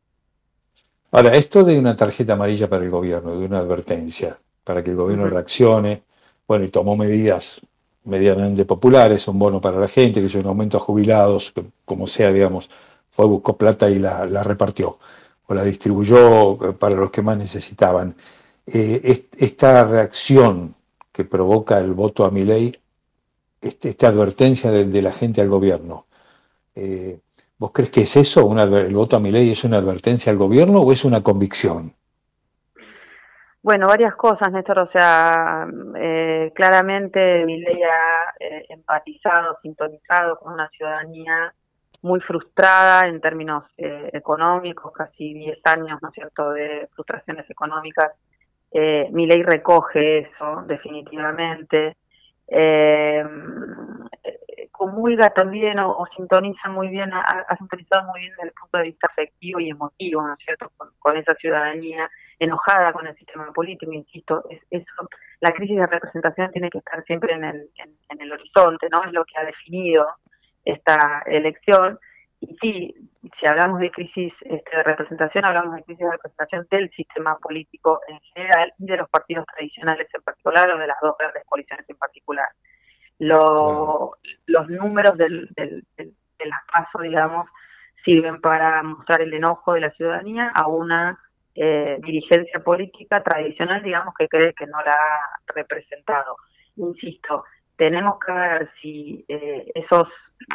Ahora, 1.10 1.34
esto 1.34 1.64
de 1.64 1.78
una 1.78 1.96
tarjeta 1.96 2.34
amarilla 2.34 2.68
para 2.68 2.84
el 2.84 2.90
gobierno, 2.90 3.38
de 3.38 3.46
una 3.46 3.58
advertencia, 3.58 4.38
para 4.64 4.82
que 4.84 4.90
el 4.90 4.96
gobierno 4.96 5.26
reaccione, 5.26 6.02
bueno, 6.46 6.64
y 6.64 6.68
tomó 6.68 6.96
medidas 6.96 7.60
medianamente 8.04 8.64
populares, 8.64 9.26
un 9.28 9.38
bono 9.38 9.60
para 9.60 9.78
la 9.78 9.88
gente, 9.88 10.20
que 10.20 10.26
es 10.26 10.34
un 10.34 10.46
aumento 10.46 10.76
a 10.76 10.80
jubilados, 10.80 11.52
como 11.84 12.06
sea, 12.06 12.30
digamos, 12.32 12.68
fue, 13.10 13.26
buscó 13.26 13.56
plata 13.56 13.88
y 13.90 13.98
la, 13.98 14.26
la 14.26 14.42
repartió, 14.42 14.98
o 15.46 15.54
la 15.54 15.64
distribuyó 15.64 16.70
eh, 16.70 16.72
para 16.74 16.94
los 16.94 17.10
que 17.10 17.22
más 17.22 17.36
necesitaban. 17.38 18.14
Eh, 18.66 19.00
est- 19.04 19.34
esta 19.42 19.84
reacción 19.84 20.74
que 21.12 21.24
provoca 21.24 21.78
el 21.78 21.92
voto 21.92 22.24
a 22.24 22.30
mi 22.30 22.44
ley, 22.44 22.76
esta 23.60 24.08
advertencia 24.08 24.70
de, 24.70 24.84
de 24.84 25.02
la 25.02 25.12
gente 25.12 25.40
al 25.40 25.48
gobierno, 25.48 26.06
eh, 26.74 27.18
¿vos 27.58 27.72
crees 27.72 27.90
que 27.90 28.00
es 28.02 28.16
eso? 28.16 28.46
Una 28.46 28.64
¿El 28.64 28.94
voto 28.94 29.16
a 29.16 29.20
mi 29.20 29.30
ley 29.30 29.50
es 29.50 29.64
una 29.64 29.78
advertencia 29.78 30.32
al 30.32 30.38
gobierno 30.38 30.80
o 30.80 30.92
es 30.92 31.04
una 31.04 31.22
convicción? 31.22 31.92
Bueno, 33.62 33.86
varias 33.88 34.14
cosas, 34.14 34.50
Néstor. 34.52 34.78
O 34.78 34.90
sea, 34.90 35.66
eh, 35.96 36.52
claramente 36.54 37.44
Milei 37.44 37.82
ha 37.82 38.34
eh, 38.40 38.66
empatizado, 38.68 39.58
sintonizado 39.62 40.38
con 40.38 40.54
una 40.54 40.68
ciudadanía 40.70 41.52
muy 42.02 42.20
frustrada 42.20 43.08
en 43.08 43.20
términos 43.20 43.64
eh, 43.76 44.10
económicos, 44.12 44.92
casi 44.92 45.34
10 45.34 45.58
años, 45.64 45.98
¿no 46.00 46.08
es 46.08 46.14
cierto?, 46.14 46.50
de 46.52 46.88
frustraciones 46.94 47.50
económicas. 47.50 48.12
Eh, 48.70 49.08
Milei 49.10 49.42
recoge 49.42 50.18
eso, 50.18 50.62
definitivamente. 50.66 51.96
Eh, 52.48 53.24
comulga 54.78 55.30
también 55.30 55.78
o, 55.80 56.06
sintoniza 56.16 56.68
muy 56.68 56.88
bien, 56.88 57.12
ha, 57.12 57.56
sintonizado 57.58 58.06
muy 58.08 58.20
bien 58.20 58.32
desde 58.32 58.48
el 58.48 58.54
punto 58.54 58.78
de 58.78 58.84
vista 58.84 59.08
afectivo 59.08 59.58
y 59.58 59.70
emotivo, 59.70 60.22
¿no 60.22 60.34
es 60.34 60.38
cierto?, 60.44 60.70
con, 60.76 60.90
con 61.00 61.16
esa 61.16 61.34
ciudadanía 61.34 62.08
enojada 62.38 62.92
con 62.92 63.04
el 63.06 63.16
sistema 63.16 63.52
político, 63.52 63.92
insisto, 63.92 64.44
es, 64.48 64.62
eso, 64.70 65.08
la 65.40 65.50
crisis 65.50 65.76
de 65.76 65.86
representación 65.86 66.52
tiene 66.52 66.70
que 66.70 66.78
estar 66.78 67.02
siempre 67.04 67.34
en 67.34 67.42
el, 67.42 67.68
en, 67.74 67.96
en 68.08 68.20
el 68.20 68.32
horizonte, 68.32 68.88
¿no? 68.90 69.02
Es 69.04 69.12
lo 69.12 69.24
que 69.24 69.36
ha 69.40 69.44
definido 69.44 70.06
esta 70.64 71.22
elección 71.26 71.98
y 72.40 72.56
sí, 72.60 72.94
si 73.38 73.46
hablamos 73.46 73.80
de 73.80 73.90
crisis 73.90 74.32
este, 74.42 74.76
de 74.76 74.82
representación, 74.82 75.44
hablamos 75.44 75.74
de 75.76 75.82
crisis 75.84 76.04
de 76.04 76.12
representación 76.12 76.66
del 76.70 76.90
sistema 76.90 77.36
político 77.38 78.00
en 78.08 78.20
general 78.20 78.72
y 78.78 78.86
de 78.86 78.96
los 78.96 79.08
partidos 79.10 79.44
tradicionales 79.46 80.08
en 80.14 80.22
particular 80.22 80.70
o 80.70 80.78
de 80.78 80.86
las 80.86 80.96
dos 81.02 81.14
grandes 81.18 81.42
coaliciones 81.46 81.88
en 81.88 81.96
particular. 81.96 82.46
Lo- 83.18 84.12
Los 84.46 84.68
números 84.68 85.16
del, 85.18 85.48
del, 85.56 85.84
del- 85.96 86.14
de 86.38 86.46
las 86.46 86.60
PASO, 86.72 87.00
digamos, 87.02 87.48
sirven 88.04 88.40
para 88.40 88.82
mostrar 88.84 89.20
el 89.22 89.34
enojo 89.34 89.72
de 89.74 89.80
la 89.80 89.90
ciudadanía 89.90 90.50
a 90.54 90.68
una 90.68 91.18
eh, 91.56 91.98
dirigencia 92.00 92.60
política 92.60 93.20
tradicional, 93.24 93.82
digamos, 93.82 94.14
que 94.16 94.28
cree 94.28 94.54
que 94.54 94.66
no 94.66 94.80
la 94.82 94.92
ha 94.92 95.40
representado. 95.52 96.36
Insisto, 96.76 97.42
tenemos 97.78 98.18
que 98.18 98.32
ver 98.32 98.70
si 98.82 99.24
eh, 99.28 99.70
esos 99.74 100.06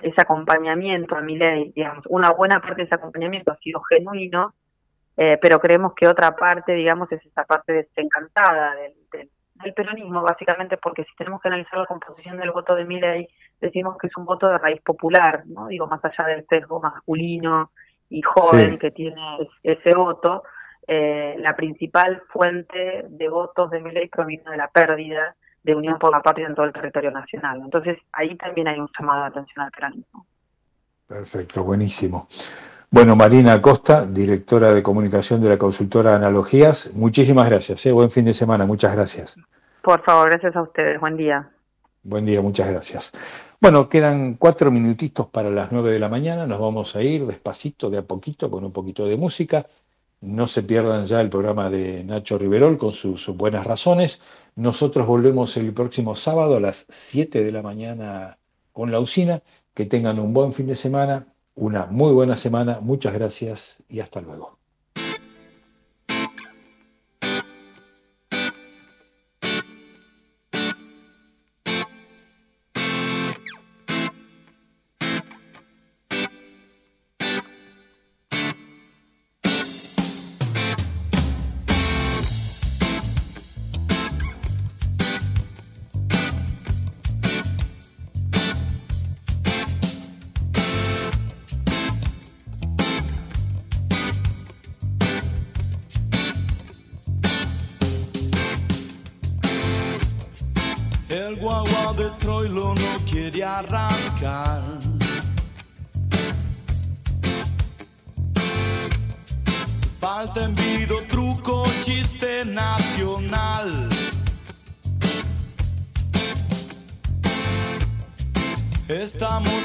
ese 0.01 0.21
acompañamiento 0.21 1.15
a 1.15 1.21
mi 1.21 1.35
ley, 1.37 1.71
digamos, 1.75 2.05
una 2.07 2.31
buena 2.31 2.59
parte 2.61 2.75
de 2.75 2.83
ese 2.83 2.95
acompañamiento 2.95 3.51
ha 3.51 3.57
sido 3.57 3.81
genuino, 3.81 4.53
eh, 5.17 5.37
pero 5.41 5.59
creemos 5.59 5.93
que 5.93 6.07
otra 6.07 6.35
parte, 6.35 6.73
digamos, 6.73 7.11
es 7.11 7.25
esa 7.25 7.43
parte 7.45 7.73
desencantada 7.73 8.75
del, 8.75 8.93
del, 9.11 9.29
del 9.55 9.73
peronismo, 9.73 10.21
básicamente 10.21 10.77
porque 10.77 11.03
si 11.03 11.15
tenemos 11.17 11.41
que 11.41 11.49
analizar 11.49 11.79
la 11.79 11.85
composición 11.85 12.37
del 12.37 12.51
voto 12.51 12.75
de 12.75 12.85
mi 12.85 12.99
ley, 12.99 13.27
decimos 13.59 13.97
que 13.97 14.07
es 14.07 14.15
un 14.17 14.25
voto 14.25 14.47
de 14.47 14.57
raíz 14.57 14.81
popular, 14.81 15.43
¿no? 15.47 15.67
Digo, 15.67 15.87
más 15.87 16.03
allá 16.05 16.25
del 16.27 16.45
sesgo 16.47 16.79
masculino 16.79 17.71
y 18.09 18.21
joven 18.21 18.71
Sí. 18.71 18.79
que 18.79 18.91
tiene 18.91 19.37
es- 19.41 19.77
ese 19.79 19.95
voto, 19.95 20.43
eh, 20.87 21.35
la 21.39 21.55
principal 21.55 22.21
fuente 22.29 23.03
de 23.09 23.29
votos 23.29 23.69
de 23.69 23.81
mi 23.81 23.91
ley 23.91 24.07
proviene 24.07 24.49
de 24.51 24.57
la 24.57 24.69
pérdida 24.69 25.35
de 25.63 25.75
Unión 25.75 25.97
por 25.97 26.11
la 26.11 26.21
Patria 26.21 26.47
en 26.47 26.55
todo 26.55 26.65
el 26.65 26.73
territorio 26.73 27.11
nacional. 27.11 27.61
Entonces, 27.63 27.97
ahí 28.11 28.35
también 28.35 28.67
hay 28.67 28.79
un 28.79 28.89
llamado 28.97 29.21
de 29.21 29.27
atención 29.27 29.65
al 29.65 29.71
peronismo. 29.71 30.25
Perfecto, 31.07 31.63
buenísimo. 31.63 32.27
Bueno, 32.89 33.15
Marina 33.15 33.53
Acosta, 33.53 34.05
directora 34.05 34.73
de 34.73 34.83
comunicación 34.83 35.41
de 35.41 35.49
la 35.49 35.57
consultora 35.57 36.15
Analogías, 36.15 36.91
muchísimas 36.93 37.49
gracias. 37.49 37.85
¿eh? 37.85 37.91
Buen 37.91 38.11
fin 38.11 38.25
de 38.25 38.33
semana, 38.33 38.65
muchas 38.65 38.95
gracias. 38.95 39.35
Por 39.81 40.03
favor, 40.03 40.29
gracias 40.29 40.55
a 40.55 40.61
ustedes. 40.61 40.99
Buen 40.99 41.17
día. 41.17 41.49
Buen 42.03 42.25
día, 42.25 42.41
muchas 42.41 42.69
gracias. 42.69 43.11
Bueno, 43.59 43.89
quedan 43.89 44.35
cuatro 44.35 44.69
minutitos 44.71 45.27
para 45.27 45.49
las 45.49 45.71
nueve 45.71 45.91
de 45.91 45.99
la 45.99 46.09
mañana. 46.09 46.45
Nos 46.45 46.59
vamos 46.59 46.95
a 46.95 47.01
ir 47.01 47.25
despacito, 47.25 47.89
de 47.89 47.97
a 47.97 48.01
poquito, 48.03 48.51
con 48.51 48.63
un 48.63 48.71
poquito 48.71 49.07
de 49.07 49.17
música. 49.17 49.65
No 50.21 50.47
se 50.47 50.63
pierdan 50.63 51.05
ya 51.05 51.19
el 51.19 51.29
programa 51.29 51.69
de 51.69 52.03
Nacho 52.03 52.37
Riverol 52.37 52.77
con 52.77 52.93
sus 52.93 53.27
buenas 53.29 53.65
razones. 53.65 54.21
Nosotros 54.55 55.07
volvemos 55.07 55.57
el 55.57 55.73
próximo 55.73 56.15
sábado 56.15 56.57
a 56.57 56.59
las 56.59 56.85
7 56.89 57.43
de 57.43 57.51
la 57.51 57.61
mañana 57.61 58.39
con 58.71 58.91
la 58.91 58.99
usina. 58.99 59.41
Que 59.73 59.85
tengan 59.85 60.19
un 60.19 60.33
buen 60.33 60.53
fin 60.53 60.67
de 60.67 60.75
semana, 60.75 61.33
una 61.55 61.87
muy 61.87 62.13
buena 62.13 62.35
semana. 62.35 62.79
Muchas 62.81 63.13
gracias 63.13 63.83
y 63.89 63.99
hasta 64.01 64.21
luego. 64.21 64.62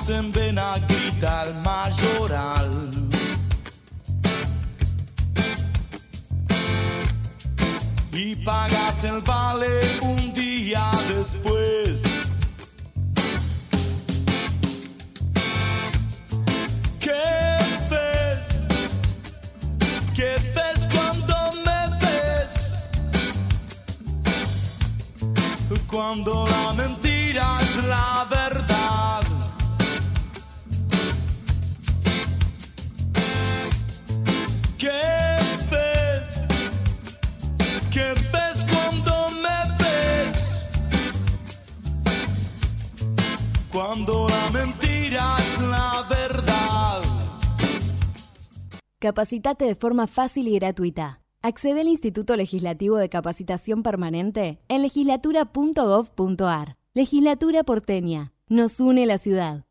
En 0.08 0.32
Benaguita, 0.32 1.44
el 1.44 1.54
mayoral. 1.56 2.92
Y 8.12 8.36
pagas 8.36 9.04
el 9.04 9.20
vale 9.20 9.68
un 10.00 10.32
día 10.32 10.90
después. 11.08 12.02
¿Qué 16.98 17.12
ves? 17.90 18.68
¿Qué 20.14 20.36
ves 20.54 20.88
cuando 20.92 21.36
me 21.64 21.80
ves? 22.00 22.74
Cuando 25.86 26.46
la 26.46 26.72
mentira 26.74 27.07
Capacitate 49.08 49.64
de 49.64 49.74
forma 49.74 50.06
fácil 50.06 50.48
y 50.48 50.58
gratuita. 50.58 51.22
Accede 51.40 51.80
al 51.80 51.88
Instituto 51.88 52.36
Legislativo 52.36 52.98
de 52.98 53.08
Capacitación 53.08 53.82
Permanente 53.82 54.60
en 54.68 54.82
legislatura.gov.ar. 54.82 56.76
Legislatura 56.92 57.64
porteña. 57.64 58.34
Nos 58.50 58.80
une 58.80 59.06
la 59.06 59.16
ciudad. 59.16 59.64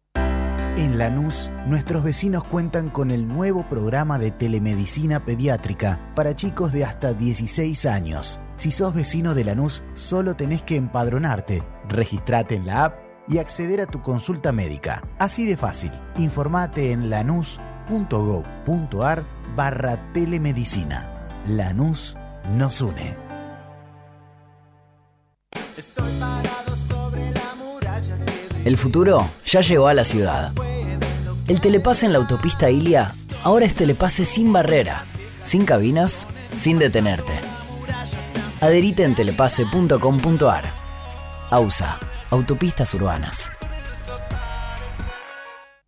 En 0.75 0.97
Lanús, 0.97 1.51
nuestros 1.67 2.03
vecinos 2.03 2.45
cuentan 2.45 2.89
con 2.89 3.11
el 3.11 3.27
nuevo 3.27 3.63
programa 3.69 4.17
de 4.17 4.31
telemedicina 4.31 5.23
pediátrica 5.23 6.11
para 6.15 6.35
chicos 6.35 6.73
de 6.73 6.85
hasta 6.85 7.13
16 7.13 7.85
años. 7.85 8.41
Si 8.55 8.71
sos 8.71 8.95
vecino 8.95 9.35
de 9.35 9.43
Lanús, 9.43 9.83
solo 9.93 10.35
tenés 10.35 10.63
que 10.63 10.77
empadronarte, 10.77 11.63
registrate 11.87 12.55
en 12.55 12.65
la 12.65 12.85
app 12.85 12.95
y 13.29 13.37
acceder 13.37 13.81
a 13.81 13.85
tu 13.85 14.01
consulta 14.01 14.51
médica. 14.51 15.03
Así 15.19 15.45
de 15.45 15.57
fácil. 15.57 15.91
Informate 16.17 16.91
en 16.91 17.11
lanús.gov.ar 17.89 19.25
barra 19.55 19.97
telemedicina. 20.13 21.29
Lanús 21.47 22.15
nos 22.49 22.81
une. 22.81 23.17
Estoy 25.77 26.11
parado 26.19 26.75
sobre 26.75 27.31
la 27.31 27.55
muralla 27.57 28.17
que 28.25 28.67
El 28.67 28.77
futuro 28.77 29.29
ya 29.45 29.61
llegó 29.61 29.87
a 29.87 29.93
la 29.93 30.03
ciudad. 30.03 30.51
El 31.47 31.61
telepase 31.61 32.05
en 32.05 32.13
la 32.13 32.19
autopista 32.19 32.69
Ilia 32.69 33.11
ahora 33.43 33.65
es 33.65 33.75
telepase 33.75 34.25
sin 34.25 34.51
barrera, 34.51 35.03
sin 35.43 35.65
cabinas, 35.65 36.27
sin 36.53 36.79
detenerte. 36.79 37.33
Adherite 38.59 39.03
en 39.03 39.15
telepase.com.ar. 39.15 40.65
AUSA, 41.49 41.99
Autopistas 42.31 42.93
Urbanas. 42.95 43.51